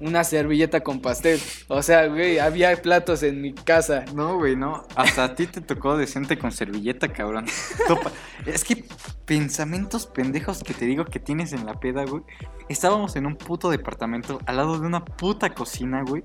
una 0.00 0.24
servilleta 0.24 0.80
con 0.80 1.00
pastel. 1.00 1.40
O 1.68 1.82
sea, 1.82 2.06
güey, 2.06 2.38
había 2.38 2.74
platos 2.80 3.22
en 3.22 3.40
mi 3.40 3.52
casa. 3.54 4.04
No, 4.14 4.36
güey, 4.36 4.56
no. 4.56 4.86
Hasta 4.94 5.24
a 5.24 5.34
ti 5.34 5.46
te 5.46 5.60
tocó 5.60 5.96
decente 5.96 6.38
con 6.38 6.52
servilleta, 6.52 7.08
cabrón. 7.08 7.46
Es 8.46 8.64
que 8.64 8.84
pensamientos 9.24 10.06
pendejos 10.06 10.62
que 10.62 10.74
te 10.74 10.86
digo 10.86 11.04
que 11.04 11.20
tienes 11.20 11.52
en 11.52 11.66
la 11.66 11.78
peda, 11.78 12.04
güey. 12.04 12.22
Estábamos 12.68 13.16
en 13.16 13.26
un 13.26 13.36
puto 13.36 13.70
departamento 13.70 14.40
al 14.46 14.56
lado 14.56 14.78
de 14.78 14.86
una 14.86 15.04
puta 15.04 15.54
cocina, 15.54 16.02
güey. 16.02 16.24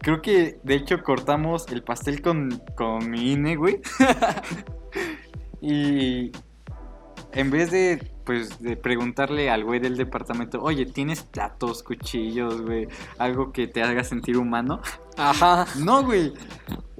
Creo 0.00 0.20
que 0.20 0.58
de 0.62 0.74
hecho 0.74 1.02
cortamos 1.02 1.66
el 1.68 1.82
pastel 1.82 2.22
con, 2.22 2.62
con 2.76 3.10
mi 3.10 3.32
INE, 3.32 3.56
güey. 3.56 3.80
y 5.60 6.32
en 7.34 7.50
vez 7.50 7.70
de, 7.70 8.10
pues, 8.24 8.60
de 8.60 8.76
preguntarle 8.76 9.50
al 9.50 9.64
güey 9.64 9.80
del 9.80 9.96
departamento, 9.96 10.62
oye, 10.62 10.86
¿tienes 10.86 11.22
platos, 11.22 11.82
cuchillos, 11.82 12.62
güey? 12.62 12.88
Algo 13.18 13.52
que 13.52 13.66
te 13.66 13.82
haga 13.82 14.04
sentir 14.04 14.36
humano. 14.36 14.80
Ajá. 15.16 15.66
No, 15.78 16.04
güey. 16.04 16.32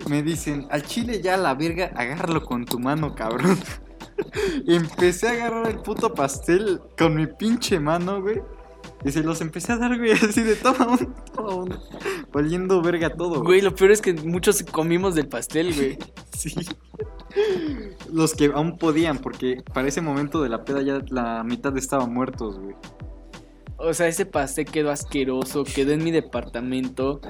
Me 0.08 0.22
dicen, 0.22 0.66
al 0.70 0.82
chile 0.82 1.20
ya 1.22 1.36
la 1.36 1.54
verga, 1.54 1.92
agárralo 1.94 2.42
con 2.44 2.64
tu 2.64 2.78
mano, 2.78 3.14
cabrón. 3.14 3.58
Y 4.64 4.76
empecé 4.76 5.28
a 5.28 5.32
agarrar 5.32 5.68
el 5.68 5.78
puto 5.78 6.14
pastel 6.14 6.80
con 6.96 7.16
mi 7.16 7.26
pinche 7.26 7.80
mano, 7.80 8.22
güey. 8.22 8.40
Y 9.04 9.10
se 9.10 9.22
los 9.22 9.40
empecé 9.40 9.72
a 9.72 9.76
dar, 9.78 9.98
güey, 9.98 10.12
así 10.28 10.42
de 10.42 10.54
toma 10.54 10.86
uno, 10.86 11.14
toma. 11.34 11.78
Valiendo 12.32 12.80
verga 12.82 13.10
todo, 13.10 13.36
güey. 13.40 13.44
Güey, 13.44 13.60
lo 13.62 13.74
peor 13.74 13.90
es 13.90 14.00
que 14.00 14.12
muchos 14.14 14.62
comimos 14.62 15.14
del 15.14 15.28
pastel, 15.28 15.74
güey. 15.74 15.98
Sí. 16.36 16.54
Los 18.12 18.34
que 18.34 18.46
aún 18.46 18.78
podían, 18.78 19.18
porque 19.18 19.62
para 19.72 19.88
ese 19.88 20.00
momento 20.00 20.42
de 20.42 20.48
la 20.48 20.64
peda 20.64 20.82
ya 20.82 21.02
la 21.08 21.44
mitad 21.44 21.76
estaban 21.76 22.12
muertos, 22.12 22.58
güey. 22.58 22.74
O 23.78 23.92
sea, 23.94 24.06
ese 24.06 24.26
pastel 24.26 24.66
quedó 24.66 24.90
asqueroso, 24.90 25.64
quedó 25.64 25.92
en 25.92 26.04
mi 26.04 26.10
departamento. 26.10 27.20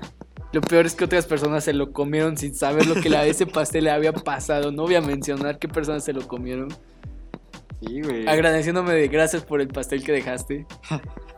Lo 0.53 0.61
peor 0.61 0.85
es 0.85 0.95
que 0.95 1.05
otras 1.05 1.25
personas 1.25 1.65
se 1.65 1.73
lo 1.73 1.93
comieron 1.93 2.37
sin 2.37 2.55
saber 2.55 2.87
lo 2.87 2.95
que 2.95 3.15
a 3.17 3.25
ese 3.25 3.47
pastel 3.47 3.85
le 3.85 3.91
había 3.91 4.13
pasado. 4.13 4.71
No 4.71 4.83
voy 4.83 4.97
a 4.97 5.01
mencionar 5.01 5.59
qué 5.59 5.67
personas 5.67 6.05
se 6.05 6.13
lo 6.13 6.29
comieron. 6.29 6.69
Sí, 7.81 8.03
güey. 8.03 8.29
Agradeciéndome 8.29 8.93
de 8.93 9.09
gracias 9.09 9.45
por 9.45 9.63
el 9.63 9.69
pastel 9.69 10.05
que 10.05 10.13
dejaste. 10.13 10.67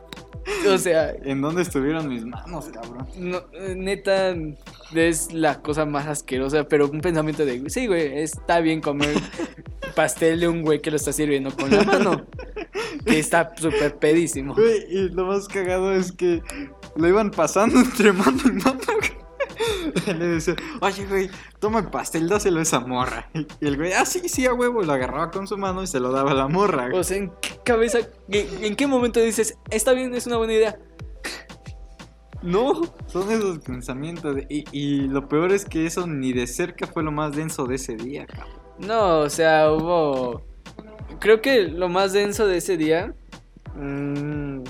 O 0.69 0.77
sea, 0.77 1.11
¿En 1.23 1.41
dónde 1.41 1.61
estuvieron 1.61 2.07
mis 2.07 2.25
manos, 2.25 2.65
cabrón? 2.73 3.07
no, 3.17 3.43
neta, 3.75 4.35
es 4.93 5.33
la 5.33 5.61
cosa 5.61 5.85
más 5.85 6.07
asquerosa, 6.07 6.67
pero 6.67 6.87
un 6.87 7.01
pensamiento 7.01 7.45
de, 7.45 7.69
sí, 7.69 7.87
güey, 7.87 8.19
está 8.19 8.59
bien 8.59 8.81
comer 8.81 9.15
pastel 9.95 10.39
de 10.39 10.47
un 10.47 10.61
güey 10.61 10.81
que 10.81 10.91
lo 10.91 10.97
está 10.97 11.13
sirviendo 11.13 11.51
con 11.55 11.69
la 11.69 11.83
mano. 11.83 12.25
Que 13.05 13.19
está 13.19 13.53
súper 13.55 13.95
pedísimo. 13.97 14.55
Güey, 14.55 14.85
y 14.89 15.09
lo 15.09 15.25
más 15.25 15.47
cagado 15.47 15.93
es 15.93 16.11
que 16.11 16.41
lo 16.95 17.07
iban 17.07 17.31
pasando 17.31 17.79
entre 17.79 18.11
mano 18.13 18.41
y 18.45 18.51
mano. 18.51 18.79
Le 20.07 20.27
decía, 20.27 20.55
oye, 20.81 21.05
güey, 21.05 21.29
toma 21.59 21.79
el 21.79 21.87
pastel, 21.89 22.27
dáselo 22.29 22.59
a 22.59 22.63
esa 22.63 22.79
morra. 22.79 23.29
Y 23.33 23.45
el 23.67 23.77
güey, 23.77 23.93
ah, 23.93 24.05
sí, 24.05 24.27
sí, 24.29 24.45
a 24.45 24.53
huevo, 24.53 24.81
lo 24.83 24.93
agarraba 24.93 25.31
con 25.31 25.47
su 25.47 25.57
mano 25.57 25.83
y 25.83 25.87
se 25.87 25.99
lo 25.99 26.11
daba 26.11 26.31
a 26.31 26.35
la 26.35 26.47
morra. 26.47 26.87
güey. 26.89 26.99
O 26.99 27.03
sea, 27.03 27.17
¿en 27.17 27.31
qué 27.41 27.59
cabeza, 27.63 27.99
en 28.29 28.75
qué 28.75 28.87
momento 28.87 29.19
dices, 29.19 29.57
está 29.69 29.93
bien, 29.93 30.13
es 30.15 30.27
una 30.27 30.37
buena 30.37 30.53
idea? 30.53 30.77
No. 32.41 32.81
Son 33.07 33.31
esos 33.31 33.59
pensamientos. 33.59 34.35
de- 34.35 34.45
y, 34.49 34.63
y 34.71 35.07
lo 35.07 35.27
peor 35.27 35.51
es 35.51 35.65
que 35.65 35.85
eso 35.85 36.05
ni 36.05 36.31
de 36.33 36.45
cerca 36.47 36.85
fue 36.87 37.03
lo 37.03 37.11
más 37.11 37.35
denso 37.35 37.65
de 37.65 37.75
ese 37.75 37.95
día, 37.95 38.25
cabrón. 38.27 38.49
No, 38.79 39.19
o 39.21 39.29
sea, 39.29 39.71
hubo. 39.71 40.41
Creo 41.19 41.41
que 41.41 41.63
lo 41.63 41.89
más 41.89 42.13
denso 42.13 42.45
de 42.45 42.57
ese 42.57 42.77
día. 42.77 43.15
mm, 43.75 44.61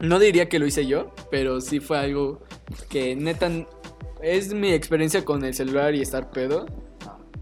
no 0.00 0.18
diría 0.18 0.48
que 0.48 0.58
lo 0.58 0.64
hice 0.66 0.86
yo, 0.86 1.12
pero 1.30 1.60
sí 1.60 1.80
fue 1.80 1.98
algo 1.98 2.40
que 2.88 3.14
neta. 3.16 3.50
Es 4.22 4.52
mi 4.52 4.72
experiencia 4.72 5.24
con 5.24 5.44
el 5.44 5.54
celular 5.54 5.94
y 5.94 6.02
estar 6.02 6.30
pedo. 6.30 6.66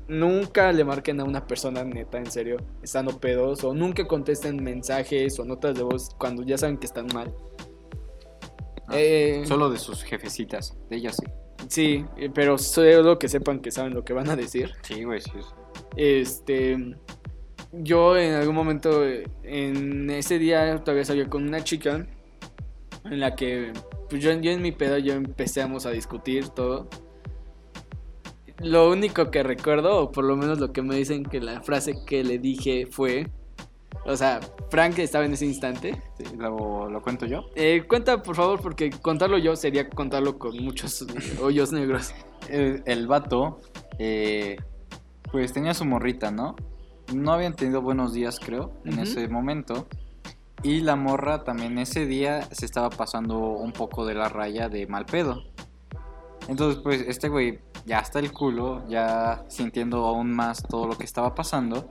Nunca 0.07 0.73
le 0.73 0.85
marquen 0.85 1.21
a 1.21 1.25
una 1.25 1.47
persona 1.47 1.85
neta, 1.85 2.19
en 2.19 2.31
serio, 2.31 2.57
estando 2.83 3.19
pedos. 3.19 3.63
O 3.65 3.75
nunca 3.75 4.07
contesten 4.07 4.63
mensajes 4.63 5.39
o 5.39 5.45
notas 5.45 5.77
de 5.77 5.83
voz 5.83 6.11
cuando 6.19 6.43
ya 6.45 6.57
saben 6.57 6.79
que 6.79 6.87
están 6.87 7.07
mal. 7.13 7.35
Ah, 8.87 8.95
Eh, 8.97 9.43
Solo 9.47 9.69
de 9.71 9.79
sus 9.79 10.03
jefecitas, 10.03 10.77
de 10.89 10.97
ellas 10.97 11.17
sí. 11.17 11.27
Sí, 11.69 12.05
eh, 12.17 12.31
pero 12.33 12.57
solo 12.57 13.19
que 13.19 13.29
sepan 13.29 13.61
que 13.61 13.71
saben 13.71 13.93
lo 13.93 14.05
que 14.05 14.13
van 14.15 14.31
a 14.31 14.37
decir. 14.37 14.73
Sí, 14.83 15.05
güey, 15.05 15.21
sí. 15.21 15.33
Este. 15.97 16.95
Yo 17.73 18.17
en 18.17 18.33
algún 18.33 18.55
momento, 18.55 19.05
eh, 19.05 19.27
en 19.43 20.09
ese 20.09 20.39
día, 20.39 20.79
todavía 20.83 21.05
salía 21.05 21.29
con 21.29 21.47
una 21.47 21.63
chica. 21.63 22.07
En 23.05 23.21
la 23.21 23.35
que, 23.35 23.73
pues 24.09 24.23
yo, 24.23 24.33
yo 24.33 24.51
en 24.51 24.63
mi 24.63 24.73
pedo, 24.73 24.99
yo 24.99 25.15
empezamos 25.15 25.87
a 25.87 25.91
discutir 25.91 26.49
todo. 26.49 26.89
Lo 28.61 28.91
único 28.91 29.31
que 29.31 29.43
recuerdo, 29.43 30.01
o 30.01 30.13
por 30.13 30.25
lo 30.25 30.37
menos 30.37 30.59
lo 30.59 30.73
que 30.73 30.83
me 30.83 30.97
dicen 30.97 31.25
que 31.25 31.41
la 31.41 31.61
frase 31.63 32.05
que 32.07 32.25
le 32.25 32.39
dije 32.39 32.87
fue. 32.87 33.29
O 34.05 34.17
sea, 34.17 34.41
Frank 34.71 34.99
estaba 34.99 35.25
en 35.25 35.35
ese 35.35 35.47
instante. 35.47 36.03
Sí, 36.17 36.25
¿Lo, 36.37 36.89
lo 36.89 37.03
cuento 37.03 37.27
yo? 37.27 37.51
Eh, 37.55 37.85
cuenta, 37.87 38.23
por 38.23 38.35
favor, 38.35 38.61
porque 38.61 38.91
contarlo 38.91 39.39
yo 39.39 39.55
sería 39.55 39.89
contarlo 39.89 40.39
con 40.39 40.57
muchos 40.65 41.07
hoyos 41.43 41.73
negros. 41.73 42.15
El, 42.49 42.83
el 42.87 43.07
vato, 43.07 43.61
eh, 43.99 44.57
pues 45.31 45.53
tenía 45.53 45.75
su 45.75 45.85
morrita, 45.85 46.31
¿no? 46.31 46.57
No 47.15 47.33
habían 47.33 47.55
tenido 47.55 47.81
buenos 47.81 48.13
días, 48.13 48.41
creo, 48.41 48.73
en 48.85 48.99
ese 48.99 49.29
momento. 49.29 49.87
Y 50.63 50.81
la 50.81 50.97
morra 50.97 51.45
también 51.45 51.79
ese 51.79 52.07
día 52.07 52.43
se 52.51 52.67
estaba 52.67 52.91
pasando 52.91 53.39
un 53.39 53.73
poco 53.73 54.05
de 54.05 54.15
la 54.15 54.29
raya 54.29 54.69
de 54.69 54.87
mal 54.87 55.07
pedo. 55.07 55.45
Entonces, 56.49 56.81
pues, 56.83 57.03
este 57.03 57.29
güey 57.29 57.61
ya 57.87 58.01
está 58.01 58.19
el 58.19 58.33
culo, 58.33 58.87
ya 58.89 59.45
sintiendo 59.49 60.07
aún 60.07 60.33
más 60.33 60.63
todo 60.63 60.87
lo 60.89 60.97
que 60.97 61.05
estaba 61.05 61.35
pasando. 61.35 61.89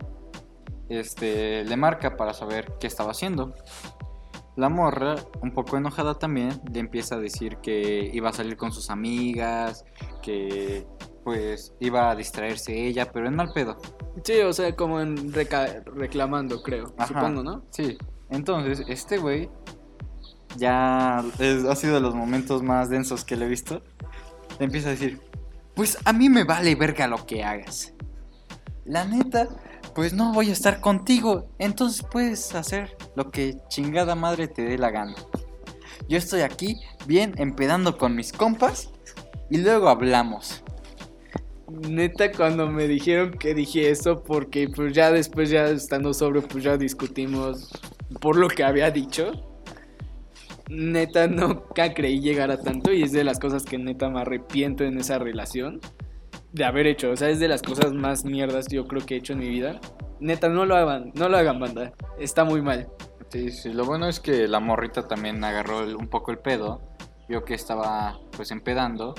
Este, 0.90 1.64
le 1.64 1.78
marca 1.78 2.18
para 2.18 2.34
saber 2.34 2.74
qué 2.80 2.88
estaba 2.88 3.12
haciendo. 3.12 3.54
La 4.56 4.70
morra, 4.70 5.16
un 5.42 5.52
poco 5.52 5.78
enojada 5.78 6.16
también, 6.16 6.60
le 6.74 6.80
empieza 6.80 7.16
a 7.16 7.20
decir 7.20 7.58
que 7.58 8.10
iba 8.12 8.30
a 8.30 8.34
salir 8.34 8.58
con 8.58 8.72
sus 8.72 8.90
amigas, 8.90 9.86
que 10.24 10.88
pues 11.24 11.76
iba 11.80 12.10
a 12.10 12.16
distraerse 12.16 12.88
ella, 12.88 13.12
pero 13.12 13.28
en 13.28 13.36
mal 13.36 13.52
pedo. 13.54 13.78
Sí, 14.24 14.40
o 14.42 14.54
sea, 14.54 14.76
como 14.76 15.00
en 15.00 15.32
reclamando, 15.34 16.64
creo. 16.64 16.94
Ajá. 16.98 17.08
Supongo, 17.08 17.44
¿no? 17.44 17.64
Sí. 17.70 17.98
Entonces, 18.30 18.84
este 18.88 19.18
güey 19.18 19.50
ya 20.58 21.20
ha 21.20 21.76
sido 21.76 21.96
de 21.96 22.02
los 22.02 22.16
momentos 22.16 22.64
más 22.64 22.90
densos 22.90 23.24
que 23.24 23.36
le 23.36 23.46
he 23.46 23.50
visto. 23.50 23.82
Le 24.60 24.66
empieza 24.66 24.90
a 24.90 24.92
decir, 24.92 25.22
pues 25.76 25.98
a 26.06 26.14
mí 26.14 26.30
me 26.30 26.44
vale 26.44 26.76
verga 26.76 27.08
lo 27.08 27.26
que 27.26 27.44
hagas. 27.44 27.94
La 28.86 29.06
neta, 29.06 29.48
pues 29.94 30.14
no 30.14 30.34
voy 30.34 30.50
a 30.50 30.54
estar 30.54 30.80
contigo, 30.80 31.50
entonces 31.60 32.06
puedes 32.10 32.56
hacer 32.56 32.96
lo 33.16 33.32
que 33.32 33.58
chingada 33.68 34.16
madre 34.16 34.48
te 34.48 34.64
dé 34.64 34.78
la 34.78 34.92
gana. 34.92 35.16
Yo 36.08 36.18
estoy 36.18 36.42
aquí 36.42 36.80
bien 37.06 37.34
empedando 37.38 37.98
con 37.98 38.16
mis 38.16 38.32
compas 38.32 38.90
y 39.50 39.58
luego 39.58 39.90
hablamos. 39.90 40.64
Neta, 41.70 42.32
cuando 42.32 42.68
me 42.68 42.88
dijeron 42.88 43.32
que 43.32 43.54
dije 43.54 43.90
eso, 43.90 44.24
porque 44.24 44.70
pues 44.70 44.94
ya 44.94 45.12
después, 45.12 45.50
ya 45.50 45.66
estando 45.66 46.14
sobrio, 46.14 46.42
pues 46.48 46.64
ya 46.64 46.78
discutimos 46.78 47.70
por 48.22 48.38
lo 48.38 48.48
que 48.48 48.64
había 48.64 48.92
dicho. 48.92 49.32
Neta, 50.70 51.28
nunca 51.28 51.94
creí 51.94 52.20
llegar 52.20 52.52
a 52.52 52.58
tanto 52.62 52.92
y 52.92 53.04
es 53.04 53.12
de 53.14 53.24
las 53.24 53.40
cosas 53.40 53.64
que 53.64 53.78
neta 53.78 54.10
me 54.10 54.22
arrepiento 54.22 54.84
en 54.84 54.98
esa 55.00 55.18
relación 55.18 55.80
de 56.52 56.66
haber 56.66 56.88
hecho. 56.88 57.12
O 57.12 57.16
sea, 57.16 57.30
es 57.30 57.40
de 57.40 57.48
las 57.48 57.62
cosas 57.62 57.94
más 57.94 58.26
mierdas 58.26 58.68
yo 58.68 58.86
creo 58.88 59.06
que 59.06 59.16
he 59.16 59.18
hecho 59.18 59.34
en 59.34 59.40
mi 59.40 59.50
vida. 59.50 59.80
Neta, 60.20 60.50
no 60.50 60.66
lo 60.66 60.76
hagan, 60.76 61.12
no 61.16 61.30
lo 61.30 61.38
hagan, 61.38 61.60
banda. 61.60 61.94
Está 62.20 62.44
muy 62.44 62.62
mal. 62.62 62.88
Sí, 63.30 63.52
sí, 63.52 63.72
lo 63.72 63.86
bueno 63.86 64.08
es 64.08 64.20
que 64.20 64.48
la 64.48 64.60
morrita 64.60 65.08
también 65.08 65.44
agarró 65.44 65.84
el- 65.84 65.96
un 65.96 66.08
poco 66.08 66.32
el 66.32 66.40
pedo, 66.40 66.82
vio 67.30 67.44
que 67.46 67.54
estaba 67.54 68.20
pues 68.36 68.52
empedando. 68.52 69.14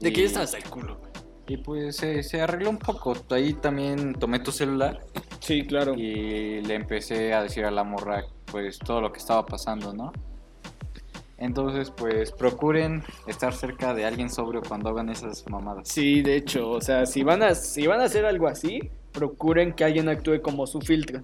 De 0.00 0.08
y- 0.08 0.12
ya 0.14 0.24
estabas 0.24 0.54
al 0.54 0.64
culo. 0.64 1.00
Y 1.48 1.56
pues 1.58 1.96
se, 1.96 2.22
se 2.22 2.40
arregló 2.40 2.70
un 2.70 2.78
poco. 2.78 3.14
Ahí 3.30 3.54
también 3.54 4.14
tomé 4.14 4.38
tu 4.40 4.52
celular 4.52 5.00
Sí, 5.40 5.66
claro. 5.66 5.94
y 5.94 6.60
le 6.62 6.74
empecé 6.74 7.34
a 7.34 7.42
decir 7.42 7.64
a 7.64 7.70
la 7.70 7.84
morra 7.84 8.24
pues 8.46 8.78
todo 8.78 9.00
lo 9.00 9.12
que 9.12 9.18
estaba 9.18 9.44
pasando, 9.44 9.92
¿no? 9.92 10.12
Entonces 11.38 11.90
pues 11.90 12.30
procuren 12.30 13.02
estar 13.26 13.52
cerca 13.52 13.92
de 13.94 14.04
alguien 14.04 14.30
sobrio 14.30 14.62
cuando 14.66 14.90
hagan 14.90 15.08
esas 15.08 15.44
mamadas. 15.50 15.88
Sí, 15.88 16.22
de 16.22 16.36
hecho, 16.36 16.70
o 16.70 16.80
sea, 16.80 17.04
si 17.06 17.24
van 17.24 17.42
a, 17.42 17.54
si 17.56 17.86
van 17.88 18.00
a 18.00 18.04
hacer 18.04 18.24
algo 18.24 18.46
así, 18.46 18.90
procuren 19.10 19.72
que 19.72 19.84
alguien 19.84 20.08
actúe 20.08 20.40
como 20.40 20.66
su 20.68 20.80
filtro. 20.80 21.22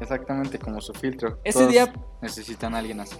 Exactamente 0.00 0.58
como 0.58 0.80
su 0.80 0.92
filtro. 0.94 1.38
Ese 1.44 1.60
Todos 1.60 1.70
día- 1.72 1.92
necesitan 2.20 2.74
a 2.74 2.78
alguien 2.78 2.98
así. 2.98 3.16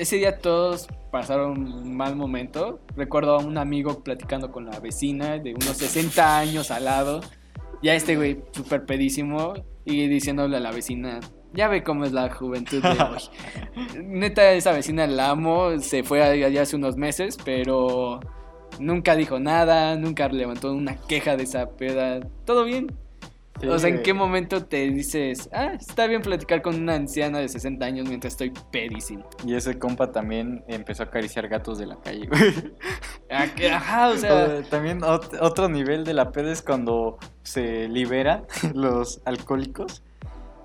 Ese 0.00 0.16
día 0.16 0.38
todos 0.38 0.88
pasaron 1.10 1.58
un 1.58 1.94
mal 1.94 2.16
momento. 2.16 2.80
Recuerdo 2.96 3.34
a 3.34 3.38
un 3.40 3.58
amigo 3.58 4.02
platicando 4.02 4.50
con 4.50 4.64
la 4.64 4.80
vecina 4.80 5.36
de 5.36 5.52
unos 5.52 5.76
60 5.76 6.38
años 6.38 6.70
al 6.70 6.86
lado. 6.86 7.20
Ya 7.82 7.94
este 7.94 8.16
güey 8.16 8.42
súper 8.52 8.86
pedísimo 8.86 9.52
y 9.84 10.08
diciéndole 10.08 10.56
a 10.56 10.60
la 10.60 10.70
vecina, 10.70 11.20
ya 11.52 11.68
ve 11.68 11.82
cómo 11.82 12.06
es 12.06 12.12
la 12.12 12.30
juventud 12.30 12.82
de 12.82 12.88
hoy. 12.88 14.02
Neta, 14.02 14.50
esa 14.52 14.72
vecina 14.72 15.06
la 15.06 15.28
amo, 15.28 15.78
se 15.80 16.02
fue 16.02 16.22
allá 16.22 16.62
hace 16.62 16.76
unos 16.76 16.96
meses, 16.96 17.36
pero 17.44 18.20
nunca 18.78 19.16
dijo 19.16 19.38
nada, 19.38 19.96
nunca 19.96 20.28
levantó 20.28 20.72
una 20.72 20.96
queja 20.96 21.36
de 21.36 21.42
esa 21.42 21.68
peda. 21.72 22.20
¿Todo 22.46 22.64
bien? 22.64 22.86
O 23.68 23.78
sea, 23.78 23.90
¿en 23.90 24.02
qué 24.02 24.14
momento 24.14 24.64
te 24.64 24.88
dices, 24.90 25.48
ah, 25.52 25.72
está 25.78 26.06
bien 26.06 26.22
platicar 26.22 26.62
con 26.62 26.74
una 26.76 26.94
anciana 26.94 27.38
de 27.38 27.48
60 27.48 27.84
años 27.84 28.08
mientras 28.08 28.32
estoy 28.34 28.52
pedísimo? 28.70 29.28
Y 29.46 29.54
ese 29.54 29.78
compa 29.78 30.12
también 30.12 30.64
empezó 30.68 31.02
a 31.02 31.06
acariciar 31.06 31.48
gatos 31.48 31.78
de 31.78 31.86
la 31.86 31.96
calle, 31.96 32.26
güey. 32.26 32.54
Ah, 33.32 33.46
Ajá, 33.72 34.08
o 34.08 34.16
sea, 34.16 34.62
También 34.62 35.02
ot- 35.02 35.38
otro 35.40 35.68
nivel 35.68 36.02
de 36.04 36.14
la 36.14 36.32
peda 36.32 36.50
es 36.50 36.62
cuando 36.62 37.16
se 37.44 37.86
liberan 37.88 38.44
los 38.74 39.20
alcohólicos 39.24 40.02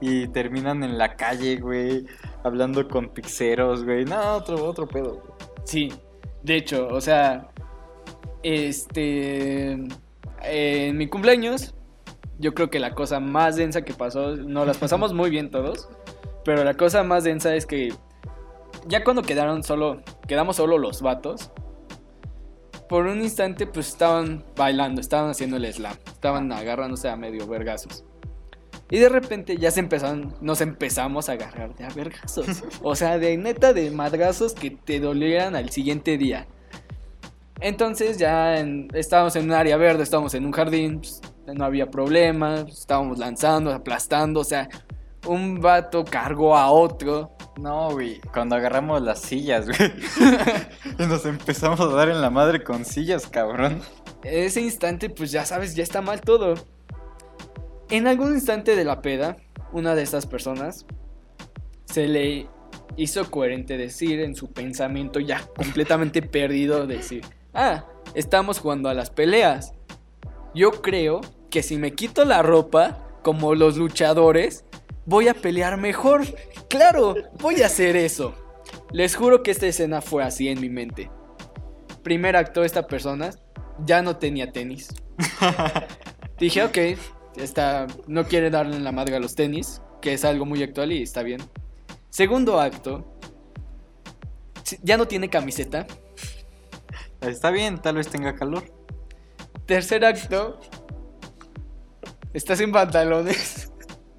y 0.01 0.27
terminan 0.29 0.83
en 0.83 0.97
la 0.97 1.15
calle, 1.15 1.57
güey, 1.57 2.07
hablando 2.43 2.87
con 2.87 3.09
pixeros, 3.09 3.83
güey. 3.83 4.05
No, 4.05 4.19
otro, 4.37 4.65
otro 4.65 4.87
pedo. 4.87 5.21
güey. 5.21 5.33
sí. 5.63 5.93
De 6.41 6.55
hecho, 6.57 6.87
o 6.87 7.01
sea, 7.01 7.49
este, 8.43 9.77
en 10.43 10.97
mi 10.97 11.07
cumpleaños, 11.07 11.74
yo 12.39 12.53
creo 12.53 12.69
que 12.69 12.79
la 12.79 12.93
cosa 12.93 13.19
más 13.19 13.55
densa 13.55 13.83
que 13.83 13.93
pasó, 13.93 14.35
nos 14.35 14.67
las 14.67 14.77
pasamos 14.77 15.13
muy 15.13 15.29
bien 15.29 15.51
todos, 15.51 15.87
pero 16.43 16.63
la 16.63 16.73
cosa 16.75 17.03
más 17.03 17.23
densa 17.23 17.55
es 17.55 17.65
que 17.65 17.93
ya 18.87 19.03
cuando 19.03 19.21
quedaron 19.21 19.63
solo, 19.63 20.01
quedamos 20.27 20.57
solo 20.57 20.77
los 20.77 21.01
vatos, 21.01 21.51
por 22.89 23.07
un 23.07 23.21
instante 23.21 23.65
pues 23.65 23.87
estaban 23.87 24.43
bailando, 24.55 25.01
estaban 25.01 25.29
haciendo 25.31 25.57
el 25.57 25.71
slam, 25.73 25.95
estaban 26.05 26.51
agarrándose 26.51 27.09
a 27.09 27.15
medio 27.15 27.47
vergazos. 27.47 28.03
Y 28.91 28.99
de 28.99 29.09
repente 29.09 29.57
ya 29.57 29.71
se 29.71 29.79
empezaron, 29.79 30.35
nos 30.41 30.61
empezamos 30.61 31.27
a 31.27 31.31
agarrar 31.31 31.75
de 31.75 31.85
a 31.85 31.89
vergazos. 31.89 32.45
O 32.83 32.95
sea, 32.95 33.17
de 33.17 33.35
neta 33.35 33.73
de 33.73 33.89
madrazos 33.89 34.53
que 34.53 34.69
te 34.69 34.99
dolieran 34.99 35.55
al 35.55 35.71
siguiente 35.71 36.19
día. 36.19 36.45
Entonces 37.61 38.19
ya 38.19 38.59
en- 38.59 38.89
estábamos 38.93 39.35
en 39.37 39.45
un 39.45 39.53
área 39.53 39.77
verde, 39.77 40.03
estábamos 40.03 40.35
en 40.35 40.45
un 40.45 40.51
jardín, 40.51 40.99
pues, 40.99 41.19
no 41.53 41.65
había 41.65 41.89
problema, 41.89 42.65
estábamos 42.67 43.17
lanzando, 43.17 43.71
aplastando, 43.71 44.39
o 44.39 44.43
sea, 44.43 44.69
un 45.27 45.59
vato 45.59 46.05
cargó 46.05 46.55
a 46.55 46.71
otro. 46.71 47.31
No, 47.59 47.91
güey. 47.91 48.19
Cuando 48.33 48.55
agarramos 48.55 49.01
las 49.01 49.21
sillas, 49.21 49.65
güey. 49.65 49.93
y 50.99 51.05
nos 51.05 51.25
empezamos 51.25 51.79
a 51.79 51.87
dar 51.87 52.09
en 52.09 52.21
la 52.21 52.29
madre 52.29 52.63
con 52.63 52.85
sillas, 52.85 53.27
cabrón. 53.27 53.81
En 54.23 54.43
ese 54.43 54.61
instante, 54.61 55.09
pues 55.09 55.31
ya 55.31 55.45
sabes, 55.45 55.75
ya 55.75 55.83
está 55.83 56.01
mal 56.01 56.21
todo. 56.21 56.55
En 57.89 58.07
algún 58.07 58.33
instante 58.33 58.75
de 58.75 58.83
la 58.83 59.01
peda, 59.01 59.37
una 59.71 59.95
de 59.95 60.01
estas 60.01 60.25
personas 60.25 60.85
se 61.85 62.07
le 62.07 62.47
hizo 62.97 63.29
coherente 63.29 63.77
decir 63.77 64.19
en 64.21 64.35
su 64.35 64.51
pensamiento 64.51 65.19
ya 65.19 65.45
completamente 65.55 66.21
perdido, 66.23 66.87
decir, 66.87 67.23
ah, 67.53 67.85
estamos 68.13 68.59
jugando 68.59 68.89
a 68.89 68.93
las 68.93 69.09
peleas. 69.09 69.73
Yo 70.55 70.71
creo 70.81 71.19
que 71.51 71.61
si 71.61 71.77
me 71.77 71.91
quito 71.91 72.23
la 72.23 72.41
ropa, 72.41 73.19
como 73.21 73.55
los 73.55 73.75
luchadores, 73.75 74.63
voy 75.05 75.27
a 75.27 75.33
pelear 75.33 75.77
mejor. 75.77 76.21
Claro, 76.69 77.13
voy 77.41 77.61
a 77.61 77.65
hacer 77.65 77.97
eso. 77.97 78.33
Les 78.93 79.17
juro 79.17 79.43
que 79.43 79.51
esta 79.51 79.67
escena 79.67 80.01
fue 80.01 80.23
así 80.23 80.47
en 80.47 80.61
mi 80.61 80.69
mente. 80.69 81.11
Primer 82.03 82.37
acto, 82.37 82.63
esta 82.63 82.87
persona 82.87 83.31
ya 83.85 84.01
no 84.01 84.15
tenía 84.15 84.53
tenis. 84.53 84.87
Dije, 86.39 86.63
ok, 86.63 86.77
está, 87.35 87.87
no 88.07 88.23
quiere 88.23 88.49
darle 88.49 88.77
en 88.77 88.85
la 88.85 88.93
madre 88.93 89.17
a 89.17 89.19
los 89.19 89.35
tenis, 89.35 89.81
que 90.01 90.13
es 90.13 90.23
algo 90.23 90.45
muy 90.45 90.63
actual 90.63 90.93
y 90.93 91.03
está 91.03 91.21
bien. 91.21 91.41
Segundo 92.09 92.61
acto, 92.61 93.19
ya 94.83 94.95
no 94.95 95.05
tiene 95.05 95.29
camiseta. 95.29 95.85
Está 97.19 97.51
bien, 97.51 97.81
tal 97.81 97.95
vez 97.95 98.07
tenga 98.07 98.35
calor. 98.35 98.84
Tercer 99.65 100.05
acto, 100.05 100.59
está 102.33 102.55
sin 102.55 102.71
pantalones 102.71 103.71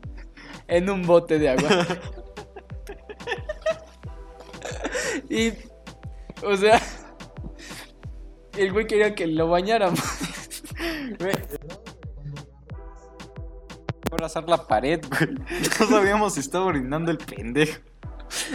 en 0.67 0.91
un 0.91 1.03
bote 1.03 1.39
de 1.39 1.51
agua. 1.51 1.87
y, 5.31 5.53
o 6.43 6.57
sea, 6.57 6.81
el 8.57 8.73
güey 8.73 8.87
quería 8.87 9.15
que 9.15 9.27
lo 9.27 9.49
bañáramos. 9.49 10.01
Abrazar 14.11 14.49
la 14.49 14.67
pared, 14.67 15.05
güey. 15.09 15.35
No 15.81 15.87
sabíamos 15.87 16.35
si 16.35 16.41
estaba 16.41 16.67
orinando 16.67 17.11
el 17.11 17.19
pendejo. 17.19 17.81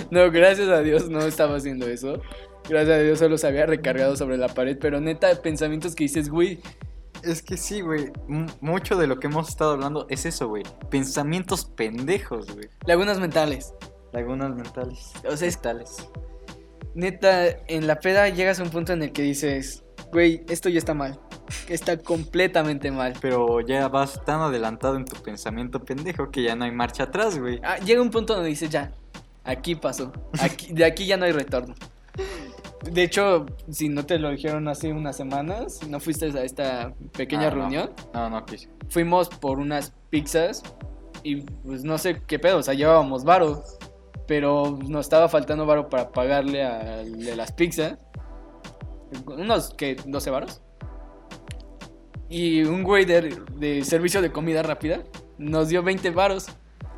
No, 0.10 0.30
gracias 0.32 0.70
a 0.70 0.82
Dios 0.82 1.10
no 1.10 1.22
estaba 1.22 1.56
haciendo 1.56 1.88
eso. 1.88 2.22
Gracias 2.70 2.97
a 2.97 3.01
Dios 3.01 3.20
solo 3.20 3.38
se 3.38 3.47
había 3.47 3.66
recargado 3.66 4.16
sobre 4.16 4.38
la 4.38 4.47
pared. 4.47 4.78
Pero 4.80 4.99
neta, 5.01 5.30
pensamientos 5.41 5.95
que 5.95 6.03
dices, 6.05 6.30
güey. 6.30 6.59
Es 7.24 7.41
que 7.41 7.57
sí, 7.57 7.82
güey. 7.82 8.12
Mucho 8.62 8.95
de 8.97 9.05
lo 9.07 9.20
que 9.20 9.28
hemos 9.28 9.49
estado 9.49 9.72
hablando 9.74 10.07
es 10.09 10.26
eso, 10.26 10.47
güey. 10.47 10.64
Pensamientos 10.89 11.66
pendejos, 11.66 12.51
güey. 12.53 12.68
Lagunas 12.86 13.20
mentales. 13.20 13.74
Lagunas 14.12 14.55
mentales. 14.55 15.12
O 15.28 15.36
sea, 15.38 15.47
es- 15.47 15.55
Mentales. 15.55 16.09
Neta, 16.93 17.47
en 17.68 17.88
la 17.88 17.99
peda 17.99 18.28
llegas 18.30 18.59
a 18.59 18.64
un 18.64 18.70
punto 18.70 18.91
en 18.91 19.01
el 19.03 19.14
que 19.14 19.22
dices, 19.22 19.84
güey, 20.12 20.43
esto 20.49 20.68
ya 20.68 20.78
está 20.78 20.93
mal. 20.93 21.20
Está 21.70 21.97
completamente 21.97 22.91
mal. 22.91 23.14
Pero 23.22 23.62
ya 23.62 23.88
vas 23.88 24.24
tan 24.26 24.41
adelantado 24.41 24.95
en 24.97 25.05
tu 25.05 25.22
pensamiento 25.22 25.80
pendejo 25.80 26.32
que 26.32 26.43
ya 26.43 26.55
no 26.55 26.66
hay 26.66 26.72
marcha 26.72 27.03
atrás, 27.03 27.39
güey. 27.39 27.59
Ah, 27.64 27.78
llega 27.78 28.01
un 28.01 28.09
punto 28.12 28.34
donde 28.34 28.49
dices, 28.49 28.70
ya, 28.70 28.91
aquí 29.45 29.76
pasó. 29.76 30.12
Aquí, 30.41 30.74
de 30.74 30.84
aquí 30.86 31.05
ya 31.05 31.16
no 31.18 31.26
hay 31.26 31.32
retorno. 31.32 31.76
De 32.84 33.03
hecho, 33.03 33.45
si 33.70 33.89
no 33.89 34.05
te 34.05 34.18
lo 34.18 34.32
dijeron 34.32 34.68
hace 34.68 34.91
unas 34.91 35.16
semanas, 35.16 35.82
no 35.88 35.99
fuiste 35.99 36.26
a 36.38 36.43
esta 36.43 36.93
pequeña 37.16 37.47
Ah, 37.47 37.51
no. 37.51 37.55
reunión, 37.55 37.91
No, 38.14 38.30
no 38.30 38.45
quise. 38.45 38.70
fuimos 38.89 39.30
por 39.30 39.59
unas 39.59 39.93
pizzas 40.09 40.64
y 41.24 41.41
pues 41.41 41.84
no 41.84 41.97
sé 41.99 42.22
qué 42.26 42.39
pedo, 42.39 42.57
o 42.57 42.64
sea, 42.64 42.74
llevábamos 42.74 43.24
varo, 43.24 43.64
pero 44.28 44.80
nos 44.88 45.05
estaba 45.05 45.30
faltando 45.30 45.66
varo 45.68 45.89
para 45.89 46.12
pagarle 46.12 46.64
al 46.64 47.24
de 47.24 47.36
las 47.36 47.51
pizzas. 47.51 47.97
Unos, 49.28 49.74
que 49.76 49.95
12 50.05 50.30
varos. 50.32 50.62
Y 52.30 52.64
un 52.64 52.84
güey 52.84 53.03
de, 53.05 53.38
de 53.57 53.84
servicio 53.84 54.22
de 54.22 54.32
comida 54.32 54.64
rápida 54.64 55.03
nos 55.38 55.68
dio 55.70 55.84
20 55.84 56.09
varos. 56.12 56.47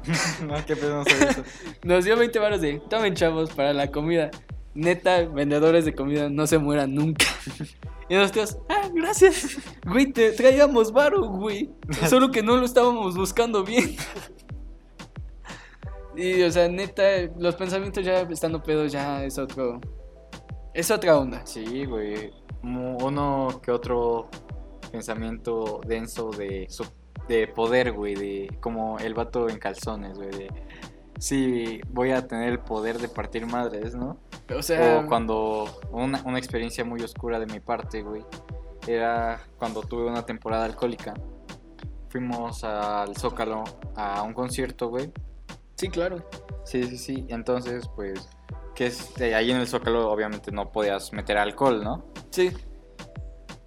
no, 0.47 0.63
qué 0.65 0.75
pedo 0.75 0.97
no 0.97 1.03
sabía 1.05 1.29
eso. 1.31 1.43
Nos 1.83 2.03
dio 2.05 2.15
20 2.17 2.37
varos 2.39 2.61
de, 2.61 2.81
tomen 2.89 3.15
chavos 3.15 3.51
para 3.51 3.73
la 3.73 3.87
comida. 3.89 4.29
Neta, 4.75 5.25
vendedores 5.25 5.85
de 5.85 5.93
comida 5.93 6.29
no 6.29 6.47
se 6.47 6.57
mueran 6.57 6.93
nunca. 6.93 7.25
Y 8.09 8.15
nosotros, 8.15 8.57
ah, 8.69 8.89
gracias. 8.93 9.57
Güey, 9.85 10.11
te 10.11 10.33
traíamos 10.33 10.91
varo, 10.91 11.25
güey. 11.29 11.71
Solo 12.09 12.31
que 12.31 12.43
no 12.43 12.57
lo 12.57 12.65
estábamos 12.65 13.15
buscando 13.15 13.63
bien. 13.63 13.95
Y, 16.15 16.43
o 16.43 16.51
sea, 16.51 16.67
neta, 16.67 17.03
los 17.39 17.55
pensamientos 17.55 18.05
ya 18.05 18.21
estando 18.21 18.61
pedos 18.61 18.91
ya 18.91 19.23
es 19.23 19.39
otro... 19.39 19.81
Es 20.73 20.91
otra 20.91 21.17
onda. 21.17 21.43
Sí, 21.43 21.85
güey. 21.85 22.31
Uno 22.61 23.59
que 23.63 23.71
otro 23.71 24.29
pensamiento 24.91 25.81
denso 25.87 26.29
de, 26.29 26.67
de 27.27 27.47
poder, 27.47 27.93
güey. 27.93 28.13
De 28.13 28.57
como 28.59 28.99
el 28.99 29.15
vato 29.15 29.49
en 29.49 29.57
calzones, 29.57 30.17
güey. 30.17 30.29
De, 30.29 30.51
sí, 31.17 31.81
voy 31.89 32.11
a 32.11 32.27
tener 32.27 32.49
el 32.49 32.59
poder 32.59 32.99
de 32.99 33.07
partir 33.07 33.47
madres, 33.47 33.95
¿no? 33.95 34.19
O 34.55 34.61
sea, 34.61 34.99
O 34.99 35.07
cuando 35.07 35.79
una, 35.91 36.21
una 36.25 36.37
experiencia 36.37 36.83
muy 36.83 37.01
oscura 37.01 37.39
de 37.39 37.45
mi 37.45 37.59
parte, 37.59 38.01
güey, 38.01 38.23
era 38.87 39.41
cuando 39.57 39.81
tuve 39.81 40.05
una 40.05 40.25
temporada 40.25 40.65
alcohólica. 40.65 41.13
Fuimos 42.09 42.63
al 42.63 43.15
Zócalo 43.17 43.63
a 43.95 44.21
un 44.21 44.33
concierto, 44.33 44.89
güey. 44.89 45.11
sí, 45.75 45.89
claro. 45.89 46.17
Sí, 46.65 46.83
sí, 46.83 46.97
sí. 46.97 47.25
Entonces, 47.29 47.87
pues, 47.95 48.29
que 48.75 48.87
es, 48.87 49.19
eh, 49.19 49.35
ahí 49.35 49.51
en 49.51 49.57
el 49.57 49.67
Zócalo 49.67 50.11
obviamente 50.11 50.51
no 50.51 50.71
podías 50.71 51.11
meter 51.13 51.37
alcohol, 51.37 51.83
¿no? 51.83 52.05
Sí. 52.29 52.51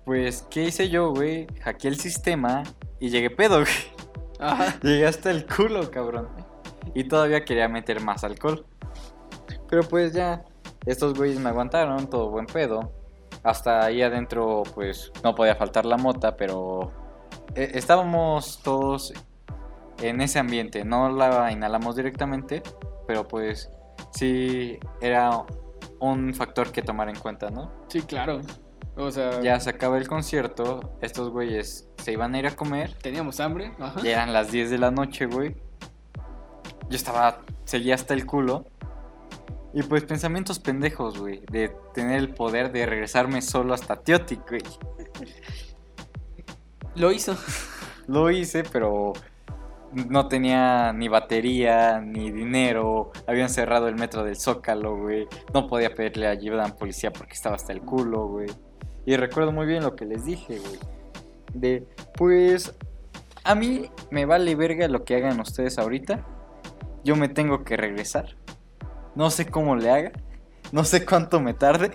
Pues, 0.05 0.47
¿qué 0.51 0.64
hice 0.64 0.89
yo, 0.89 1.11
güey? 1.11 1.47
Hackeé 1.62 1.91
el 1.91 1.99
sistema 1.99 2.62
y 3.01 3.11
llegué 3.11 3.31
pedo, 3.31 3.61
güey. 3.61 3.72
Ajá. 4.39 4.79
Llegué 4.83 5.07
hasta 5.07 5.31
el 5.31 5.47
culo, 5.47 5.91
cabrón. 5.91 6.29
Y 6.95 7.05
todavía 7.05 7.45
quería 7.45 7.68
meter 7.68 8.01
más 8.01 8.22
alcohol. 8.22 8.64
Pero 9.68 9.83
pues 9.83 10.12
ya, 10.12 10.45
estos 10.87 11.14
güeyes 11.14 11.39
me 11.39 11.51
aguantaron, 11.51 12.09
todo 12.09 12.30
buen 12.30 12.47
pedo. 12.47 12.93
Hasta 13.43 13.84
ahí 13.84 14.03
adentro, 14.03 14.62
pues 14.74 15.12
no 15.22 15.34
podía 15.34 15.55
faltar 15.57 15.84
la 15.87 15.97
mota, 15.97 16.37
pero 16.37 16.91
eh, 17.55 17.72
estábamos 17.74 18.61
todos 18.62 19.12
en 20.01 20.20
ese 20.20 20.39
ambiente. 20.39 20.84
No 20.84 21.11
la 21.11 21.53
inhalamos 21.53 21.97
directamente, 21.97 22.62
pero 23.07 23.26
pues 23.28 23.70
sí 24.12 24.78
era 25.01 25.43
un 26.01 26.34
factor 26.34 26.72
que 26.72 26.82
tomar 26.82 27.09
en 27.09 27.16
cuenta, 27.16 27.51
¿no? 27.51 27.70
Sí, 27.89 28.03
claro. 28.03 28.41
O 28.97 29.11
sea, 29.11 29.41
Ya 29.43 29.61
se 29.61 29.70
acaba 29.70 29.99
el 29.99 30.09
concierto, 30.09 30.97
estos 31.03 31.30
güeyes 31.30 31.87
se 32.03 32.12
iban 32.12 32.34
a 32.34 32.39
ir 32.39 32.47
a 32.47 32.57
comer. 32.57 32.95
teníamos 33.03 33.41
hambre. 33.41 33.72
Ajá. 33.78 34.01
Ya 34.03 34.12
eran 34.12 34.32
las 34.32 34.51
10 34.51 34.70
de 34.70 34.78
la 34.78 34.91
noche, 34.91 35.26
güey. 35.26 35.55
Yo 36.89 36.97
estaba, 36.97 37.41
seguía 37.64 37.95
hasta 37.95 38.14
el 38.14 38.24
culo. 38.26 38.64
Y 39.77 39.83
pues 39.83 40.05
pensamientos 40.05 40.59
pendejos, 40.59 41.18
güey. 41.18 41.43
De 41.51 41.68
tener 41.93 42.16
el 42.16 42.31
poder 42.31 42.72
de 42.72 42.87
regresarme 42.87 43.43
solo 43.43 43.74
hasta 43.74 43.97
Teotic, 43.97 44.49
güey. 44.49 44.62
Lo 46.95 47.12
hizo. 47.12 47.37
Lo 48.07 48.31
hice, 48.31 48.62
pero 48.62 49.12
no 49.93 50.29
tenía 50.29 50.95
ni 50.95 51.09
batería, 51.09 52.01
ni 52.01 52.31
dinero. 52.31 53.12
Habían 53.27 53.51
cerrado 53.51 53.89
el 53.89 53.97
metro 53.97 54.24
del 54.24 54.37
Zócalo, 54.37 54.97
güey. 54.97 55.29
No 55.53 55.66
podía 55.66 55.95
pedirle 55.95 56.27
ayuda 56.27 56.64
a 56.64 56.68
la 56.68 56.74
policía 56.74 57.12
porque 57.12 57.35
estaba 57.35 57.57
hasta 57.57 57.74
el 57.74 57.83
culo, 57.83 58.29
güey. 58.29 58.49
Y 59.05 59.14
recuerdo 59.18 59.53
muy 59.53 59.66
bien 59.66 59.83
lo 59.83 59.95
que 59.95 60.07
les 60.07 60.24
dije, 60.24 60.59
güey. 60.59 60.79
De, 61.53 61.87
pues, 62.16 62.74
a 63.45 63.55
mí 63.55 63.91
me 64.11 64.24
vale 64.24 64.55
verga 64.55 64.89
lo 64.89 65.05
que 65.05 65.16
hagan 65.16 65.39
ustedes 65.39 65.77
ahorita. 65.77 66.24
Yo 67.05 67.14
me 67.14 67.29
tengo 67.29 67.62
que 67.62 67.77
regresar. 67.77 68.37
No 69.17 69.31
sé 69.31 69.47
cómo 69.47 69.75
le 69.75 69.91
haga. 69.91 70.12
No 70.73 70.85
sé 70.85 71.05
cuánto 71.05 71.41
me 71.41 71.55
tarde. 71.55 71.91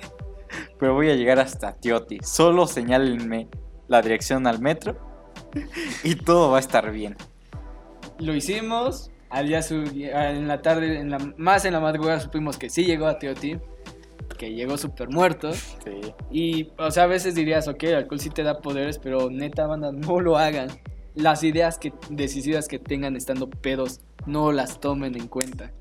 Pero 0.79 0.95
voy 0.95 1.09
a 1.09 1.15
llegar 1.15 1.39
hasta 1.39 1.73
Tioti. 1.73 2.17
Solo 2.23 2.67
señálenme 2.67 3.47
la 3.87 4.01
dirección 4.01 4.47
al 4.47 4.59
metro. 4.59 4.97
Y 6.03 6.15
todo 6.15 6.51
va 6.51 6.57
a 6.57 6.59
estar 6.59 6.91
bien. 6.91 7.15
Lo 8.19 8.33
hicimos. 8.33 9.11
Al 9.29 9.47
día 9.47 9.61
en 9.69 10.49
la 10.49 10.61
tarde, 10.61 10.99
en 10.99 11.09
la, 11.09 11.17
más 11.37 11.63
en 11.63 11.71
la 11.71 11.79
madrugada 11.79 12.19
supimos 12.19 12.57
que 12.57 12.69
sí 12.69 12.83
llegó 12.83 13.07
a 13.07 13.17
Teoti. 13.17 13.57
Que 14.37 14.53
llegó 14.53 14.77
súper 14.77 15.07
muerto. 15.09 15.53
Sí. 15.53 16.13
Y, 16.31 16.71
o 16.77 16.91
sea, 16.91 17.03
a 17.03 17.07
veces 17.07 17.35
dirías, 17.35 17.67
ok, 17.67 17.83
el 17.83 17.95
alcohol 17.95 18.19
sí 18.19 18.29
te 18.29 18.43
da 18.43 18.59
poderes, 18.59 18.97
pero 18.97 19.29
neta, 19.29 19.67
banda, 19.67 19.91
no 19.91 20.19
lo 20.19 20.37
hagan. 20.37 20.69
Las 21.13 21.43
ideas 21.43 21.77
que, 21.77 21.93
decisivas 22.09 22.67
que 22.67 22.79
tengan 22.79 23.15
estando 23.15 23.49
pedos, 23.49 24.01
no 24.25 24.51
las 24.51 24.79
tomen 24.81 25.15
en 25.15 25.27
cuenta. 25.27 25.71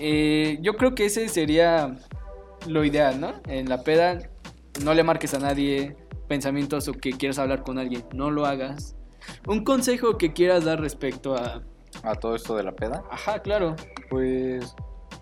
Eh, 0.00 0.58
yo 0.62 0.76
creo 0.76 0.94
que 0.94 1.06
ese 1.06 1.28
sería 1.28 1.94
lo 2.66 2.84
ideal, 2.84 3.20
¿no? 3.20 3.34
En 3.46 3.68
la 3.68 3.82
peda, 3.82 4.18
no 4.82 4.94
le 4.94 5.04
marques 5.04 5.34
a 5.34 5.38
nadie 5.38 5.96
pensamientos 6.26 6.88
o 6.88 6.92
que 6.92 7.12
quieras 7.12 7.38
hablar 7.38 7.62
con 7.62 7.78
alguien, 7.78 8.04
no 8.14 8.30
lo 8.30 8.46
hagas. 8.46 8.96
Un 9.46 9.64
consejo 9.64 10.16
que 10.16 10.32
quieras 10.32 10.64
dar 10.64 10.80
respecto 10.80 11.34
a... 11.36 11.62
A 12.02 12.14
todo 12.14 12.36
esto 12.36 12.56
de 12.56 12.62
la 12.62 12.72
peda. 12.72 13.02
Ajá, 13.10 13.40
claro. 13.42 13.74
Pues 14.08 14.74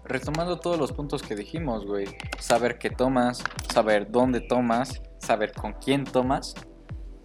retomando 0.05 0.59
todos 0.59 0.79
los 0.79 0.93
puntos 0.93 1.22
que 1.22 1.35
dijimos, 1.35 1.87
güey. 1.87 2.07
Saber 2.39 2.79
qué 2.79 2.91
tomas, 2.91 3.43
saber 3.72 4.11
dónde 4.11 4.41
tomas, 4.41 5.03
saber 5.18 5.53
con 5.53 5.72
quién 5.74 6.05
tomas 6.05 6.55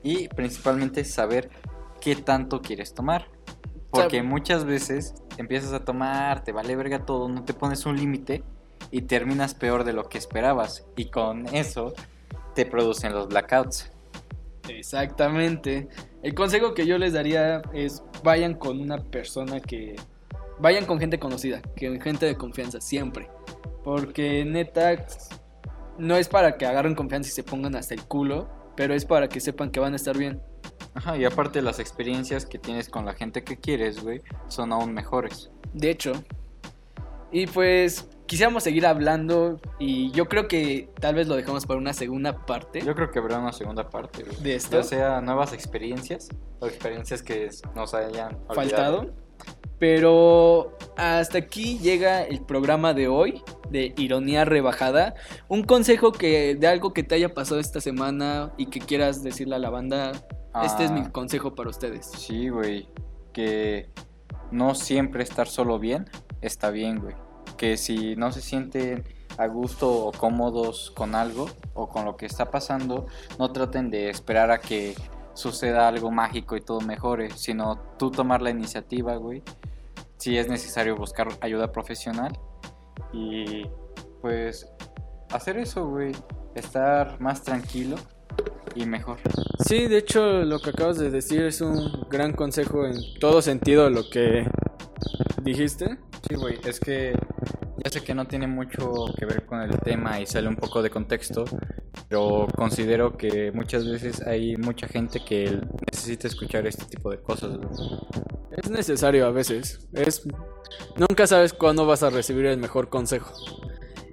y 0.01 0.27
principalmente 0.29 1.03
saber 1.05 1.49
qué 2.01 2.15
tanto 2.15 2.61
quieres 2.61 2.93
tomar. 2.93 3.27
Porque 4.01 4.23
muchas 4.23 4.65
veces 4.65 5.13
empiezas 5.37 5.71
a 5.73 5.85
tomar, 5.85 6.43
te 6.43 6.51
vale 6.51 6.75
verga 6.75 7.05
todo, 7.05 7.29
no 7.29 7.43
te 7.43 7.53
pones 7.53 7.85
un 7.85 7.95
límite 7.95 8.43
y 8.89 9.03
terminas 9.03 9.53
peor 9.53 9.83
de 9.83 9.93
lo 9.93 10.09
que 10.09 10.17
esperabas. 10.17 10.85
Y 10.95 11.05
con 11.05 11.47
eso 11.53 11.93
te 12.55 12.65
producen 12.65 13.13
los 13.13 13.27
blackouts. 13.27 13.91
Exactamente. 14.67 15.89
El 16.21 16.33
consejo 16.33 16.73
que 16.73 16.85
yo 16.85 16.97
les 16.97 17.13
daría 17.13 17.61
es 17.73 18.03
vayan 18.23 18.55
con 18.55 18.79
una 18.79 18.97
persona 18.97 19.59
que... 19.59 19.95
Vayan 20.59 20.85
con 20.85 20.99
gente 20.99 21.19
conocida, 21.19 21.61
que 21.75 21.99
gente 21.99 22.25
de 22.25 22.35
confianza, 22.35 22.79
siempre. 22.79 23.29
Porque 23.83 24.45
neta, 24.45 24.95
no 25.97 26.15
es 26.15 26.29
para 26.29 26.57
que 26.57 26.65
agarren 26.65 26.95
confianza 26.95 27.29
y 27.29 27.33
se 27.33 27.43
pongan 27.43 27.75
hasta 27.75 27.93
el 27.93 28.03
culo, 28.03 28.47
pero 28.75 28.93
es 28.93 29.05
para 29.05 29.27
que 29.27 29.39
sepan 29.39 29.71
que 29.71 29.79
van 29.79 29.93
a 29.93 29.97
estar 29.97 30.17
bien. 30.17 30.41
Ajá, 30.95 31.17
y 31.17 31.25
aparte 31.25 31.61
las 31.61 31.79
experiencias 31.79 32.45
que 32.45 32.59
tienes 32.59 32.89
con 32.89 33.05
la 33.05 33.13
gente 33.13 33.43
que 33.43 33.57
quieres, 33.57 34.01
güey, 34.03 34.21
son 34.47 34.71
aún 34.71 34.93
mejores. 34.93 35.51
De 35.73 35.89
hecho. 35.89 36.13
Y 37.31 37.47
pues 37.47 38.07
quisiéramos 38.27 38.63
seguir 38.63 38.85
hablando 38.85 39.59
y 39.79 40.11
yo 40.11 40.25
creo 40.25 40.47
que 40.47 40.89
tal 40.99 41.15
vez 41.15 41.27
lo 41.27 41.35
dejamos 41.35 41.65
para 41.65 41.79
una 41.79 41.93
segunda 41.93 42.45
parte 42.45 42.81
Yo 42.81 42.93
creo 42.95 43.11
que 43.11 43.19
habrá 43.19 43.39
una 43.39 43.53
segunda 43.53 43.89
parte, 43.89 44.23
güey. 44.23 44.37
de 44.41 44.55
esto. 44.55 44.77
Ya 44.77 44.83
sea 44.83 45.21
nuevas 45.21 45.51
experiencias 45.51 46.29
o 46.59 46.67
experiencias 46.67 47.23
que 47.23 47.49
nos 47.75 47.93
hayan 47.95 48.35
olvidado. 48.47 48.53
faltado. 48.55 49.13
Pero 49.79 50.77
hasta 50.95 51.39
aquí 51.39 51.79
llega 51.79 52.23
el 52.23 52.41
programa 52.41 52.93
de 52.93 53.07
hoy 53.07 53.41
de 53.69 53.93
Ironía 53.97 54.45
Rebajada. 54.45 55.15
Un 55.49 55.63
consejo 55.63 56.11
que 56.11 56.55
de 56.55 56.67
algo 56.67 56.93
que 56.93 57.03
te 57.03 57.15
haya 57.15 57.33
pasado 57.33 57.59
esta 57.59 57.81
semana 57.81 58.53
y 58.57 58.67
que 58.67 58.79
quieras 58.79 59.23
decirle 59.23 59.55
a 59.55 59.59
la 59.59 59.69
banda. 59.69 60.11
Este 60.63 60.83
es 60.85 60.91
Ah. 60.91 60.93
mi 60.93 61.05
consejo 61.09 61.55
para 61.55 61.69
ustedes. 61.69 62.05
Sí, 62.05 62.49
güey. 62.49 62.87
Que 63.31 63.89
no 64.51 64.75
siempre 64.75 65.23
estar 65.23 65.47
solo 65.47 65.79
bien 65.79 66.09
está 66.41 66.69
bien, 66.69 66.99
güey. 66.99 67.15
Que 67.57 67.77
si 67.77 68.15
no 68.15 68.31
se 68.31 68.41
sienten 68.41 69.03
a 69.37 69.47
gusto 69.47 69.91
o 70.07 70.11
cómodos 70.11 70.91
con 70.91 71.15
algo 71.15 71.47
o 71.73 71.89
con 71.89 72.05
lo 72.05 72.17
que 72.17 72.25
está 72.27 72.51
pasando, 72.51 73.07
no 73.39 73.51
traten 73.51 73.89
de 73.89 74.09
esperar 74.09 74.51
a 74.51 74.59
que 74.59 74.95
suceda 75.33 75.87
algo 75.87 76.11
mágico 76.11 76.55
y 76.55 76.61
todo 76.61 76.81
mejore, 76.81 77.31
sino 77.31 77.79
tú 77.97 78.11
tomar 78.11 78.43
la 78.43 78.51
iniciativa, 78.51 79.15
güey. 79.15 79.41
Si 80.17 80.37
es 80.37 80.47
necesario 80.47 80.95
buscar 80.95 81.29
ayuda 81.41 81.71
profesional 81.71 82.37
y 83.11 83.65
pues 84.21 84.71
hacer 85.31 85.57
eso, 85.57 85.87
güey. 85.87 86.11
Estar 86.53 87.19
más 87.19 87.41
tranquilo 87.41 87.95
y 88.75 88.85
mejor. 88.85 89.17
Sí, 89.65 89.87
de 89.87 89.97
hecho 89.97 90.43
lo 90.43 90.59
que 90.59 90.71
acabas 90.71 90.97
de 90.97 91.09
decir 91.09 91.41
es 91.43 91.61
un 91.61 92.07
gran 92.09 92.33
consejo 92.33 92.85
en 92.85 92.95
todo 93.19 93.41
sentido 93.41 93.89
lo 93.89 94.09
que 94.09 94.45
dijiste. 95.41 95.97
Sí, 96.27 96.35
güey, 96.35 96.59
es 96.65 96.79
que 96.79 97.13
ya 97.83 97.91
sé 97.91 98.01
que 98.01 98.15
no 98.15 98.25
tiene 98.25 98.47
mucho 98.47 99.05
que 99.17 99.25
ver 99.25 99.45
con 99.45 99.61
el 99.61 99.77
tema 99.79 100.19
y 100.19 100.25
sale 100.25 100.47
un 100.47 100.55
poco 100.55 100.81
de 100.81 100.89
contexto, 100.89 101.43
pero 102.07 102.47
considero 102.55 103.17
que 103.17 103.51
muchas 103.51 103.85
veces 103.89 104.21
hay 104.25 104.55
mucha 104.55 104.87
gente 104.87 105.19
que 105.25 105.59
necesita 105.91 106.27
escuchar 106.27 106.65
este 106.65 106.85
tipo 106.85 107.11
de 107.11 107.21
cosas. 107.21 107.57
Es 108.51 108.69
necesario 108.69 109.25
a 109.25 109.31
veces. 109.31 109.87
Es 109.93 110.25
nunca 110.95 111.27
sabes 111.27 111.53
cuándo 111.53 111.85
vas 111.85 112.03
a 112.03 112.09
recibir 112.09 112.45
el 112.45 112.57
mejor 112.57 112.89
consejo. 112.89 113.33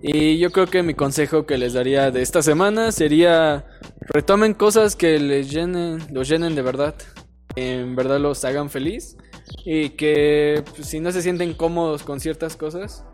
Y 0.03 0.39
yo 0.39 0.51
creo 0.51 0.67
que 0.67 0.83
mi 0.83 0.95
consejo 0.95 1.45
que 1.45 1.59
les 1.59 1.75
daría 1.75 2.11
de 2.11 2.23
esta 2.23 2.43
semana 2.43 2.91
sería 2.91 3.67
retomen 4.01 4.55
cosas 4.55 4.97
que 4.97 5.19
les 5.19 5.51
llenen, 5.51 5.99
los 6.11 6.29
llenen 6.29 6.55
de 6.55 6.63
verdad, 6.63 6.95
en 7.57 7.97
verdad 7.97 8.19
los 8.19 8.45
hagan 8.45 8.71
feliz 8.71 9.17
y 9.65 9.91
que 9.91 10.63
pues, 10.75 10.89
si 10.89 11.01
no 11.01 11.13
se 11.13 11.21
sienten 11.21 11.53
cómodos 11.55 12.03
con 12.03 12.21
ciertas 12.21 12.57
cosas, 12.57 13.05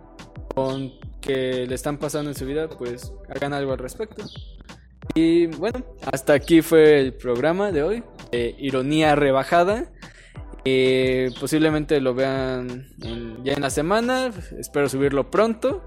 con 0.55 0.93
que 1.21 1.67
le 1.67 1.75
están 1.75 1.99
pasando 1.99 2.31
en 2.31 2.37
su 2.37 2.47
vida, 2.47 2.69
pues 2.69 3.13
hagan 3.29 3.53
algo 3.53 3.73
al 3.73 3.79
respecto. 3.79 4.25
Y 5.15 5.47
bueno, 5.47 5.85
hasta 6.13 6.35
aquí 6.35 6.63
fue 6.63 7.01
el 7.01 7.15
programa 7.15 7.73
de 7.73 7.83
hoy, 7.83 8.05
Ironía 8.59 9.15
Rebajada. 9.17 9.91
Eh, 10.65 11.31
posiblemente 11.41 12.01
lo 12.01 12.15
vean 12.15 12.89
ya 13.45 13.55
en 13.55 13.63
la 13.63 13.71
semana. 13.71 14.31
Espero 14.59 14.89
subirlo 14.89 15.31
pronto. 15.31 15.83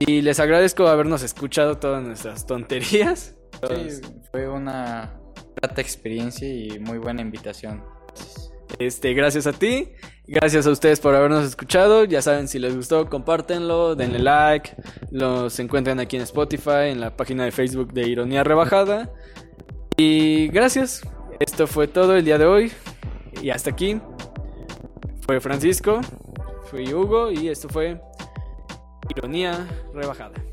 Y 0.00 0.22
les 0.22 0.40
agradezco 0.40 0.88
habernos 0.88 1.22
escuchado 1.22 1.78
todas 1.78 2.02
nuestras 2.02 2.46
tonterías. 2.46 3.36
Sí, 3.68 4.00
fue 4.30 4.48
una 4.48 5.20
grata 5.56 5.80
experiencia 5.82 6.48
y 6.48 6.78
muy 6.80 6.96
buena 6.96 7.20
invitación. 7.20 7.84
Este, 8.78 9.12
gracias 9.12 9.46
a 9.46 9.52
ti. 9.52 9.92
Gracias 10.26 10.66
a 10.66 10.70
ustedes 10.70 11.00
por 11.00 11.14
habernos 11.14 11.44
escuchado. 11.44 12.04
Ya 12.04 12.22
saben, 12.22 12.48
si 12.48 12.58
les 12.58 12.74
gustó, 12.74 13.10
compártenlo, 13.10 13.94
denle 13.94 14.20
like. 14.20 14.70
Los 15.10 15.58
encuentran 15.58 16.00
aquí 16.00 16.16
en 16.16 16.22
Spotify, 16.22 16.88
en 16.88 17.00
la 17.00 17.14
página 17.14 17.44
de 17.44 17.50
Facebook 17.50 17.92
de 17.92 18.08
Ironía 18.08 18.42
Rebajada. 18.42 19.12
Y 19.98 20.48
gracias. 20.48 21.02
Esto 21.40 21.66
fue 21.66 21.88
todo 21.88 22.16
el 22.16 22.24
día 22.24 22.38
de 22.38 22.46
hoy. 22.46 22.72
Y 23.42 23.50
hasta 23.50 23.68
aquí. 23.70 24.00
Fue 25.26 25.40
Francisco, 25.40 26.00
fui 26.70 26.92
Hugo 26.92 27.30
y 27.30 27.50
esto 27.50 27.68
fue 27.68 28.00
Ironía 29.08 29.66
Rebajada. 29.94 30.49